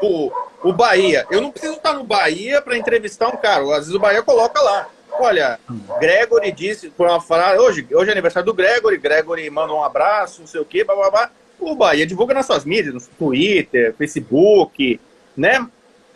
O, 0.00 0.32
o 0.64 0.72
Bahia, 0.72 1.26
eu 1.30 1.40
não 1.40 1.50
preciso 1.50 1.74
estar 1.74 1.92
no 1.92 2.02
Bahia 2.02 2.60
para 2.60 2.76
entrevistar 2.76 3.28
um 3.28 3.36
cara, 3.36 3.62
às 3.72 3.80
vezes 3.80 3.94
o 3.94 4.00
Bahia 4.00 4.22
coloca 4.22 4.60
lá. 4.60 4.88
Olha, 5.12 5.60
Gregory 6.00 6.50
disse 6.50 6.88
por 6.88 7.06
uma 7.06 7.20
frase, 7.20 7.58
hoje, 7.58 7.86
hoje 7.92 8.08
é 8.08 8.12
aniversário 8.12 8.46
do 8.46 8.54
Gregory, 8.54 8.96
Gregory 8.96 9.48
manda 9.50 9.72
um 9.72 9.84
abraço, 9.84 10.40
não 10.40 10.46
sei 10.46 10.60
o 10.60 10.64
quê, 10.64 10.82
blá, 10.82 10.96
blá, 10.96 11.10
blá. 11.10 11.30
O 11.60 11.76
Bahia 11.76 12.06
divulga 12.06 12.34
nas 12.34 12.46
suas 12.46 12.64
mídias, 12.64 12.94
no 12.94 13.00
Twitter, 13.00 13.94
Facebook, 13.96 14.98
né? 15.36 15.64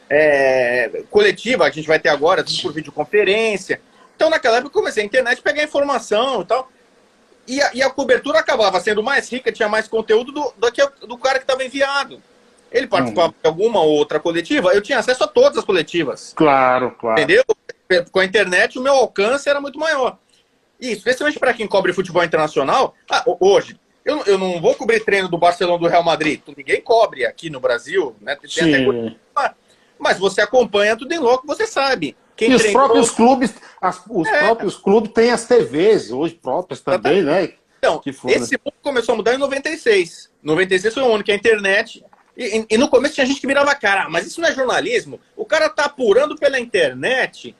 É, 0.09 1.03
coletiva, 1.11 1.64
a 1.64 1.70
gente 1.70 1.86
vai 1.86 1.99
ter 1.99 2.09
agora, 2.09 2.42
tudo 2.42 2.62
por 2.62 2.72
videoconferência. 2.72 3.80
Então, 4.17 4.31
naquela 4.31 4.57
época, 4.57 4.69
eu 4.75 4.81
comecei 4.81 5.03
a 5.03 5.07
internet 5.07 5.43
pegar 5.43 5.62
informação 5.62 6.41
e 6.41 6.45
tal. 6.47 6.73
E 7.47 7.62
a, 7.62 7.71
e 7.75 7.83
a 7.83 7.91
cobertura 7.91 8.41
acabava 8.41 8.81
sendo 8.81 9.03
mais 9.03 9.31
rica, 9.31 9.53
tinha 9.53 9.69
mais 9.69 9.87
conteúdo 9.87 10.33
do, 10.33 10.53
do, 10.57 10.73
que, 10.73 10.85
do 11.07 11.17
cara 11.17 11.39
que 11.39 11.45
estava 11.45 11.62
enviado. 11.62 12.21
Ele 12.73 12.89
participava 12.89 13.29
uhum. 13.29 13.35
de 13.41 13.49
alguma 13.49 13.81
outra 13.81 14.19
coletiva, 14.19 14.73
eu 14.75 14.83
tinha 14.83 14.99
acesso 14.99 15.23
a 15.23 15.29
todas 15.29 15.59
as 15.59 15.64
coletivas. 15.64 16.33
Claro, 16.35 16.91
claro. 16.99 17.21
Entendeu? 17.21 17.45
Com 18.11 18.19
a 18.19 18.25
internet, 18.25 18.79
o 18.79 18.83
meu 18.83 18.95
alcance 18.95 19.49
era 19.49 19.61
muito 19.61 19.79
maior. 19.79 20.19
E 20.81 20.91
especialmente 20.91 21.39
para 21.39 21.55
quem 21.55 21.69
cobre 21.69 21.93
futebol 21.93 22.25
internacional, 22.25 22.95
ah, 23.09 23.23
hoje, 23.39 23.79
eu, 24.05 24.23
eu 24.25 24.37
não 24.37 24.61
vou 24.61 24.75
cobrir 24.75 25.05
treino 25.05 25.29
do 25.29 25.39
Barcelona 25.39 25.79
do 25.79 25.89
Real 25.89 26.03
Madrid. 26.03 26.41
Ninguém 26.57 26.81
cobre 26.81 27.25
aqui 27.25 27.49
no 27.49 27.61
Brasil, 27.61 28.17
né? 28.21 28.37
Tem 28.37 28.51
Sim. 28.51 29.17
Até... 29.35 29.55
Mas 29.99 30.19
você 30.19 30.41
acompanha 30.41 30.97
tudo 30.97 31.12
em 31.12 31.19
loco, 31.19 31.47
você 31.47 31.67
sabe. 31.67 32.17
Quem 32.37 32.53
e 32.53 32.55
os 32.55 32.66
próprios 32.66 33.11
clubes, 33.11 33.55
as, 33.80 34.01
os 34.09 34.28
é. 34.28 34.45
próprios 34.45 34.76
clubes 34.76 35.12
têm 35.12 35.30
as 35.30 35.47
TVs 35.47 36.11
hoje 36.11 36.34
próprias 36.34 36.80
também, 36.80 37.22
né? 37.22 37.55
Então, 37.78 38.03
esse 38.05 38.59
mundo 38.64 38.74
começou 38.82 39.14
a 39.14 39.16
mudar 39.16 39.34
em 39.34 39.39
96. 39.39 40.30
96 40.43 40.95
foi 40.95 41.03
o 41.03 41.14
ano 41.14 41.24
que 41.24 41.32
a 41.32 41.34
internet. 41.34 42.05
E, 42.37 42.66
e, 42.68 42.76
no 42.76 42.89
começo 42.89 43.14
tinha 43.14 43.26
gente 43.26 43.41
que 43.41 43.47
virava 43.47 43.74
cara, 43.74 44.05
ah, 44.05 44.11
mas 44.11 44.26
isso 44.26 44.41
não 44.41 44.49
é 44.49 44.53
jornalismo? 44.53 45.18
O 45.34 45.45
cara 45.45 45.70
tá 45.70 45.84
apurando 45.84 46.37
pela 46.37 46.61
internet. 46.61 47.57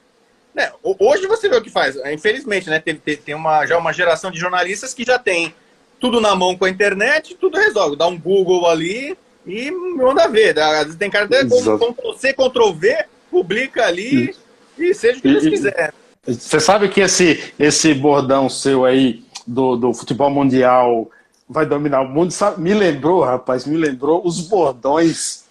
Né? 0.55 0.71
Hoje 0.83 1.27
você 1.27 1.49
vê 1.49 1.57
o 1.57 1.63
que 1.63 1.71
faz. 1.71 1.97
Infelizmente, 2.13 2.69
né? 2.69 2.79
Tem, 2.79 2.97
tem 2.97 3.35
uma, 3.35 3.65
já 3.67 3.79
uma 3.79 3.93
geração 3.93 4.31
de 4.31 4.39
jornalistas 4.39 4.93
que 4.93 5.05
já 5.05 5.19
tem 5.19 5.55
tudo 5.99 6.21
na 6.21 6.35
mão 6.35 6.57
com 6.57 6.67
a 6.67 6.71
internet, 6.71 7.35
tudo 7.37 7.57
resolve. 7.57 7.97
Dá 7.97 8.07
um 8.07 8.19
Google 8.19 8.69
ali 8.69 9.17
e 9.47 9.71
manda 9.71 10.29
ver. 10.29 10.59
Às 10.59 10.85
vezes 10.85 10.97
tem 10.97 11.11
cara 11.11 11.27
que 11.27 11.45
Ctrl 11.45 12.15
C, 12.19 12.35
Ctrl 12.35 12.73
V, 12.73 13.05
publica 13.31 13.87
ali. 13.87 14.31
Isso 14.31 14.46
e 14.79 14.95
seja 14.95 15.19
o 15.19 15.23
que 15.23 15.29
Deus 15.29 15.45
quiser. 15.45 15.95
Você 16.27 16.59
sabe 16.59 16.89
que 16.89 17.01
esse, 17.01 17.53
esse 17.59 17.95
bordão 17.95 18.49
seu 18.49 18.85
aí 18.85 19.25
do, 19.47 19.77
do 19.77 19.95
futebol 19.95 20.29
mundial 20.29 21.09
vai 21.49 21.65
dominar 21.65 22.03
o 22.03 22.09
mundo? 22.09 22.33
Sabe? 22.33 22.61
Me 22.61 22.75
lembrou, 22.75 23.23
rapaz, 23.23 23.65
me 23.65 23.77
lembrou 23.77 24.27
os 24.27 24.41
bordões 24.41 25.45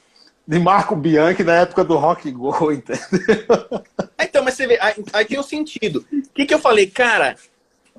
de 0.48 0.60
Marco 0.60 0.96
Bianchi 0.96 1.44
na 1.44 1.56
época 1.56 1.84
do 1.84 1.96
Rock 1.96 2.30
Go, 2.30 2.72
entendeu? 2.74 3.46
Então, 4.20 4.44
mas 4.44 4.56
você 4.56 4.68
vê, 4.68 4.78
aí, 4.82 4.94
aí 5.14 5.26
tem 5.26 5.40
um 5.40 5.44
sentido. 5.44 6.06
O 6.12 6.34
que, 6.34 6.46
que 6.46 6.54
eu 6.54 6.60
falei? 6.60 6.88
Cara, 6.88 7.36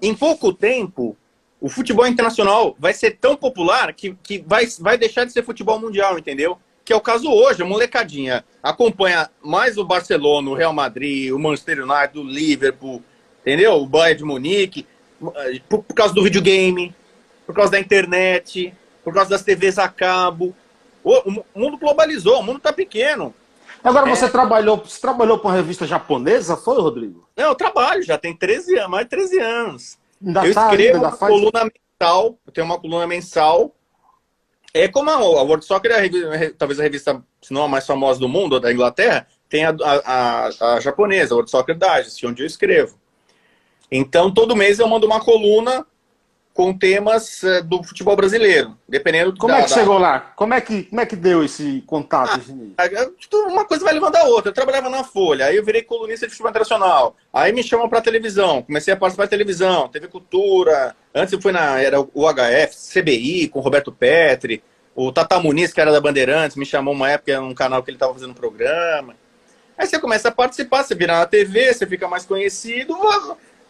em 0.01 0.15
pouco 0.15 0.53
tempo, 0.53 1.17
o 1.61 1.69
futebol 1.69 2.07
internacional 2.07 2.77
vai 2.79 2.93
ser 2.93 3.13
tão 3.13 3.35
popular 3.37 3.93
que, 3.95 4.15
que 4.23 4.45
vai, 4.47 4.67
vai 4.79 4.99
deixar 4.99 5.25
de 5.25 5.33
ser 5.33 5.43
futebol 5.43 5.81
mundial, 5.81 6.19
entendeu? 6.19 6.59
Que 6.87 6.93
é 6.93 6.97
o 6.97 7.01
caso 7.01 7.29
hoje, 7.29 7.61
a 7.61 7.67
molecadinha 7.67 8.45
acompanha 8.63 9.29
mais 9.43 9.77
o 9.77 9.85
Barcelona, 9.85 10.49
o 10.49 10.55
Real 10.55 10.73
Madrid, 10.73 11.33
o 11.33 11.39
Manchester 11.39 11.83
United, 11.83 12.17
o 12.17 12.23
Liverpool, 12.23 13.03
entendeu? 13.41 13.75
O 13.75 13.87
Bayern 13.87 14.19
de 14.19 14.25
Munique, 14.25 14.87
por, 15.69 15.83
por, 15.83 15.95
causa 15.95 16.15
do 16.15 16.23
videogame, 16.23 16.95
por 17.45 17.57
causa 17.57 17.73
da 17.73 17.81
internet, 17.81 18.73
por 19.03 19.13
causa 19.13 19.31
das 19.31 19.43
TVs 19.43 19.81
a 19.81 19.89
cabo. 19.89 20.55
O, 21.03 21.29
o 21.29 21.45
mundo 21.57 21.77
globalizou, 21.77 22.39
o 22.39 22.43
mundo 22.45 22.61
tá 22.61 22.73
pequeno. 22.73 23.35
Agora, 23.83 24.09
é... 24.09 24.15
você 24.15 24.29
trabalhou 24.29 24.77
você 24.77 25.01
trabalhou 25.01 25.41
com 25.41 25.49
uma 25.49 25.57
revista 25.57 25.89
japonesa, 25.89 26.57
foi, 26.57 26.81
Rodrigo? 26.81 27.29
Não, 27.37 27.47
eu 27.47 27.55
trabalho, 27.57 28.05
já 28.05 28.17
tem 28.17 28.33
13 28.33 28.79
anos, 28.79 28.91
mais 28.91 29.07
de 29.07 29.11
13 29.11 29.41
anos. 29.41 29.99
Ainda 30.25 30.47
eu 30.47 30.55
tá 30.55 30.63
escrevo 30.67 30.95
ainda 30.95 31.09
uma 31.09 31.17
faz... 31.17 31.33
coluna 31.33 31.65
mensal, 31.65 32.39
eu 32.47 32.53
tenho 32.53 32.65
uma 32.65 32.79
coluna 32.79 33.09
mensal 33.09 33.76
é 34.83 34.89
como 34.89 35.11
a, 35.11 35.19
World 35.19 35.65
Soccer, 35.65 35.91
é 35.93 35.95
a 35.97 36.01
revista, 36.01 36.55
talvez 36.59 36.81
a 36.81 36.83
revista, 36.83 37.23
se 37.43 37.53
não 37.53 37.65
a 37.65 37.69
mais 37.69 37.87
famosa 37.87 38.21
do 38.21 38.29
mundo, 38.29 38.61
da 38.61 38.73
Inglaterra, 38.73 39.27
tem 39.49 39.65
a, 39.65 39.75
a, 39.83 40.75
a 40.75 40.81
japonesa, 40.81 41.35
a 41.35 41.37
World 41.37 41.51
Soccer 41.51 41.77
Digest, 41.77 42.25
onde 42.27 42.43
eu 42.43 42.47
escrevo. 42.47 42.99
Então, 43.91 44.33
todo 44.33 44.57
mês 44.57 44.79
eu 44.79 44.89
mando 44.89 45.07
uma 45.07 45.21
coluna 45.21 45.87
com 46.57 46.73
temas 46.73 47.43
uh, 47.43 47.63
do 47.63 47.83
futebol 47.85 48.17
brasileiro, 48.17 48.77
dependendo 48.89 49.37
Como 49.37 49.53
da, 49.53 49.61
é 49.61 49.63
que 49.65 49.69
da... 49.69 49.75
chegou 49.75 49.99
lá? 49.99 50.21
Como 50.35 50.55
é 50.55 50.61
que, 50.61 50.85
como 50.85 51.01
é 51.03 51.07
que 51.07 51.15
deu 51.15 51.45
esse 51.45 51.83
contato? 51.87 52.41
Ah, 52.79 52.89
uma 53.47 53.67
coisa 53.67 53.85
vai 53.85 53.93
levando 53.93 54.17
a 54.17 54.25
outra. 54.25 54.49
Eu 54.51 54.55
trabalhava 54.55 54.89
na 54.89 55.05
Folha, 55.05 55.47
aí 55.47 55.57
eu 55.57 55.65
virei 55.65 55.83
colunista 55.83 56.27
de 56.27 56.33
futebol 56.33 56.49
internacional. 56.49 57.15
Aí 57.31 57.53
me 57.53 57.63
chamam 57.63 57.91
para 57.91 58.01
televisão, 58.01 58.63
comecei 58.63 58.95
a 58.95 58.97
participar 58.97 59.25
de 59.25 59.31
televisão, 59.31 59.89
TV 59.89 60.09
Cultura. 60.09 60.97
Antes 61.17 61.33
eu 61.33 61.41
fui 61.41 61.51
na 61.51 61.81
era 61.81 61.99
o 61.99 62.27
HF, 62.31 63.01
CBI, 63.01 63.49
com 63.49 63.61
Roberto 63.61 63.91
Petri. 63.91 64.63
O 64.95 65.11
Tata 65.11 65.41
Muniz, 65.41 65.73
que 65.73 65.81
era 65.81 65.91
da 65.91 65.99
Bandeirantes, 65.99 66.59
me 66.59 66.67
chamou 66.67 66.93
uma 66.93 67.11
época, 67.11 67.33
era 67.33 67.43
um 67.43 67.55
canal 67.55 67.83
que 67.83 67.89
ele 67.89 67.97
estava 67.97 68.13
fazendo 68.13 68.33
um 68.33 68.35
programa. 68.35 69.15
Aí 69.79 69.87
você 69.87 69.99
começa 69.99 70.29
a 70.29 70.33
participar, 70.33 70.83
você 70.83 70.95
vira 70.95 71.19
na 71.19 71.27
TV, 71.27 71.73
você 71.73 71.87
fica 71.87 72.07
mais 72.07 72.27
conhecido, 72.27 72.95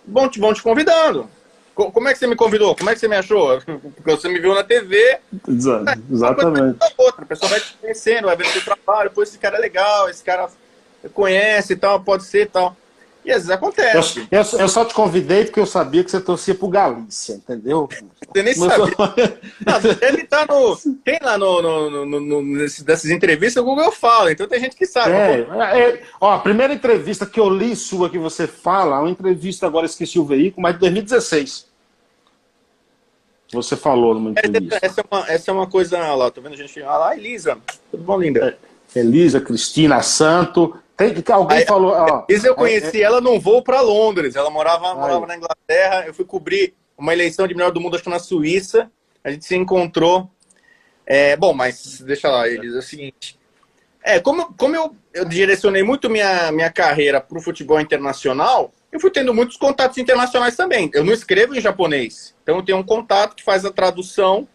vão 0.05 0.29
te, 0.29 0.41
vão 0.41 0.53
te 0.53 0.61
convidando. 0.61 1.31
Como 1.73 2.09
é 2.09 2.13
que 2.13 2.19
você 2.19 2.27
me 2.27 2.35
convidou? 2.35 2.75
Como 2.75 2.91
é 2.91 2.95
que 2.95 3.01
você 3.01 3.07
me 3.07 3.17
achou? 3.17 3.61
Porque 3.95 4.11
você 4.11 4.29
me 4.29 4.41
viu 4.41 4.53
na 4.53 4.65
TV. 4.65 5.19
Exatamente. 6.11 6.79
Outra, 6.97 7.23
a 7.23 7.27
pessoa 7.27 7.49
vai 7.49 7.61
te 7.61 7.77
conhecendo, 7.81 8.27
vai 8.27 8.37
ver 8.37 8.47
o 8.47 8.51
seu 8.51 8.65
trabalho, 8.65 9.11
pô, 9.13 9.23
esse 9.23 9.39
cara 9.39 9.57
é 9.57 9.61
legal, 9.61 10.09
esse 10.09 10.25
cara 10.25 10.49
conhece 11.15 11.75
e 11.75 11.77
tal, 11.77 12.01
pode 12.01 12.25
ser 12.25 12.43
e 12.43 12.47
tal. 12.47 12.77
E 13.27 13.33
às 13.33 13.39
vezes 13.39 13.51
acontece. 13.51 14.21
Eu, 14.31 14.41
eu, 14.41 14.59
eu, 14.61 14.69
só 14.69 14.85
te 14.85 14.95
convidei 14.95 15.45
porque 15.45 15.59
eu 15.59 15.67
sabia 15.67 16.05
que 16.05 16.11
você 16.13 16.21
torcia 16.21 16.55
pro 16.55 16.69
Galícia, 16.69 17.35
entendeu? 17.35 17.89
Você 17.89 18.41
nem 18.41 18.57
Mas 18.57 18.73
sabia. 18.73 18.95
Não, 19.67 20.09
ele 20.09 20.25
tá 20.25 20.47
no. 20.47 20.77
Tem 21.05 21.19
lá 21.21 21.37
no, 21.37 21.61
no, 21.61 22.07
no, 22.07 22.21
no 22.21 22.43
nesse, 22.43 22.85
dessas 22.85 23.11
entrevistas, 23.11 23.61
o 23.61 23.67
Google 23.67 23.91
fala, 23.91 24.31
então 24.31 24.47
tem 24.47 24.61
gente 24.61 24.77
que 24.77 24.87
sabe. 24.87 25.11
É, 25.11 25.41
é, 25.41 26.03
ó, 26.21 26.35
a 26.35 26.39
primeira 26.39 26.73
entrevista 26.73 27.27
que 27.27 27.41
eu 27.41 27.51
li 27.51 27.75
sua 27.75 28.09
que 28.09 28.17
você 28.17 28.47
fala, 28.47 29.01
uma 29.01 29.11
entrevista, 29.11 29.67
agora 29.67 29.87
esqueci 29.87 30.21
o 30.21 30.25
veículo, 30.25 30.63
mas 30.63 30.75
de 30.75 30.81
2016. 30.83 31.67
Você 33.53 33.75
falou 33.75 34.15
numa 34.15 34.31
entrevista. 34.31 34.79
Essa 34.81 35.01
é 35.01 35.05
uma, 35.11 35.29
essa 35.29 35.51
é 35.51 35.55
uma 35.55 35.67
coisa 35.67 35.99
lá, 36.15 36.31
tô 36.31 36.41
vendo 36.41 36.55
a 36.55 36.57
gente. 36.57 36.81
Ah 36.81 36.97
lá, 36.97 37.17
Elisa. 37.17 37.59
Tudo 37.91 38.05
bom, 38.05 38.21
linda? 38.21 38.57
É, 38.95 39.01
Elisa, 39.01 39.41
Cristina, 39.41 40.01
Santo. 40.01 40.79
Tem, 40.97 41.15
alguém 41.31 41.59
Aí, 41.59 41.67
falou. 41.67 41.93
Ó, 41.93 42.25
Elisa, 42.29 42.49
eu 42.49 42.55
conheci 42.55 42.99
é, 42.99 43.01
é, 43.01 43.05
ela 43.05 43.21
num 43.21 43.39
voo 43.39 43.63
para 43.63 43.81
Londres. 43.81 44.35
Ela 44.35 44.49
morava, 44.49 44.95
morava 44.95 45.27
na 45.27 45.37
Inglaterra. 45.37 46.05
Eu 46.07 46.15
fui 46.15 46.25
cobrir 46.25 46.75
uma 46.97 47.13
eleição 47.13 47.47
de 47.47 47.55
melhor 47.55 47.71
do 47.71 47.81
mundo, 47.81 47.95
acho 47.95 48.05
que 48.05 48.11
na 48.11 48.19
Suíça. 48.19 48.91
A 49.23 49.31
gente 49.31 49.45
se 49.45 49.55
encontrou. 49.55 50.31
É, 51.05 51.37
bom, 51.37 51.53
mas 51.53 52.01
deixa 52.01 52.29
lá, 52.29 52.49
Elisa, 52.49 52.77
é 52.77 52.79
o 52.79 52.83
seguinte. 52.83 53.39
É, 54.03 54.21
como, 54.21 54.55
como 54.55 54.75
eu, 54.75 54.97
eu 55.13 55.25
direcionei 55.25 55.83
muito 55.83 56.09
minha, 56.09 56.51
minha 56.53 56.71
carreira 56.71 57.21
para 57.21 57.37
o 57.37 57.43
futebol 57.43 57.81
internacional, 57.81 58.73
eu 58.91 59.01
fui 59.01 59.11
tendo 59.11 59.35
muitos 59.35 59.57
contatos 59.57 59.99
internacionais 59.99 60.57
também. 60.57 60.91
Eu 60.95 61.05
não 61.05 61.13
escrevo 61.13 61.55
em 61.55 61.61
japonês, 61.61 62.35
então 62.43 62.57
eu 62.57 62.65
tenho 62.65 62.79
um 62.79 62.85
contato 62.85 63.35
que 63.35 63.43
faz 63.43 63.65
a 63.65 63.73
tradução. 63.73 64.49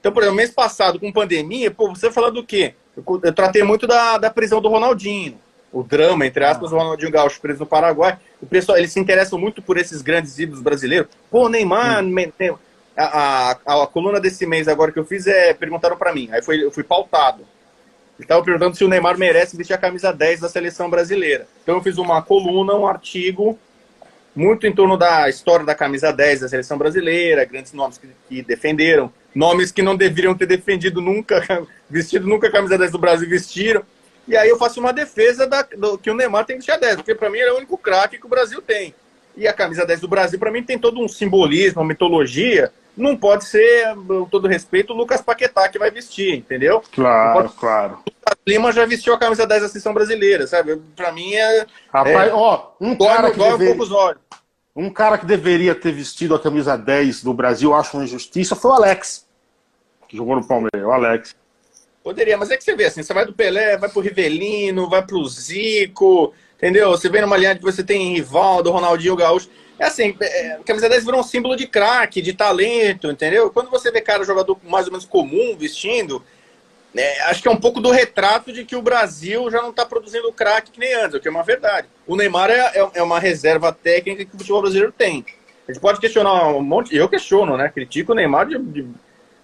Então, 0.00 0.12
por 0.12 0.22
exemplo, 0.22 0.36
mês 0.36 0.50
passado, 0.50 1.00
com 1.00 1.12
pandemia, 1.12 1.70
pô, 1.70 1.88
você 1.88 2.10
fala 2.10 2.30
do 2.30 2.44
quê? 2.44 2.74
Eu, 2.96 3.20
eu 3.22 3.32
tratei 3.32 3.62
muito 3.62 3.86
da, 3.86 4.18
da 4.18 4.30
prisão 4.30 4.60
do 4.60 4.68
Ronaldinho, 4.68 5.40
o 5.74 5.82
drama, 5.82 6.24
entre 6.24 6.44
aspas, 6.44 6.70
do 6.70 6.76
Ronaldinho 6.76 7.10
Gaúcho 7.10 7.40
preso 7.40 7.60
no 7.60 7.66
Paraguai. 7.66 8.16
O 8.40 8.46
pessoal, 8.46 8.78
eles 8.78 8.92
se 8.92 9.00
interessam 9.00 9.36
muito 9.36 9.60
por 9.60 9.76
esses 9.76 10.02
grandes 10.02 10.38
ídolos 10.38 10.62
brasileiros. 10.62 11.08
Pô, 11.28 11.48
Neymar, 11.48 12.04
hum. 12.04 12.14
a, 12.96 13.58
a, 13.66 13.82
a, 13.82 13.86
coluna 13.88 14.20
desse 14.20 14.46
mês 14.46 14.68
agora 14.68 14.92
que 14.92 14.98
eu 15.00 15.04
fiz 15.04 15.26
é 15.26 15.52
perguntaram 15.52 15.96
para 15.96 16.14
mim. 16.14 16.28
Aí 16.30 16.40
foi, 16.40 16.62
eu 16.62 16.70
fui 16.70 16.84
pautado. 16.84 17.44
Estava 18.20 18.40
perguntando 18.44 18.76
se 18.76 18.84
o 18.84 18.88
Neymar 18.88 19.18
merece 19.18 19.56
vestir 19.56 19.74
a 19.74 19.78
camisa 19.78 20.12
10 20.12 20.40
da 20.40 20.48
seleção 20.48 20.88
brasileira. 20.88 21.48
Então 21.64 21.74
eu 21.74 21.82
fiz 21.82 21.98
uma 21.98 22.22
coluna, 22.22 22.74
um 22.74 22.86
artigo, 22.86 23.58
muito 24.34 24.68
em 24.68 24.72
torno 24.72 24.96
da 24.96 25.28
história 25.28 25.66
da 25.66 25.74
camisa 25.74 26.12
10 26.12 26.40
da 26.40 26.48
seleção 26.48 26.78
brasileira, 26.78 27.44
grandes 27.44 27.72
nomes 27.72 27.98
que, 27.98 28.08
que 28.28 28.42
defenderam, 28.42 29.12
nomes 29.34 29.72
que 29.72 29.82
não 29.82 29.96
deveriam 29.96 30.36
ter 30.36 30.46
defendido 30.46 31.00
nunca, 31.00 31.66
vestido 31.90 32.28
nunca 32.28 32.46
a 32.46 32.52
camisa 32.52 32.78
10 32.78 32.92
do 32.92 32.98
Brasil, 32.98 33.28
vestiram. 33.28 33.82
E 34.26 34.36
aí 34.36 34.48
eu 34.48 34.58
faço 34.58 34.80
uma 34.80 34.92
defesa 34.92 35.46
da, 35.46 35.62
do, 35.62 35.98
que 35.98 36.10
o 36.10 36.14
Neymar 36.14 36.44
tem 36.44 36.56
que 36.56 36.60
vestir 36.60 36.72
a 36.72 36.78
10, 36.78 36.96
porque 36.96 37.14
para 37.14 37.28
mim 37.28 37.38
ele 37.38 37.50
é 37.50 37.52
o 37.52 37.56
único 37.56 37.76
craque 37.76 38.18
que 38.18 38.26
o 38.26 38.30
Brasil 38.30 38.62
tem. 38.62 38.94
E 39.36 39.48
a 39.48 39.52
camisa 39.52 39.84
10 39.84 40.00
do 40.00 40.08
Brasil, 40.08 40.38
para 40.38 40.50
mim, 40.50 40.62
tem 40.62 40.78
todo 40.78 41.00
um 41.00 41.08
simbolismo, 41.08 41.80
uma 41.80 41.88
mitologia. 41.88 42.72
Não 42.96 43.16
pode 43.16 43.44
ser, 43.44 43.92
com 44.06 44.24
todo 44.26 44.46
respeito, 44.46 44.92
o 44.92 44.96
Lucas 44.96 45.20
Paquetá 45.20 45.68
que 45.68 45.78
vai 45.78 45.90
vestir, 45.90 46.36
entendeu? 46.36 46.80
Claro, 46.94 47.42
pode... 47.42 47.54
claro. 47.54 47.92
O 47.94 48.10
Lucas 48.10 48.38
Lima 48.46 48.72
já 48.72 48.86
vestiu 48.86 49.12
a 49.12 49.18
camisa 49.18 49.46
10 49.46 49.62
da 49.62 49.68
seleção 49.68 49.92
brasileira, 49.92 50.46
sabe? 50.46 50.76
Para 50.94 51.10
mim 51.10 51.34
é. 51.34 51.66
Rapaz, 51.92 52.28
é, 52.28 52.32
ó, 52.32 52.68
um 52.80 52.96
cara, 52.96 53.32
que 53.32 53.38
deve... 53.38 53.72
um, 53.72 53.94
olhos. 53.94 54.20
um 54.76 54.90
cara 54.90 55.18
que 55.18 55.26
deveria 55.26 55.74
ter 55.74 55.90
vestido 55.90 56.36
a 56.36 56.40
camisa 56.40 56.78
10 56.78 57.24
do 57.24 57.34
Brasil, 57.34 57.74
acho 57.74 57.96
uma 57.96 58.04
injustiça, 58.04 58.54
foi 58.54 58.70
o 58.70 58.74
Alex. 58.74 59.26
Que 60.06 60.16
jogou 60.16 60.36
no 60.36 60.46
Palmeiras, 60.46 60.84
o 60.84 60.92
Alex. 60.92 61.34
Poderia, 62.04 62.36
mas 62.36 62.50
é 62.50 62.56
que 62.58 62.62
você 62.62 62.76
vê 62.76 62.84
assim, 62.84 63.02
você 63.02 63.14
vai 63.14 63.24
do 63.24 63.32
Pelé, 63.32 63.78
vai 63.78 63.88
pro 63.88 64.02
Rivelino, 64.02 64.90
vai 64.90 65.02
pro 65.02 65.26
Zico, 65.26 66.34
entendeu? 66.54 66.90
Você 66.90 67.08
vem 67.08 67.22
numa 67.22 67.38
linha 67.38 67.56
que 67.56 67.62
você 67.62 67.82
tem 67.82 68.12
Rivaldo, 68.12 68.70
Ronaldinho 68.70 69.16
Gaúcho. 69.16 69.48
É 69.78 69.86
assim, 69.86 70.14
é, 70.20 70.58
camisa 70.66 70.86
10 70.86 71.02
virou 71.02 71.20
um 71.20 71.24
símbolo 71.24 71.56
de 71.56 71.66
craque, 71.66 72.20
de 72.20 72.34
talento, 72.34 73.10
entendeu? 73.10 73.50
Quando 73.50 73.70
você 73.70 73.90
vê 73.90 74.02
cara 74.02 74.22
jogador 74.22 74.58
mais 74.64 74.84
ou 74.84 74.92
menos 74.92 75.06
comum 75.06 75.56
vestindo, 75.56 76.22
é, 76.94 77.22
acho 77.22 77.40
que 77.40 77.48
é 77.48 77.50
um 77.50 77.56
pouco 77.56 77.80
do 77.80 77.90
retrato 77.90 78.52
de 78.52 78.66
que 78.66 78.76
o 78.76 78.82
Brasil 78.82 79.50
já 79.50 79.62
não 79.62 79.70
está 79.70 79.86
produzindo 79.86 80.30
craque 80.30 80.72
que 80.72 80.80
nem 80.80 80.92
antes, 80.92 81.14
o 81.14 81.20
que 81.20 81.26
é 81.26 81.30
uma 81.30 81.42
verdade. 81.42 81.88
O 82.06 82.16
Neymar 82.16 82.50
é, 82.50 82.80
é, 82.80 82.90
é, 82.96 83.02
uma 83.02 83.18
reserva 83.18 83.72
técnica 83.72 84.26
que 84.26 84.34
o 84.34 84.38
futebol 84.38 84.60
brasileiro 84.60 84.92
tem. 84.92 85.24
A 85.66 85.72
gente 85.72 85.80
pode 85.80 86.00
questionar 86.00 86.48
um 86.48 86.60
monte, 86.60 86.94
eu 86.94 87.08
questiono, 87.08 87.56
né? 87.56 87.70
Critico 87.70 88.12
o 88.12 88.14
Neymar 88.14 88.46
de, 88.46 88.58
de 88.58 88.86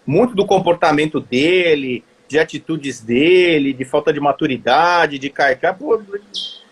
muito 0.07 0.35
do 0.35 0.47
comportamento 0.47 1.21
dele, 1.21 2.05
de 2.31 2.39
atitudes 2.39 3.01
dele, 3.01 3.73
de 3.73 3.85
falta 3.85 4.13
de 4.13 4.21
maturidade, 4.21 5.19
de 5.19 5.29
caicá. 5.29 5.75
Pô, 5.75 6.01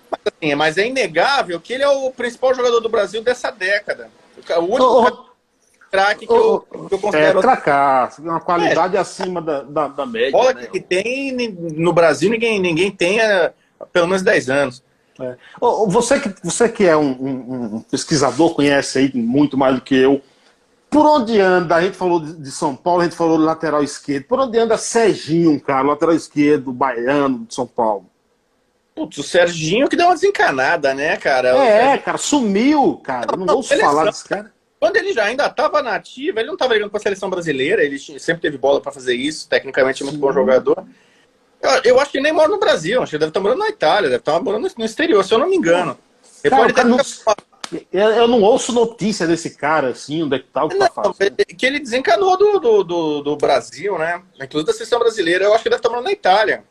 mas, 0.08 0.20
assim, 0.24 0.54
mas 0.54 0.78
é 0.78 0.86
inegável 0.86 1.60
que 1.60 1.72
ele 1.72 1.82
é 1.82 1.88
o 1.88 2.12
principal 2.12 2.54
jogador 2.54 2.78
do 2.78 2.88
Brasil 2.88 3.20
dessa 3.24 3.50
década. 3.50 4.08
O 4.56 4.60
único 4.60 4.84
oh, 4.84 5.26
craque 5.90 6.28
que, 6.28 6.32
oh, 6.32 6.60
que, 6.60 6.94
eu 6.94 6.98
considero. 7.00 7.40
É, 7.40 7.42
cracaço, 7.42 8.22
uma 8.22 8.40
qualidade 8.40 8.96
é, 8.96 9.00
acima 9.00 9.42
da, 9.42 9.62
da, 9.62 9.88
da 9.88 10.06
média. 10.06 10.30
Bola 10.30 10.52
né? 10.52 10.68
que 10.68 10.78
tem 10.78 11.36
no 11.52 11.92
Brasil, 11.92 12.30
ninguém, 12.30 12.60
ninguém 12.60 12.92
tem 12.92 13.20
há 13.20 13.52
pelo 13.92 14.06
menos 14.06 14.22
10 14.22 14.50
anos. 14.50 14.84
É. 15.20 15.36
Você, 15.88 16.20
que, 16.20 16.32
você 16.44 16.68
que 16.68 16.86
é 16.86 16.96
um, 16.96 17.10
um, 17.10 17.74
um, 17.74 17.80
pesquisador, 17.80 18.54
conhece 18.54 18.98
aí 19.00 19.10
muito 19.12 19.58
mais 19.58 19.74
do 19.74 19.80
que 19.80 19.96
eu. 19.96 20.22
Por 20.90 21.04
onde 21.04 21.38
anda? 21.40 21.76
A 21.76 21.82
gente 21.82 21.96
falou 21.96 22.20
de, 22.20 22.50
São 22.50 22.74
Paulo, 22.74 23.02
a 23.02 23.04
gente 23.04 23.16
falou 23.16 23.36
lateral 23.36 23.82
esquerdo. 23.82 24.24
Por 24.24 24.40
onde 24.40 24.58
anda 24.58 24.78
Serginho, 24.78 25.60
cara, 25.60 25.86
lateral 25.86 26.14
esquerdo, 26.14 26.72
baiano 26.72 27.44
de 27.46 27.54
São 27.54 27.66
Paulo? 27.66 28.10
Putz, 28.94 29.18
o 29.18 29.22
Serginho 29.22 29.88
que 29.88 29.96
deu 29.96 30.06
uma 30.06 30.14
desencanada, 30.14 30.94
né, 30.94 31.16
cara? 31.16 31.50
É, 31.50 31.80
Serginho... 31.80 32.02
cara, 32.02 32.18
sumiu, 32.18 33.00
cara. 33.04 33.36
Não, 33.36 33.46
não 33.46 33.56
ouço 33.56 33.76
falar 33.78 34.06
desse 34.06 34.24
cara. 34.24 34.52
Quando 34.80 34.96
ele 34.96 35.12
já 35.12 35.24
ainda 35.24 35.46
estava 35.46 35.82
na 35.82 35.94
ativa, 35.94 36.40
ele 36.40 36.46
não 36.46 36.54
estava 36.54 36.72
ligando 36.72 36.90
para 36.90 36.98
a 36.98 37.02
seleção 37.02 37.28
brasileira, 37.28 37.82
ele 37.82 37.98
sempre 37.98 38.40
teve 38.40 38.56
bola 38.56 38.80
para 38.80 38.92
fazer 38.92 39.14
isso, 39.14 39.48
tecnicamente 39.48 40.02
é 40.02 40.04
muito 40.04 40.16
Sim. 40.16 40.20
bom 40.20 40.32
jogador. 40.32 40.84
Eu, 41.60 41.70
eu, 41.84 42.00
acho 42.00 42.12
que 42.12 42.18
ele 42.18 42.24
nem 42.24 42.32
mora 42.32 42.48
no 42.48 42.60
Brasil, 42.60 43.02
acho 43.02 43.10
que 43.10 43.16
ele 43.16 43.20
deve 43.20 43.30
estar 43.30 43.40
morando 43.40 43.58
na 43.58 43.68
Itália, 43.68 44.08
deve 44.08 44.20
estar 44.20 44.40
morando 44.40 44.70
no 44.78 44.84
exterior, 44.84 45.24
se 45.24 45.34
eu 45.34 45.38
não 45.38 45.48
me 45.48 45.56
engano. 45.56 45.98
Cara, 46.48 46.72
cara, 46.72 46.88
não... 46.88 46.98
Eu 47.92 48.26
não 48.26 48.42
ouço 48.42 48.72
notícia 48.72 49.26
desse 49.26 49.50
cara, 49.50 49.88
assim, 49.90 50.22
onde 50.22 50.36
é 50.36 50.38
que 50.38 50.46
tá 50.46 50.64
o 50.64 50.68
que 50.68 50.78
tá 50.78 50.90
não, 50.96 51.12
tá 51.12 51.26
Que 51.56 51.66
ele 51.66 51.78
desencanou 51.78 52.36
do, 52.36 52.58
do, 52.58 52.84
do, 52.84 53.22
do, 53.22 53.36
Brasil, 53.36 53.98
né? 53.98 54.22
Inclusive 54.36 54.66
da 54.66 54.72
seleção 54.72 54.98
brasileira, 54.98 55.44
eu 55.44 55.52
acho 55.52 55.62
que 55.62 55.68
ele 55.68 55.76
deve 55.76 55.80
estar 55.80 55.90
morando 55.90 56.06
na 56.06 56.12
Itália. 56.12 56.64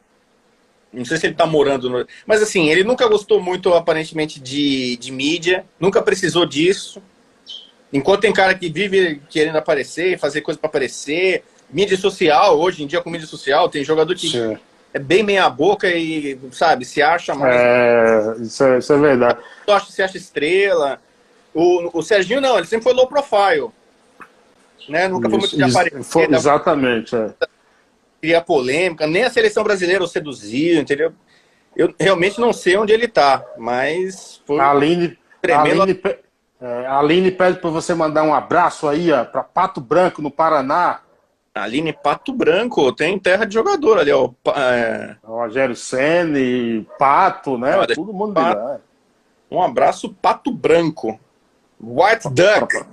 Não 0.91 1.05
sei 1.05 1.17
se 1.17 1.25
ele 1.27 1.33
está 1.33 1.45
morando 1.45 1.89
no... 1.89 2.07
Mas 2.25 2.41
assim, 2.41 2.69
ele 2.69 2.83
nunca 2.83 3.07
gostou 3.07 3.41
muito, 3.41 3.73
aparentemente, 3.73 4.39
de, 4.39 4.97
de 4.97 5.11
mídia, 5.11 5.65
nunca 5.79 6.01
precisou 6.01 6.45
disso. 6.45 7.01
Enquanto 7.91 8.21
tem 8.21 8.33
cara 8.33 8.55
que 8.55 8.69
vive 8.69 9.21
querendo 9.29 9.57
aparecer, 9.57 10.17
fazer 10.17 10.41
coisa 10.41 10.59
para 10.59 10.69
aparecer, 10.69 11.43
mídia 11.69 11.97
social, 11.97 12.59
hoje 12.59 12.83
em 12.83 12.87
dia 12.87 13.01
com 13.01 13.09
mídia 13.09 13.27
social, 13.27 13.69
tem 13.69 13.83
jogador 13.83 14.15
que 14.15 14.29
Sim. 14.29 14.57
É 14.93 14.99
bem 14.99 15.23
meia 15.23 15.49
boca 15.49 15.89
e, 15.89 16.39
sabe, 16.51 16.85
se 16.85 17.01
acha 17.01 17.35
mais. 17.35 17.55
É, 17.55 18.35
isso 18.41 18.63
é, 18.63 18.77
isso 18.77 18.93
é 18.93 18.97
verdade. 18.97 19.39
Acha, 19.67 19.91
se 19.91 20.01
acha 20.01 20.17
estrela. 20.17 20.99
O, 21.53 21.99
o 21.99 22.01
Serginho 22.03 22.41
não, 22.41 22.57
ele 22.57 22.67
sempre 22.67 22.83
foi 22.83 22.93
low 22.93 23.07
profile. 23.07 23.69
Né? 24.88 25.07
Nunca 25.07 25.29
foi 25.29 25.39
muito 25.39 25.55
de 25.55 25.63
aparecer. 25.63 26.03
Foi, 26.03 26.27
exatamente, 26.31 27.15
é 27.15 27.33
cria 28.21 28.41
polêmica, 28.41 29.07
nem 29.07 29.23
a 29.23 29.29
seleção 29.29 29.63
brasileira 29.63 30.03
o 30.03 30.07
seduziu, 30.07 30.81
entendeu? 30.81 31.13
Eu 31.75 31.93
realmente 31.99 32.39
não 32.41 32.51
sei 32.51 32.75
onde 32.75 32.91
ele 32.91 33.05
está, 33.05 33.43
mas 33.57 34.41
foi 34.45 34.59
a 34.59 34.71
Aline, 34.71 35.17
tremendo. 35.41 35.81
A 35.81 35.83
Aline, 35.83 36.01
é, 36.59 36.88
Aline 36.88 37.31
pede 37.31 37.59
para 37.59 37.69
você 37.69 37.93
mandar 37.93 38.23
um 38.23 38.33
abraço 38.33 38.88
aí 38.88 39.09
para 39.31 39.43
Pato 39.43 39.79
Branco, 39.79 40.21
no 40.21 40.31
Paraná. 40.31 41.01
Aline 41.64 41.93
Pato 41.93 42.34
Branco, 42.34 42.91
tem 42.91 43.18
terra 43.20 43.45
de 43.45 43.53
jogador 43.53 43.99
ali, 43.99 44.12
ó. 44.12 44.30
É... 44.55 45.16
Rogério 45.24 45.76
Senna, 45.76 46.39
Pato, 46.97 47.58
né? 47.58 47.78
Olha, 47.78 47.95
Todo 47.95 48.14
mundo 48.14 48.34
Pato. 48.34 48.60
Lá. 48.60 48.80
Um 49.49 49.62
abraço, 49.62 50.10
Pato 50.22 50.51
Branco. 50.51 51.20
White 51.80 52.30
Duck. 52.30 52.86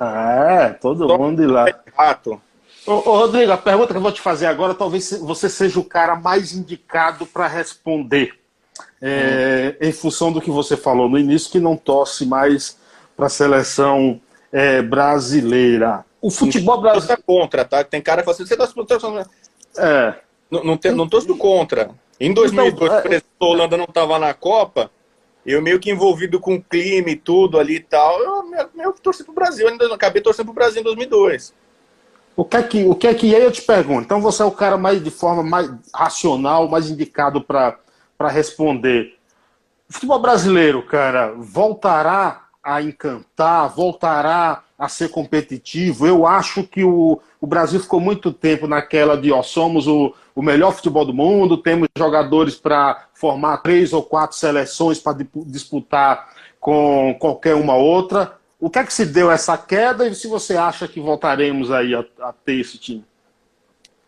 É, 0.00 0.70
todo 0.80 1.18
mundo 1.18 1.42
de 1.42 1.46
lá. 1.46 1.72
Pato. 1.96 2.40
Ô, 2.86 2.92
ô, 2.92 3.16
Rodrigo, 3.18 3.52
a 3.52 3.56
pergunta 3.56 3.92
que 3.92 3.96
eu 3.96 4.02
vou 4.02 4.12
te 4.12 4.20
fazer 4.20 4.46
agora, 4.46 4.74
talvez 4.74 5.10
você 5.20 5.48
seja 5.48 5.80
o 5.80 5.84
cara 5.84 6.16
mais 6.16 6.52
indicado 6.52 7.24
para 7.24 7.46
responder. 7.46 8.34
É, 9.00 9.76
hum. 9.80 9.86
Em 9.88 9.92
função 9.92 10.32
do 10.32 10.40
que 10.40 10.50
você 10.50 10.76
falou 10.76 11.08
no 11.08 11.18
início, 11.18 11.50
que 11.50 11.60
não 11.60 11.76
torce 11.76 12.26
mais 12.26 12.76
para 13.16 13.26
a 13.26 13.30
seleção 13.30 14.20
é, 14.52 14.82
brasileira. 14.82 16.04
O 16.24 16.30
futebol 16.30 16.80
brasileiro. 16.80 17.20
é 17.20 17.22
contra, 17.22 17.66
tá? 17.66 17.84
Tem 17.84 18.00
cara 18.00 18.22
que 18.22 18.24
fala 18.24 18.34
assim: 18.34 18.46
você 18.46 18.56
torce 18.56 18.72
para 18.72 19.26
É. 19.76 20.14
Não, 20.50 20.64
não, 20.64 20.76
tem, 20.78 20.90
não 20.90 21.06
torço 21.06 21.36
contra. 21.36 21.90
Em 22.18 22.32
2002, 22.32 22.72
então, 22.72 23.12
é... 23.12 23.16
a 23.18 23.44
Holanda 23.44 23.76
não 23.76 23.84
estava 23.84 24.18
na 24.18 24.32
Copa, 24.32 24.90
eu 25.44 25.60
meio 25.60 25.78
que 25.78 25.90
envolvido 25.90 26.40
com 26.40 26.54
o 26.54 26.62
clima 26.62 27.10
e 27.10 27.16
tudo 27.16 27.58
ali 27.58 27.74
e 27.74 27.80
tal, 27.80 28.18
eu 28.22 28.42
meio 28.74 28.94
que 28.94 29.02
torci 29.02 29.22
para 29.22 29.32
o 29.32 29.34
Brasil. 29.34 29.68
Ainda 29.68 29.94
acabei 29.94 30.22
torcendo 30.22 30.46
para 30.46 30.52
o 30.52 30.54
Brasil 30.54 30.80
em 30.80 30.84
2002. 30.84 31.52
O 32.34 32.42
que 32.42 32.56
é 32.56 32.62
que, 32.62 32.84
o 32.86 32.94
que, 32.94 33.06
é 33.06 33.12
que 33.12 33.34
é, 33.34 33.44
eu 33.44 33.52
te 33.52 33.60
pergunto? 33.60 34.04
Então 34.04 34.22
você 34.22 34.40
é 34.40 34.46
o 34.46 34.50
cara 34.50 34.78
mais 34.78 35.04
de 35.04 35.10
forma 35.10 35.42
mais 35.42 35.70
racional, 35.94 36.66
mais 36.68 36.88
indicado 36.88 37.42
para 37.42 37.78
responder. 38.30 39.14
O 39.90 39.92
futebol 39.92 40.18
brasileiro, 40.20 40.82
cara, 40.86 41.34
voltará 41.36 42.46
a 42.62 42.80
encantar, 42.80 43.68
voltará 43.68 44.63
a 44.78 44.88
ser 44.88 45.08
competitivo. 45.08 46.06
Eu 46.06 46.26
acho 46.26 46.64
que 46.64 46.84
o, 46.84 47.20
o 47.40 47.46
Brasil 47.46 47.80
ficou 47.80 48.00
muito 48.00 48.32
tempo 48.32 48.66
naquela 48.66 49.16
de 49.16 49.30
ó, 49.32 49.42
somos 49.42 49.86
o, 49.86 50.14
o 50.34 50.42
melhor 50.42 50.72
futebol 50.72 51.04
do 51.04 51.14
mundo, 51.14 51.56
temos 51.56 51.88
jogadores 51.96 52.56
para 52.56 53.06
formar 53.14 53.58
três 53.58 53.92
ou 53.92 54.02
quatro 54.02 54.36
seleções 54.36 54.98
para 54.98 55.24
disputar 55.46 56.28
com 56.58 57.16
qualquer 57.20 57.54
uma 57.54 57.76
outra. 57.76 58.36
O 58.58 58.70
que 58.70 58.78
é 58.78 58.84
que 58.84 58.92
se 58.92 59.04
deu 59.04 59.30
essa 59.30 59.56
queda 59.56 60.06
e 60.06 60.14
se 60.14 60.26
você 60.26 60.56
acha 60.56 60.88
que 60.88 61.00
voltaremos 61.00 61.70
aí 61.70 61.94
a, 61.94 62.04
a 62.20 62.32
ter 62.32 62.60
esse 62.60 62.78
time? 62.78 63.04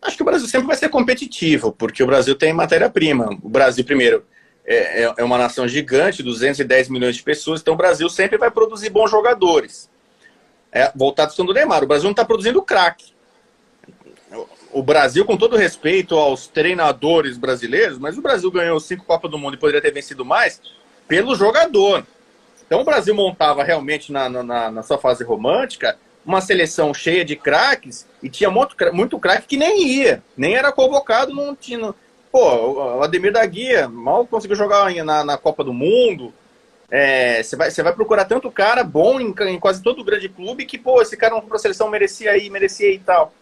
Acho 0.01 0.17
que 0.17 0.23
o 0.23 0.27
Brasil 0.27 0.47
sempre 0.47 0.67
vai 0.67 0.77
ser 0.77 0.89
competitivo, 0.89 1.73
porque 1.73 2.03
o 2.03 2.07
Brasil 2.07 2.35
tem 2.35 2.53
matéria-prima. 2.53 3.37
O 3.43 3.49
Brasil, 3.49 3.85
primeiro, 3.85 4.25
é, 4.65 5.05
é, 5.05 5.15
é 5.19 5.25
uma 5.25 5.39
nação 5.39 5.67
gigante, 5.67 6.23
210 6.23 6.89
milhões 6.89 7.17
de 7.17 7.23
pessoas, 7.23 7.61
então 7.61 7.75
o 7.75 7.77
Brasil 7.77 8.09
sempre 8.09 8.39
vai 8.39 8.51
produzir 8.51 8.91
bons 8.91 9.11
jogadores. 9.11 9.91
É, 10.77 10.93
voltado 10.95 11.33
ao 11.39 11.47
do 11.47 11.55
Neymar, 11.55 11.83
o 11.83 11.87
Brasil 11.87 12.05
não 12.05 12.11
está 12.11 12.23
produzindo 12.23 12.61
craque. 12.61 13.15
O 14.71 14.83
Brasil, 14.83 15.25
com 15.25 15.35
todo 15.35 15.57
respeito 15.57 16.15
aos 16.15 16.49
treinadores 16.49 17.39
brasileiros, 17.39 17.99
mas 17.99 18.19
o 18.19 18.21
Brasil 18.21 18.51
ganhou 18.51 18.79
cinco 18.79 19.07
Copas 19.07 19.31
do 19.31 19.39
Mundo 19.39 19.55
e 19.55 19.59
poderia 19.59 19.81
ter 19.81 19.91
vencido 19.91 20.23
mais 20.23 20.61
pelo 21.09 21.35
jogador. 21.35 22.07
Então 22.67 22.83
o 22.83 22.85
Brasil 22.85 23.15
montava 23.15 23.65
realmente 23.65 24.13
na, 24.13 24.29
na, 24.29 24.71
na 24.71 24.83
sua 24.83 24.99
fase 24.99 25.25
romântica 25.25 25.97
uma 26.27 26.43
seleção 26.43 26.93
cheia 26.93 27.25
de 27.25 27.37
craques 27.37 28.07
e 28.23 28.29
tinha 28.29 28.51
muito, 28.51 28.77
muito 28.93 29.19
craque 29.19 29.47
que 29.47 29.57
nem 29.57 29.83
ia, 29.83 30.23
nem 30.37 30.57
era 30.57 30.71
convocado, 30.71 31.35
não 31.35 31.57
tinha. 31.57 31.95
Pô, 32.31 32.99
o 32.99 33.03
Ademir 33.03 33.33
da 33.33 33.47
Guia 33.47 33.89
mal 33.89 34.27
conseguiu 34.27 34.57
jogar 34.57 34.93
na, 35.03 35.25
na 35.25 35.39
Copa 35.39 35.65
do 35.65 35.73
Mundo. 35.73 36.35
É, 36.91 37.43
você, 37.43 37.57
vai, 37.57 37.71
vai 37.71 37.93
procurar 37.93 38.25
tanto 38.27 38.51
cara 38.51 38.85
bom 38.85 39.21
em, 39.21 39.35
em, 39.49 39.59
quase 39.59 39.83
todo 39.83 40.05
grande 40.05 40.29
clube 40.29 40.67
que, 40.67 40.79
pô, 40.79 41.03
esse 41.03 41.17
cara 41.17 41.35
não 41.35 41.41
foi 41.41 41.51
pra 41.51 41.59
seleção, 41.59 41.91
merecia 41.91 42.37
ir, 42.37 42.49
merecia 42.49 42.91
ir 42.91 42.97
e 42.97 43.01
tal. 43.01 43.33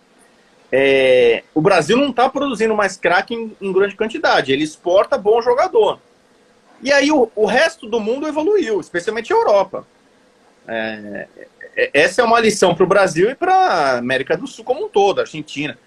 é, 0.72 1.44
o 1.54 1.60
Brasil 1.60 1.96
não 1.96 2.10
está 2.10 2.28
produzindo 2.28 2.74
mais 2.74 2.96
craque 2.96 3.34
em, 3.34 3.54
em, 3.60 3.72
grande 3.72 3.96
quantidade, 3.96 4.52
ele 4.52 4.64
exporta 4.64 5.18
bom 5.18 5.42
jogador. 5.42 6.00
E 6.82 6.90
aí 6.92 7.10
o, 7.12 7.30
o 7.34 7.46
resto 7.46 7.86
do 7.86 8.00
mundo 8.00 8.26
evoluiu, 8.26 8.80
especialmente 8.80 9.32
a 9.32 9.36
Europa. 9.36 9.86
É, 10.66 11.28
é 11.76 11.90
essa 11.92 12.22
é 12.22 12.24
uma 12.24 12.40
lição 12.40 12.74
para 12.74 12.84
o 12.84 12.88
Brasil 12.88 13.30
e 13.30 13.34
para 13.34 13.54
a 13.54 13.98
América 13.98 14.36
do 14.36 14.46
Sul 14.46 14.64
como 14.64 14.86
um 14.86 14.88
todo, 14.88 15.20
Argentina. 15.20 15.78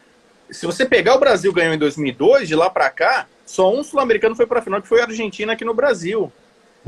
Se 0.49 0.65
você 0.65 0.85
pegar 0.85 1.15
o 1.15 1.19
Brasil 1.19 1.51
ganhou 1.51 1.73
em 1.73 1.77
2002, 1.77 2.47
de 2.47 2.55
lá 2.55 2.69
para 2.69 2.89
cá, 2.89 3.27
só 3.45 3.73
um 3.73 3.83
sul-americano 3.83 4.35
foi 4.35 4.45
para 4.45 4.59
a 4.59 4.61
final, 4.61 4.81
que 4.81 4.87
foi 4.87 5.01
a 5.01 5.05
Argentina 5.05 5.53
aqui 5.53 5.65
no 5.65 5.73
Brasil. 5.73 6.31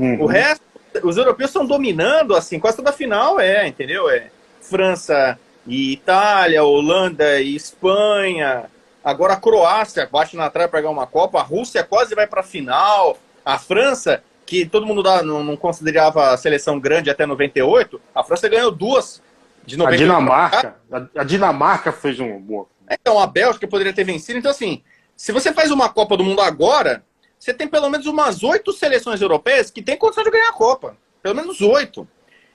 Uhum. 0.00 0.22
O 0.22 0.26
resto, 0.26 0.64
os 1.04 1.18
europeus 1.18 1.50
estão 1.50 1.66
dominando, 1.66 2.34
assim, 2.34 2.58
quase 2.58 2.78
toda 2.78 2.88
a 2.88 2.94
final 2.94 3.38
é, 3.38 3.68
entendeu? 3.68 4.08
É 4.08 4.28
França 4.62 5.38
e 5.66 5.92
Itália, 5.92 6.64
Holanda 6.64 7.38
e 7.38 7.54
Espanha. 7.54 8.64
Agora 9.04 9.34
a 9.34 9.36
Croácia 9.36 10.08
bate 10.10 10.36
na 10.36 10.48
trave 10.48 10.70
para 10.70 10.80
ganhar 10.80 10.92
uma 10.92 11.06
Copa, 11.06 11.38
a 11.38 11.42
Rússia 11.42 11.84
quase 11.84 12.14
vai 12.14 12.26
para 12.26 12.40
a 12.40 12.44
final. 12.44 13.18
A 13.44 13.58
França, 13.58 14.22
que 14.46 14.64
todo 14.64 14.86
mundo 14.86 15.02
não, 15.22 15.54
considerava 15.56 16.30
a 16.30 16.36
seleção 16.38 16.80
grande 16.80 17.10
até 17.10 17.26
98, 17.26 18.00
a 18.14 18.24
França 18.24 18.48
ganhou 18.48 18.70
duas 18.70 19.22
de 19.66 19.76
98. 19.76 20.02
A 20.02 20.06
Dinamarca, 20.06 20.76
a, 20.90 21.20
a 21.20 21.24
Dinamarca 21.24 21.92
fez 21.92 22.18
um 22.18 22.40
boa. 22.40 22.66
Então 22.90 23.18
a 23.18 23.26
Bélgica 23.26 23.68
poderia 23.68 23.92
ter 23.92 24.04
vencido. 24.04 24.38
Então 24.38 24.50
assim, 24.50 24.82
se 25.14 25.30
você 25.30 25.52
faz 25.52 25.70
uma 25.70 25.90
Copa 25.90 26.16
do 26.16 26.24
Mundo 26.24 26.40
agora, 26.40 27.04
você 27.40 27.54
tem 27.54 27.66
pelo 27.66 27.88
menos 27.88 28.06
umas 28.06 28.42
oito 28.42 28.70
seleções 28.70 29.22
europeias 29.22 29.70
que 29.70 29.80
têm 29.80 29.96
condição 29.96 30.22
de 30.22 30.30
ganhar 30.30 30.50
a 30.50 30.52
Copa. 30.52 30.94
Pelo 31.22 31.34
menos 31.34 31.62
oito. 31.62 32.06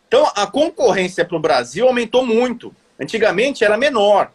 Então 0.07 0.31
a 0.35 0.45
concorrência 0.45 1.25
para 1.25 1.35
o 1.35 1.39
Brasil 1.39 1.87
aumentou 1.87 2.23
muito. 2.23 2.73
Antigamente 2.99 3.65
era 3.65 3.77
menor. 3.77 4.31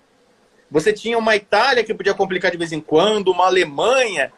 Você 0.69 0.93
tinha 0.93 1.17
uma 1.17 1.37
Itália 1.37 1.85
que 1.85 1.95
podia 1.95 2.15
complicar 2.15 2.51
de 2.51 2.57
vez 2.57 2.73
em 2.73 2.81
quando, 2.81 3.29
uma 3.29 3.47
Alemanha, 3.47 4.33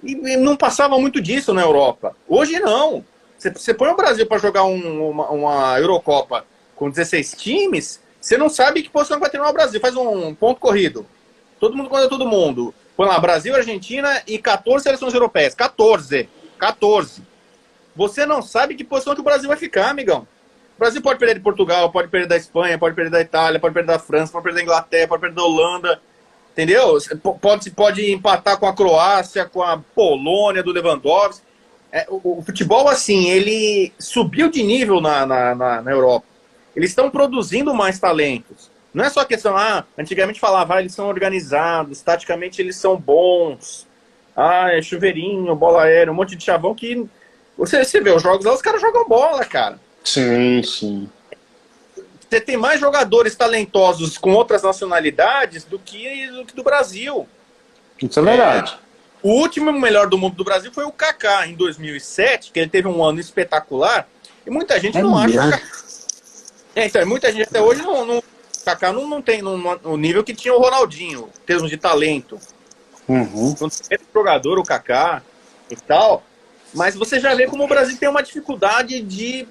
e 0.00 0.14
não 0.36 0.56
passava 0.56 0.96
muito 0.96 1.20
disso 1.20 1.52
na 1.52 1.62
Europa. 1.62 2.16
Hoje 2.28 2.60
não. 2.60 3.04
Você, 3.36 3.74
põe 3.74 3.88
o 3.88 3.96
Brasil 3.96 4.26
para 4.26 4.38
jogar 4.38 4.64
um, 4.64 5.10
uma, 5.10 5.28
uma, 5.28 5.78
Eurocopa 5.78 6.44
com 6.74 6.88
16 6.90 7.34
times, 7.36 8.00
você 8.20 8.36
não 8.36 8.48
sabe 8.48 8.82
que 8.82 8.90
posição 8.90 9.20
vai 9.20 9.30
ter 9.30 9.38
no 9.38 9.52
Brasil. 9.52 9.80
Faz 9.80 9.96
um 9.96 10.34
ponto 10.34 10.60
corrido. 10.60 11.04
Todo 11.58 11.76
mundo 11.76 11.88
contra 11.90 12.08
todo 12.08 12.26
mundo. 12.26 12.72
Põe 12.98 13.06
lá 13.06 13.20
Brasil, 13.20 13.54
Argentina 13.54 14.20
e 14.26 14.38
14 14.38 14.82
seleções 14.82 15.14
europeias. 15.14 15.54
14. 15.54 16.28
14. 16.58 17.22
Você 17.94 18.26
não 18.26 18.42
sabe 18.42 18.74
que 18.74 18.82
posição 18.82 19.14
que 19.14 19.20
o 19.20 19.24
Brasil 19.24 19.46
vai 19.46 19.56
ficar, 19.56 19.90
amigão. 19.90 20.26
O 20.76 20.80
Brasil 20.80 21.00
pode 21.00 21.16
perder 21.16 21.34
de 21.34 21.40
Portugal, 21.40 21.92
pode 21.92 22.08
perder 22.08 22.26
da 22.26 22.36
Espanha, 22.36 22.76
pode 22.76 22.96
perder 22.96 23.10
da 23.12 23.20
Itália, 23.20 23.60
pode 23.60 23.72
perder 23.72 23.92
da 23.92 24.00
França, 24.00 24.32
pode 24.32 24.42
perder 24.42 24.58
da 24.58 24.62
Inglaterra, 24.64 25.06
pode 25.06 25.20
perder 25.20 25.36
da 25.36 25.44
Holanda. 25.44 26.02
Entendeu? 26.50 26.98
Pode, 27.40 27.70
pode 27.70 28.12
empatar 28.12 28.58
com 28.58 28.66
a 28.66 28.74
Croácia, 28.74 29.44
com 29.44 29.62
a 29.62 29.78
Polônia 29.78 30.60
do 30.60 30.72
Lewandowski. 30.72 31.46
É, 31.92 32.04
o, 32.08 32.40
o, 32.40 32.42
futebol, 32.42 32.88
assim, 32.88 33.28
ele 33.30 33.92
subiu 33.96 34.50
de 34.50 34.64
nível 34.64 35.00
na, 35.00 35.24
na, 35.24 35.54
na, 35.54 35.82
na 35.82 35.90
Europa. 35.92 36.26
Eles 36.74 36.90
estão 36.90 37.08
produzindo 37.10 37.72
mais 37.72 38.00
talentos. 38.00 38.67
Não 38.92 39.04
é 39.04 39.10
só 39.10 39.24
questão, 39.24 39.56
ah, 39.56 39.84
antigamente 39.96 40.40
falava, 40.40 40.74
ah, 40.74 40.80
eles 40.80 40.94
são 40.94 41.08
organizados, 41.08 42.00
taticamente 42.00 42.60
eles 42.60 42.76
são 42.76 42.96
bons. 42.96 43.86
Ah, 44.34 44.72
é 44.72 44.80
chuveirinho, 44.80 45.54
bola 45.54 45.82
aérea, 45.82 46.12
um 46.12 46.16
monte 46.16 46.36
de 46.36 46.44
chavão 46.44 46.74
que. 46.74 47.06
Você, 47.56 47.84
você 47.84 48.00
vê 48.00 48.10
os 48.10 48.22
jogos 48.22 48.44
lá, 48.44 48.54
os 48.54 48.62
caras 48.62 48.80
jogam 48.80 49.06
bola, 49.06 49.44
cara. 49.44 49.78
Sim, 50.04 50.62
sim. 50.62 51.08
Você 52.28 52.40
tem 52.40 52.56
mais 52.56 52.78
jogadores 52.78 53.34
talentosos 53.34 54.18
com 54.18 54.32
outras 54.32 54.62
nacionalidades 54.62 55.64
do 55.64 55.78
que 55.78 56.28
do, 56.28 56.44
que 56.44 56.54
do 56.54 56.62
Brasil. 56.62 57.26
Isso 58.00 58.20
é 58.20 58.22
verdade. 58.22 58.74
É, 58.74 58.88
o 59.22 59.32
último 59.32 59.72
melhor 59.72 60.08
do 60.08 60.18
mundo 60.18 60.36
do 60.36 60.44
Brasil 60.44 60.72
foi 60.72 60.84
o 60.84 60.92
Kaká, 60.92 61.46
em 61.46 61.54
2007, 61.54 62.52
que 62.52 62.60
ele 62.60 62.70
teve 62.70 62.86
um 62.86 63.02
ano 63.02 63.18
espetacular. 63.18 64.06
E 64.46 64.50
muita 64.50 64.78
gente 64.78 64.96
é 64.96 65.02
não 65.02 65.18
acha. 65.18 65.50
Kaká... 65.50 65.62
É, 66.76 66.86
então, 66.86 67.06
muita 67.06 67.32
gente 67.32 67.48
até 67.48 67.60
hoje 67.60 67.82
não. 67.82 68.04
não... 68.04 68.22
O 68.68 68.70
Kaká 68.70 68.92
não, 68.92 69.08
não 69.08 69.22
tem 69.22 69.40
no, 69.40 69.56
no, 69.56 69.96
nível 69.96 70.22
que 70.22 70.34
tinha 70.34 70.52
o 70.52 70.60
Ronaldinho, 70.60 71.30
em 71.42 71.46
termos 71.46 71.70
de 71.70 71.76
talento. 71.76 72.38
Uhum. 73.08 73.54
Quando 73.58 73.72
é 73.90 73.96
jogador, 74.14 74.58
o 74.58 74.62
Kaká 74.62 75.22
e 75.70 75.76
tal. 75.76 76.22
Mas 76.74 76.94
você 76.94 77.18
já 77.18 77.34
vê 77.34 77.46
como 77.46 77.64
o 77.64 77.68
Brasil 77.68 77.96
tem 77.96 78.08
uma 78.08 78.22
dificuldade 78.22 79.00
de 79.00 79.48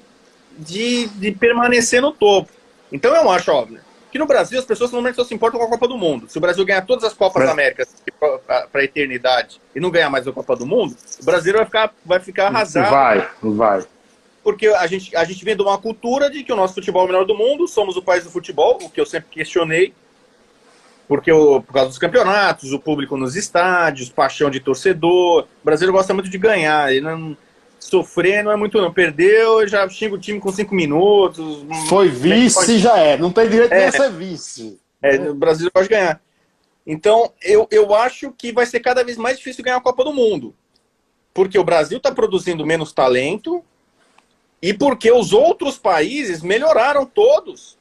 de, 0.57 1.07
de 1.07 1.31
permanecer 1.31 2.01
no 2.01 2.11
topo. 2.11 2.51
Então 2.91 3.15
eu 3.15 3.29
acho, 3.29 3.51
óbvio, 3.51 3.79
que 4.11 4.17
no 4.17 4.25
Brasil 4.25 4.57
as 4.57 4.65
pessoas 4.65 4.91
normalmente 4.91 5.15
só 5.15 5.23
se 5.23 5.33
importam 5.33 5.59
com 5.59 5.65
a 5.65 5.69
Copa 5.69 5.87
do 5.87 5.97
Mundo. 5.97 6.27
Se 6.29 6.37
o 6.37 6.41
Brasil 6.41 6.65
ganhar 6.65 6.81
todas 6.81 7.03
as 7.03 7.13
Copas 7.13 7.45
da 7.45 7.51
América 7.51 7.87
para 8.19 8.67
a 8.73 8.83
eternidade 8.83 9.61
e 9.75 9.79
não 9.79 9.91
ganhar 9.91 10.09
mais 10.09 10.27
a 10.27 10.31
Copa 10.31 10.55
do 10.55 10.65
Mundo, 10.65 10.95
o 11.21 11.25
Brasil 11.25 11.53
vai 11.53 11.65
ficar, 11.65 11.93
vai 12.05 12.19
ficar 12.19 12.47
arrasado. 12.47 12.89
Vai, 12.89 13.27
vai. 13.41 13.85
Porque 14.47 14.67
a 14.67 14.87
gente, 14.87 15.13
a 15.13 15.25
gente 15.25 15.43
vem 15.43 15.57
de 15.57 15.61
uma 15.61 15.77
cultura 15.77 16.31
de 16.31 16.41
que 16.41 16.53
o 16.53 16.55
nosso 16.55 16.73
futebol 16.73 17.01
é 17.01 17.03
o 17.03 17.07
melhor 17.07 17.25
do 17.25 17.35
mundo, 17.35 17.67
somos 17.67 17.97
o 17.97 18.01
país 18.01 18.23
do 18.23 18.29
futebol, 18.29 18.79
o 18.81 18.89
que 18.89 19.01
eu 19.01 19.05
sempre 19.05 19.27
questionei, 19.29 19.93
porque 21.05 21.29
o, 21.29 21.61
por 21.61 21.73
causa 21.73 21.89
dos 21.89 21.97
campeonatos, 21.97 22.71
o 22.71 22.79
público 22.79 23.17
nos 23.17 23.35
estádios, 23.35 24.07
paixão 24.07 24.49
de 24.49 24.61
torcedor. 24.61 25.41
O 25.61 25.65
Brasil 25.65 25.91
gosta 25.91 26.13
muito 26.13 26.29
de 26.29 26.37
ganhar. 26.37 26.93
Ele 26.93 27.01
não, 27.01 27.35
sofrer 27.77 28.41
não 28.41 28.49
é 28.49 28.55
muito 28.55 28.79
não. 28.79 28.93
Perdeu, 28.93 29.67
já 29.67 29.85
xinga 29.89 30.15
o 30.15 30.17
time 30.17 30.39
com 30.39 30.49
cinco 30.49 30.73
minutos. 30.73 31.65
Foi 31.89 32.07
vice, 32.07 32.79
já 32.79 32.97
é. 32.97 33.17
Não 33.17 33.33
tem 33.33 33.49
direito 33.49 33.73
é, 33.73 33.79
nem 33.79 33.87
a 33.87 33.91
ser 33.91 34.11
vice. 34.13 34.79
É, 35.01 35.29
o 35.29 35.35
Brasil 35.35 35.69
pode 35.69 35.89
ganhar. 35.89 36.21
Então, 36.85 37.33
eu, 37.41 37.67
eu 37.69 37.93
acho 37.93 38.31
que 38.31 38.53
vai 38.53 38.65
ser 38.65 38.79
cada 38.79 39.03
vez 39.03 39.17
mais 39.17 39.37
difícil 39.39 39.61
ganhar 39.61 39.75
a 39.75 39.81
Copa 39.81 40.05
do 40.05 40.13
Mundo. 40.13 40.55
Porque 41.33 41.59
o 41.59 41.65
Brasil 41.65 41.97
está 41.97 42.13
produzindo 42.13 42.65
menos 42.65 42.93
talento 42.93 43.61
e 44.61 44.73
porque 44.73 45.11
os 45.11 45.33
outros 45.33 45.77
países 45.77 46.41
melhoraram 46.41 47.05
todos. 47.05 47.77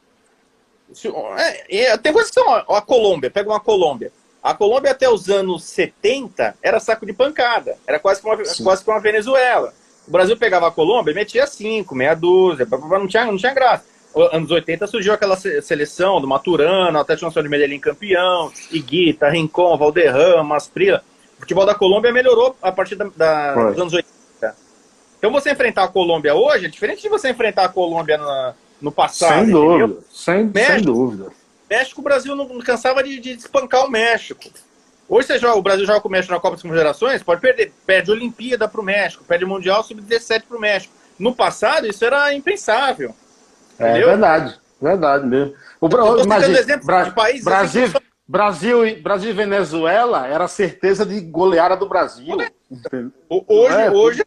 É, 1.68 1.97
tem 1.97 2.12
coisas 2.12 2.31
que 2.31 2.41
são. 2.41 2.49
A 2.55 2.81
Colômbia, 2.81 3.31
pega 3.31 3.51
uma 3.51 3.61
Colômbia. 3.61 4.12
A 4.43 4.55
Colômbia 4.55 4.93
até 4.93 5.09
os 5.09 5.29
anos 5.29 5.64
70 5.64 6.57
era 6.62 6.79
saco 6.79 7.05
de 7.05 7.12
pancada. 7.12 7.77
Era 7.87 7.99
quase 7.99 8.22
como 8.22 8.35
uma, 8.35 8.45
quase 8.62 8.85
como 8.85 8.97
uma 8.97 9.03
Venezuela. 9.03 9.74
O 10.07 10.11
Brasil 10.11 10.37
pegava 10.37 10.68
a 10.68 10.70
Colômbia 10.70 11.11
e 11.11 11.14
metia 11.14 11.47
cinco, 11.47 11.95
meia 11.95 12.14
dúzia, 12.14 12.66
não 12.70 13.09
tinha, 13.09 13.24
não 13.24 13.37
tinha 13.37 13.53
graça. 13.53 13.85
Anos 14.33 14.51
80 14.51 14.87
surgiu 14.87 15.12
aquela 15.12 15.37
seleção 15.37 16.20
do 16.20 16.29
Maturana, 16.29 17.01
Atlético 17.01 17.27
Nacional 17.27 17.43
de 17.43 17.51
Medellín 17.51 17.81
campeão, 17.81 18.51
Iguita, 18.70 19.29
Rincon, 19.29 19.77
Valderrama, 19.77 20.57
Asprila. 20.57 21.03
O 21.37 21.41
futebol 21.41 21.66
da 21.66 21.74
Colômbia 21.74 22.12
melhorou 22.12 22.57
a 22.62 22.72
partir 22.72 22.95
da, 22.95 23.11
da, 23.14 23.55
dos 23.55 23.81
anos 23.81 23.93
80. 23.93 24.16
Então 25.19 25.33
você 25.33 25.51
enfrentar 25.51 25.85
a 25.85 25.89
Colômbia 25.89 26.35
hoje 26.35 26.67
é 26.67 26.69
diferente 26.69 27.03
de 27.03 27.09
você 27.09 27.31
enfrentar 27.31 27.64
a 27.64 27.69
Colômbia 27.69 28.19
no, 28.19 28.55
no 28.81 28.93
passado. 28.93 29.45
Sem 29.45 29.51
dúvida, 29.51 30.01
sem, 30.11 30.45
México, 30.45 30.75
sem 30.75 30.83
dúvida. 30.83 31.27
México, 31.69 32.01
o 32.01 32.05
Brasil 32.05 32.37
não 32.37 32.59
cansava 32.61 33.03
de, 33.03 33.19
de 33.19 33.33
espancar 33.33 33.85
o 33.85 33.91
México. 33.91 34.51
Hoje 35.09 35.29
você 35.29 35.39
joga, 35.39 35.57
o 35.57 35.62
Brasil 35.62 35.87
joga 35.87 36.01
com 36.01 36.09
o 36.09 36.11
México 36.11 36.33
na 36.33 36.41
Copa 36.41 36.57
das 36.57 36.62
Confederações, 36.62 37.23
pode 37.23 37.41
perder. 37.41 37.73
Perde 37.87 38.11
Olimpíada 38.11 38.69
para 38.69 38.81
o 38.81 38.85
México, 38.85 39.25
perde 39.25 39.45
o 39.45 39.49
Mundial 39.49 39.83
Sub-17 39.83 40.43
para 40.49 40.57
o 40.57 40.61
México. 40.61 40.93
No 41.19 41.35
passado, 41.35 41.87
isso 41.87 42.05
era 42.05 42.35
impensável. 42.35 43.14
É 43.79 43.91
entendeu? 43.91 44.09
verdade, 44.09 44.61
verdade 44.81 45.27
mesmo. 45.27 45.55
O 45.81 45.89
Bra 45.89 46.05
imagina, 46.19 46.77
Bra 46.83 47.05
de 47.05 47.14
países 47.14 47.45
Brasil, 47.45 47.85
assim, 47.85 47.95
Brasil, 48.27 49.03
Brasil 49.03 49.31
e 49.31 49.35
Venezuela 49.35 50.27
era 50.27 50.45
a 50.45 50.49
certeza 50.49 51.07
de 51.07 51.21
goleada 51.21 51.77
do 51.77 51.89
Brasil. 51.89 52.37
Hoje, 53.49 53.75
é? 53.75 53.91
hoje 53.91 54.23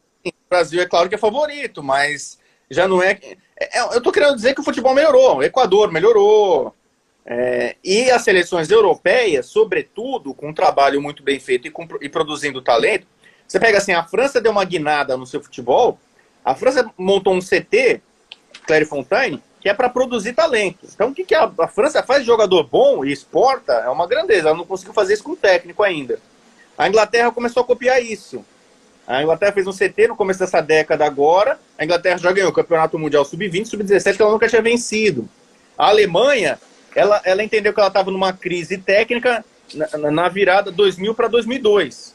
Brasil 0.50 0.82
é 0.82 0.86
claro 0.86 1.08
que 1.08 1.16
é 1.16 1.18
favorito, 1.18 1.84
mas 1.84 2.40
já 2.70 2.88
não 2.88 3.04
é. 3.04 3.20
é 3.60 3.82
eu 3.94 4.02
tô 4.02 4.12
querendo 4.12 4.36
dizer 4.36 4.56
que 4.56 4.62
o 4.62 4.64
futebol 4.64 4.96
melhorou. 4.96 5.38
O 5.38 5.44
Equador 5.44 5.92
melhorou. 5.92 6.74
É, 7.26 7.76
e 7.84 8.10
as 8.10 8.24
seleções 8.24 8.72
europeias, 8.72 9.46
sobretudo, 9.46 10.34
com 10.34 10.50
um 10.50 10.54
trabalho 10.54 11.00
muito 11.00 11.22
bem 11.22 11.40
feito 11.40 11.68
e, 11.68 11.72
com, 11.72 11.88
e, 12.02 12.10
produzindo 12.10 12.62
talento, 12.62 13.06
você 13.48 13.60
pega 13.60 13.78
assim, 13.78 13.92
a 13.92 14.04
França 14.04 14.42
deu 14.42 14.52
uma 14.52 14.66
guinada 14.66 15.16
no 15.16 15.28
seu 15.28 15.40
futebol, 15.40 16.00
a 16.44 16.56
França 16.56 16.90
montou 16.98 17.36
um 17.36 17.40
CT, 17.40 18.02
Clairefontaine, 18.66 19.44
que 19.62 19.70
é 19.70 19.74
para 19.74 19.90
produzir 19.90 20.34
talento. 20.34 20.88
Então, 20.92 21.10
o 21.10 21.14
que, 21.14 21.24
que 21.24 21.36
a, 21.36 21.52
a, 21.60 21.68
França 21.68 22.02
faz 22.02 22.26
jogador 22.26 22.64
bom 22.64 23.06
e 23.06 23.12
exporta 23.12 23.74
é 23.74 23.90
uma 23.90 24.08
grandeza. 24.08 24.50
Ela 24.50 24.58
não 24.58 24.66
conseguiu 24.66 24.94
fazer 24.94 25.14
isso 25.14 25.24
com 25.24 25.34
o 25.34 25.38
técnico 25.38 25.84
ainda. 25.84 26.20
A 26.78 26.88
Inglaterra 26.88 27.32
começou 27.32 27.62
a 27.62 27.66
copiar 27.66 28.02
isso. 28.02 28.44
A 29.10 29.24
Inglaterra 29.24 29.52
fez 29.52 29.66
um 29.66 29.74
CT 29.74 30.10
no 30.10 30.16
começo 30.16 30.40
dessa 30.40 30.62
década 30.62 31.04
agora. 31.04 31.60
A 31.80 31.84
Inglaterra 31.84 32.20
já 32.20 32.32
ganhou 32.32 32.52
o 32.52 32.54
Campeonato 32.54 33.00
Mundial 33.00 33.26
Sub-20, 33.26 33.66
Sub-17, 33.66 34.16
que 34.16 34.22
ela 34.22 34.32
nunca 34.32 34.48
tinha 34.48 34.62
vencido. 34.62 35.28
A 35.76 35.88
Alemanha 35.88 36.60
ela, 36.96 37.20
ela 37.24 37.44
entendeu 37.44 37.74
que 37.74 37.80
ela 37.80 37.88
estava 37.88 38.12
numa 38.12 38.32
crise 38.34 38.78
técnica 38.78 39.44
na, 39.74 40.12
na 40.12 40.30
virada 40.30 40.72
2000 40.72 41.16
para 41.16 41.28
2002. 41.28 42.14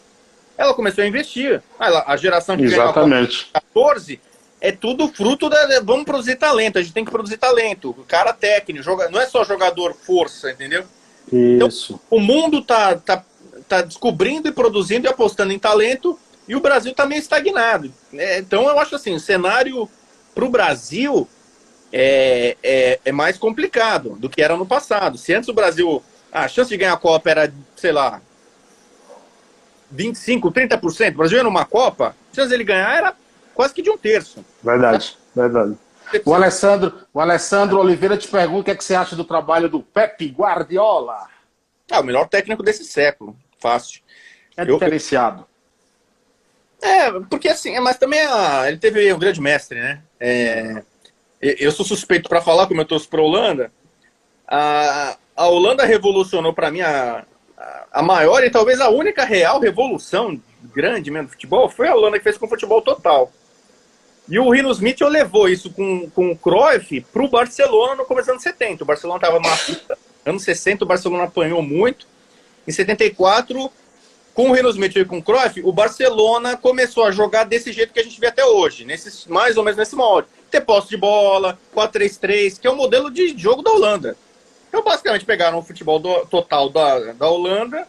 Ela 0.56 0.72
começou 0.72 1.02
a 1.02 1.06
investir. 1.06 1.60
Ela, 1.80 2.04
a 2.06 2.16
geração 2.16 2.56
que 2.56 2.62
Exatamente. 2.62 3.50
14 3.52 4.20
é 4.60 4.70
tudo 4.70 5.08
fruto 5.08 5.48
da. 5.48 5.80
Vamos 5.82 6.04
produzir 6.04 6.36
talento, 6.36 6.78
a 6.78 6.82
gente 6.82 6.94
tem 6.94 7.04
que 7.04 7.10
produzir 7.10 7.38
talento. 7.38 7.92
Cara 8.06 8.32
técnico, 8.32 8.84
joga, 8.84 9.10
não 9.10 9.20
é 9.20 9.26
só 9.26 9.44
jogador 9.44 9.94
força, 9.94 10.52
entendeu? 10.52 10.84
Isso. 11.26 11.94
Então, 11.94 12.00
o 12.08 12.20
mundo 12.20 12.62
tá, 12.62 12.94
tá, 12.96 13.24
tá 13.68 13.82
descobrindo 13.82 14.46
e 14.46 14.52
produzindo 14.52 15.08
e 15.08 15.10
apostando 15.10 15.52
em 15.52 15.58
talento 15.58 16.16
e 16.46 16.54
o 16.54 16.60
Brasil 16.60 16.90
está 16.90 17.06
meio 17.06 17.18
estagnado. 17.18 17.92
É, 18.12 18.38
então 18.38 18.68
eu 18.68 18.78
acho 18.78 18.94
assim, 18.94 19.14
o 19.14 19.20
cenário 19.20 19.88
para 20.34 20.44
o 20.44 20.50
Brasil 20.50 21.28
é, 21.92 22.56
é, 22.62 23.00
é, 23.04 23.12
mais 23.12 23.38
complicado 23.38 24.16
do 24.18 24.28
que 24.28 24.42
era 24.42 24.56
no 24.56 24.66
passado. 24.66 25.16
Se 25.16 25.32
antes 25.32 25.48
o 25.48 25.54
Brasil, 25.54 26.02
a 26.32 26.48
chance 26.48 26.68
de 26.68 26.76
ganhar 26.76 26.92
a 26.92 26.98
Copa 26.98 27.30
era, 27.30 27.52
sei 27.76 27.92
lá, 27.92 28.20
25, 29.90 30.50
30%, 30.50 31.12
o 31.12 31.16
Brasil 31.16 31.38
ia 31.38 31.44
numa 31.44 31.64
Copa, 31.64 32.16
a 32.32 32.34
chance 32.34 32.50
dele 32.50 32.64
ganhar 32.64 32.96
era 32.96 33.14
quase 33.54 33.72
que 33.72 33.82
de 33.82 33.90
um 33.90 33.96
terço. 33.96 34.44
Verdade, 34.62 35.16
verdade. 35.34 35.78
O 36.24 36.34
Alessandro, 36.34 36.92
o 37.14 37.20
Alessandro 37.20 37.78
Oliveira 37.78 38.16
te 38.16 38.28
pergunta 38.28 38.60
o 38.60 38.64
que, 38.64 38.70
é 38.70 38.74
que 38.74 38.84
você 38.84 38.94
acha 38.94 39.16
do 39.16 39.24
trabalho 39.24 39.68
do 39.68 39.80
Pepe 39.80 40.28
Guardiola. 40.28 41.28
Ah, 41.90 42.00
o 42.00 42.04
melhor 42.04 42.28
técnico 42.28 42.62
desse 42.62 42.84
século, 42.84 43.36
fácil. 43.58 44.00
É 44.56 44.64
diferenciado. 44.64 45.46
É, 46.84 47.10
porque 47.30 47.48
assim, 47.48 47.74
é, 47.74 47.80
mas 47.80 47.96
também 47.96 48.20
a, 48.20 48.68
ele 48.68 48.76
teve 48.76 49.10
um 49.10 49.18
grande 49.18 49.40
mestre, 49.40 49.80
né? 49.80 50.02
É, 50.20 50.82
eu 51.40 51.72
sou 51.72 51.84
suspeito 51.84 52.28
para 52.28 52.42
falar, 52.42 52.66
como 52.66 52.82
eu 52.82 52.84
torço 52.84 53.08
para 53.08 53.20
a 53.20 53.24
Holanda. 53.24 53.72
A, 54.46 55.16
Holanda 55.36 55.86
revolucionou 55.86 56.52
para 56.52 56.70
mim 56.70 56.82
a, 56.82 57.24
a 57.90 58.02
maior 58.02 58.44
e 58.44 58.50
talvez 58.50 58.82
a 58.82 58.90
única 58.90 59.24
real 59.24 59.60
revolução 59.60 60.38
grande 60.74 61.10
mesmo 61.10 61.28
do 61.28 61.32
futebol 61.32 61.70
foi 61.70 61.88
a 61.88 61.94
Holanda 61.94 62.18
que 62.18 62.24
fez 62.24 62.36
com 62.36 62.44
o 62.44 62.50
futebol 62.50 62.82
total. 62.82 63.32
E 64.28 64.38
o 64.38 64.50
Rino 64.50 64.70
Smith 64.70 65.00
levou 65.00 65.48
isso 65.48 65.70
com, 65.70 66.08
com 66.10 66.32
o 66.32 66.36
Cruyff 66.36 67.00
para 67.12 67.22
o 67.22 67.28
Barcelona 67.28 67.94
no 67.94 68.04
começo 68.04 68.26
dos 68.26 68.32
anos 68.32 68.42
70. 68.42 68.84
O 68.84 68.86
Barcelona 68.86 69.18
estava 69.18 69.40
numa 69.40 69.58
anos 70.26 70.42
60, 70.42 70.84
o 70.84 70.86
Barcelona 70.86 71.24
apanhou 71.24 71.62
muito. 71.62 72.06
Em 72.66 72.72
74, 72.72 73.70
com 74.34 74.50
o 74.50 74.68
Smith 74.70 74.96
e 74.96 75.04
com 75.04 75.18
o 75.18 75.22
Cruyff, 75.22 75.62
o 75.62 75.72
Barcelona 75.72 76.56
começou 76.56 77.04
a 77.04 77.12
jogar 77.12 77.44
desse 77.44 77.72
jeito 77.72 77.92
que 77.92 78.00
a 78.00 78.02
gente 78.02 78.18
vê 78.18 78.26
até 78.26 78.44
hoje, 78.44 78.84
nesse, 78.84 79.30
mais 79.30 79.56
ou 79.56 79.62
menos 79.62 79.78
nesse 79.78 79.94
molde. 79.94 80.26
Ter 80.50 80.60
posse 80.60 80.88
de 80.88 80.96
bola, 80.96 81.56
4-3-3, 81.74 82.58
que 82.58 82.66
é 82.66 82.70
o 82.70 82.76
modelo 82.76 83.12
de 83.12 83.38
jogo 83.38 83.62
da 83.62 83.70
Holanda. 83.70 84.16
Então, 84.68 84.82
basicamente, 84.82 85.24
pegaram 85.24 85.58
o 85.58 85.62
futebol 85.62 86.00
do, 86.00 86.26
total 86.26 86.68
da, 86.68 87.12
da 87.12 87.28
Holanda 87.28 87.86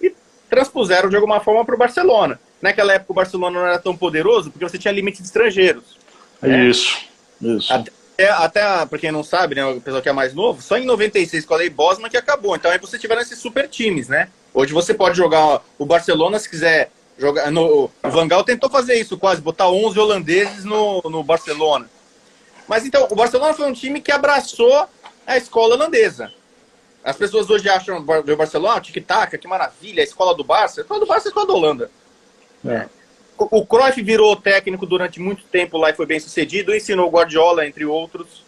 e 0.00 0.14
transpuseram 0.48 1.10
de 1.10 1.16
alguma 1.16 1.40
forma 1.40 1.64
para 1.64 1.74
o 1.74 1.78
Barcelona. 1.78 2.38
Naquela 2.62 2.92
época, 2.92 3.12
o 3.12 3.16
Barcelona 3.16 3.58
não 3.58 3.66
era 3.66 3.78
tão 3.78 3.96
poderoso 3.96 4.52
porque 4.52 4.68
você 4.68 4.78
tinha 4.78 4.94
limite 4.94 5.20
de 5.20 5.26
estrangeiros. 5.26 5.98
Isso, 6.42 6.96
isso. 7.42 7.72
Até, 7.72 8.30
até 8.30 8.86
para 8.86 8.98
quem 9.00 9.10
não 9.10 9.24
sabe, 9.24 9.56
né, 9.56 9.64
o 9.64 9.80
pessoal 9.80 10.02
que 10.02 10.08
é 10.08 10.12
mais 10.12 10.32
novo, 10.32 10.62
só 10.62 10.76
em 10.76 10.84
96 10.84 11.44
com 11.44 11.54
a 11.54 11.56
Lei 11.56 11.70
Bosman 11.70 12.08
que 12.08 12.16
acabou. 12.16 12.54
Então 12.54 12.70
aí 12.70 12.78
você 12.78 12.98
tiveram 12.98 13.20
esses 13.20 13.38
super 13.38 13.68
times, 13.68 14.08
né? 14.08 14.28
Hoje 14.58 14.72
você 14.72 14.92
pode 14.92 15.16
jogar 15.16 15.62
o 15.78 15.86
Barcelona 15.86 16.36
se 16.36 16.50
quiser 16.50 16.90
jogar. 17.16 17.48
No, 17.48 17.84
o 17.84 18.10
Van 18.10 18.26
Gaal 18.26 18.42
tentou 18.42 18.68
fazer 18.68 18.94
isso 18.94 19.16
quase, 19.16 19.40
botar 19.40 19.70
11 19.70 19.96
holandeses 19.96 20.64
no, 20.64 21.00
no 21.02 21.22
Barcelona. 21.22 21.88
Mas 22.66 22.84
então, 22.84 23.06
o 23.08 23.14
Barcelona 23.14 23.54
foi 23.54 23.70
um 23.70 23.72
time 23.72 24.00
que 24.00 24.10
abraçou 24.10 24.88
a 25.24 25.36
escola 25.36 25.76
holandesa. 25.76 26.32
As 27.04 27.16
pessoas 27.16 27.48
hoje 27.48 27.68
acham 27.68 27.98
o 27.98 28.36
Barcelona, 28.36 28.80
tic-tac, 28.80 29.38
que 29.38 29.46
maravilha, 29.46 30.02
a 30.02 30.04
escola 30.04 30.34
do 30.34 30.42
Barça. 30.42 30.80
A 30.80 30.82
escola 30.82 30.98
do 30.98 31.06
Barça 31.06 31.26
é 31.26 31.28
a 31.28 31.30
escola 31.30 31.46
da 31.46 31.52
Holanda. 31.52 31.90
É. 32.66 32.88
O, 33.38 33.60
o 33.60 33.64
Cruyff 33.64 34.02
virou 34.02 34.34
técnico 34.34 34.86
durante 34.86 35.20
muito 35.20 35.44
tempo 35.44 35.78
lá 35.78 35.90
e 35.90 35.94
foi 35.94 36.04
bem 36.04 36.18
sucedido, 36.18 36.74
ensinou 36.74 37.06
o 37.06 37.12
Guardiola, 37.12 37.64
entre 37.64 37.84
outros. 37.84 38.42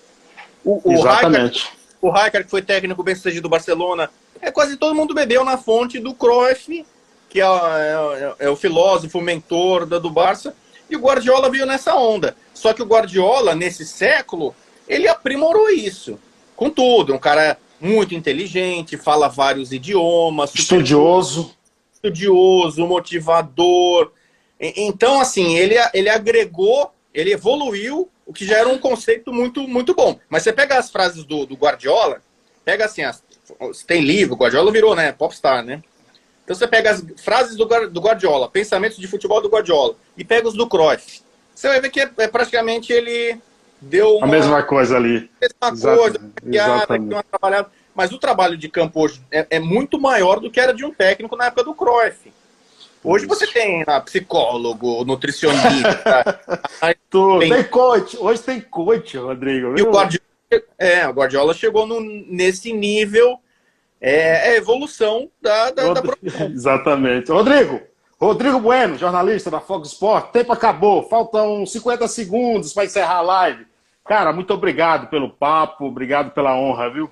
O, 0.64 0.90
o 0.90 0.92
Exatamente. 0.92 1.70
o 2.02 2.10
Rijkaard, 2.10 2.46
que 2.46 2.50
foi 2.50 2.62
técnico 2.62 3.00
bem 3.00 3.14
sucedido 3.14 3.42
do 3.42 3.48
Barcelona, 3.48 4.10
é 4.40 4.50
quase 4.50 4.76
todo 4.76 4.94
mundo 4.94 5.14
bebeu 5.14 5.44
na 5.44 5.58
fonte 5.58 5.98
do 5.98 6.14
Cruyff, 6.14 6.84
que 7.28 7.40
é, 7.40 7.44
é, 7.44 8.34
é 8.46 8.48
o 8.50 8.56
filósofo, 8.56 9.18
o 9.18 9.22
mentor 9.22 9.86
da, 9.86 9.98
do 9.98 10.10
Barça, 10.10 10.54
e 10.88 10.96
o 10.96 11.00
Guardiola 11.00 11.50
veio 11.50 11.66
nessa 11.66 11.94
onda. 11.94 12.36
Só 12.52 12.72
que 12.72 12.82
o 12.82 12.86
Guardiola, 12.86 13.54
nesse 13.54 13.86
século, 13.86 14.54
ele 14.88 15.06
aprimorou 15.06 15.70
isso 15.70 16.18
com 16.56 16.68
tudo. 16.68 17.14
Um 17.14 17.18
cara 17.18 17.56
muito 17.80 18.14
inteligente, 18.14 18.96
fala 18.96 19.28
vários 19.28 19.72
idiomas. 19.72 20.52
Estudioso. 20.54 21.54
Estudioso, 21.94 22.86
motivador. 22.86 24.12
Então, 24.58 25.20
assim, 25.20 25.56
ele, 25.56 25.76
ele 25.94 26.08
agregou, 26.08 26.92
ele 27.14 27.32
evoluiu 27.32 28.10
o 28.26 28.32
que 28.32 28.46
já 28.46 28.58
era 28.58 28.68
um 28.68 28.78
conceito 28.78 29.32
muito, 29.32 29.66
muito 29.66 29.94
bom. 29.94 30.18
Mas 30.28 30.42
você 30.42 30.52
pega 30.52 30.76
as 30.76 30.90
frases 30.90 31.24
do, 31.24 31.46
do 31.46 31.54
Guardiola, 31.54 32.20
pega 32.64 32.84
assim, 32.84 33.02
as, 33.02 33.22
tem 33.86 34.02
livro, 34.02 34.36
Guardiola 34.36 34.72
virou, 34.72 34.94
né? 34.94 35.12
Popstar, 35.12 35.64
né? 35.64 35.82
Então 36.44 36.56
você 36.56 36.66
pega 36.66 36.90
as 36.90 37.04
frases 37.22 37.56
do, 37.56 37.64
do 37.88 38.00
Guardiola, 38.00 38.48
pensamentos 38.48 38.98
de 38.98 39.06
futebol 39.06 39.40
do 39.40 39.48
Guardiola, 39.48 39.94
e 40.16 40.24
pega 40.24 40.48
os 40.48 40.54
do 40.54 40.68
Cruyff. 40.68 41.22
Você 41.54 41.68
vai 41.68 41.80
ver 41.80 41.90
que 41.90 42.00
é, 42.00 42.10
é 42.18 42.26
praticamente 42.26 42.92
ele 42.92 43.40
deu 43.80 44.16
uma, 44.16 44.26
a 44.26 44.30
mesma 44.30 44.62
coisa 44.62 44.96
ali. 44.96 45.30
A 45.60 45.70
mesma 45.70 45.96
coisa, 45.96 46.20
piada, 46.44 46.96
uma 46.96 47.22
trabalhada. 47.22 47.70
Mas 47.94 48.12
o 48.12 48.18
trabalho 48.18 48.56
de 48.56 48.68
campo 48.68 49.00
hoje 49.00 49.20
é, 49.30 49.46
é, 49.50 49.60
muito 49.60 50.00
maior 50.00 50.40
do 50.40 50.50
que 50.50 50.58
era 50.58 50.72
de 50.72 50.84
um 50.84 50.92
técnico 50.92 51.36
na 51.36 51.46
época 51.46 51.64
do 51.64 51.74
Cruyff. 51.74 52.32
Hoje 53.02 53.26
você 53.26 53.46
tem 53.46 53.82
ah, 53.86 54.00
psicólogo, 54.00 55.04
nutricionista. 55.04 56.40
tem... 57.40 57.50
tem 57.50 57.64
coach. 57.64 58.16
Hoje 58.18 58.42
tem 58.42 58.60
coach, 58.60 59.16
Rodrigo. 59.16 59.78
E 59.78 59.82
o 59.82 59.90
Guardiola, 59.90 60.29
é, 60.78 61.06
o 61.06 61.12
Guardiola 61.12 61.54
chegou 61.54 61.86
no, 61.86 62.00
nesse 62.00 62.72
nível. 62.72 63.38
É, 64.00 64.52
é 64.52 64.56
evolução 64.56 65.30
da, 65.40 65.70
da, 65.70 65.92
da 65.92 66.02
Exatamente. 66.46 67.30
Rodrigo, 67.30 67.80
Rodrigo 68.18 68.58
Bueno, 68.58 68.96
jornalista 68.96 69.50
da 69.50 69.60
Fox 69.60 69.88
Sport. 69.88 70.30
Tempo 70.30 70.52
acabou. 70.52 71.08
Faltam 71.08 71.64
50 71.66 72.08
segundos 72.08 72.72
para 72.72 72.84
encerrar 72.84 73.16
a 73.16 73.20
live. 73.22 73.66
Cara, 74.06 74.32
muito 74.32 74.52
obrigado 74.52 75.08
pelo 75.08 75.30
papo, 75.30 75.84
obrigado 75.84 76.32
pela 76.32 76.56
honra, 76.56 76.90
viu? 76.90 77.10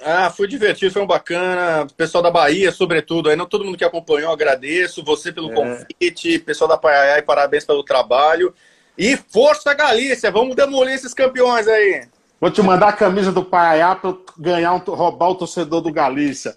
Ah, 0.00 0.28
foi 0.30 0.46
divertido, 0.46 0.92
foi 0.92 1.02
um 1.02 1.06
bacana. 1.06 1.86
Pessoal 1.96 2.22
da 2.22 2.30
Bahia, 2.30 2.70
sobretudo, 2.72 3.28
aí 3.28 3.36
não 3.36 3.46
todo 3.46 3.64
mundo 3.64 3.78
que 3.78 3.84
acompanhou, 3.84 4.32
agradeço. 4.32 5.04
Você 5.04 5.32
pelo 5.32 5.52
é. 5.52 5.54
convite, 5.54 6.38
pessoal 6.40 6.68
da 6.68 6.76
Paiaiai, 6.76 7.22
parabéns 7.22 7.64
pelo 7.64 7.84
trabalho. 7.84 8.52
E 8.98 9.16
força 9.16 9.74
Galícia, 9.74 10.30
vamos 10.30 10.56
demolir 10.56 10.94
esses 10.94 11.14
campeões 11.14 11.68
aí. 11.68 12.06
Vou 12.40 12.50
te 12.50 12.62
mandar 12.62 12.88
a 12.88 12.92
camisa 12.92 13.32
do 13.32 13.44
Paiaiá 13.44 13.94
para 13.94 14.14
ganhar 14.38 14.74
um, 14.74 14.78
roubar 14.78 15.30
o 15.30 15.34
torcedor 15.34 15.80
do 15.80 15.92
Galícia. 15.92 16.56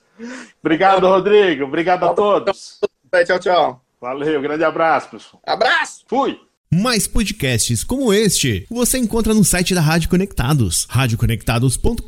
Obrigado, 0.62 1.08
Rodrigo. 1.08 1.66
Obrigado 1.66 2.06
a 2.06 2.14
todos. 2.14 2.80
Tchau, 3.26 3.40
tchau. 3.40 3.82
Valeu, 4.02 4.42
grande 4.42 4.64
abraço, 4.64 5.10
pessoal. 5.10 5.42
Abraço. 5.46 6.04
Fui. 6.08 6.40
Mais 6.72 7.08
podcasts 7.08 7.84
como 7.84 8.14
este 8.14 8.68
você 8.70 9.00
encontra 9.00 9.34
no 9.34 9.44
site 9.44 9.74
da 9.74 9.82
Rádio 9.82 10.08
Conectados, 10.08 10.86
radioconectados.com.br 10.88 12.04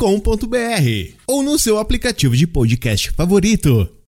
ou 1.26 1.42
no 1.42 1.58
seu 1.58 1.80
aplicativo 1.80 2.38
de 2.38 2.46
podcast 2.46 3.10
favorito. 3.12 4.01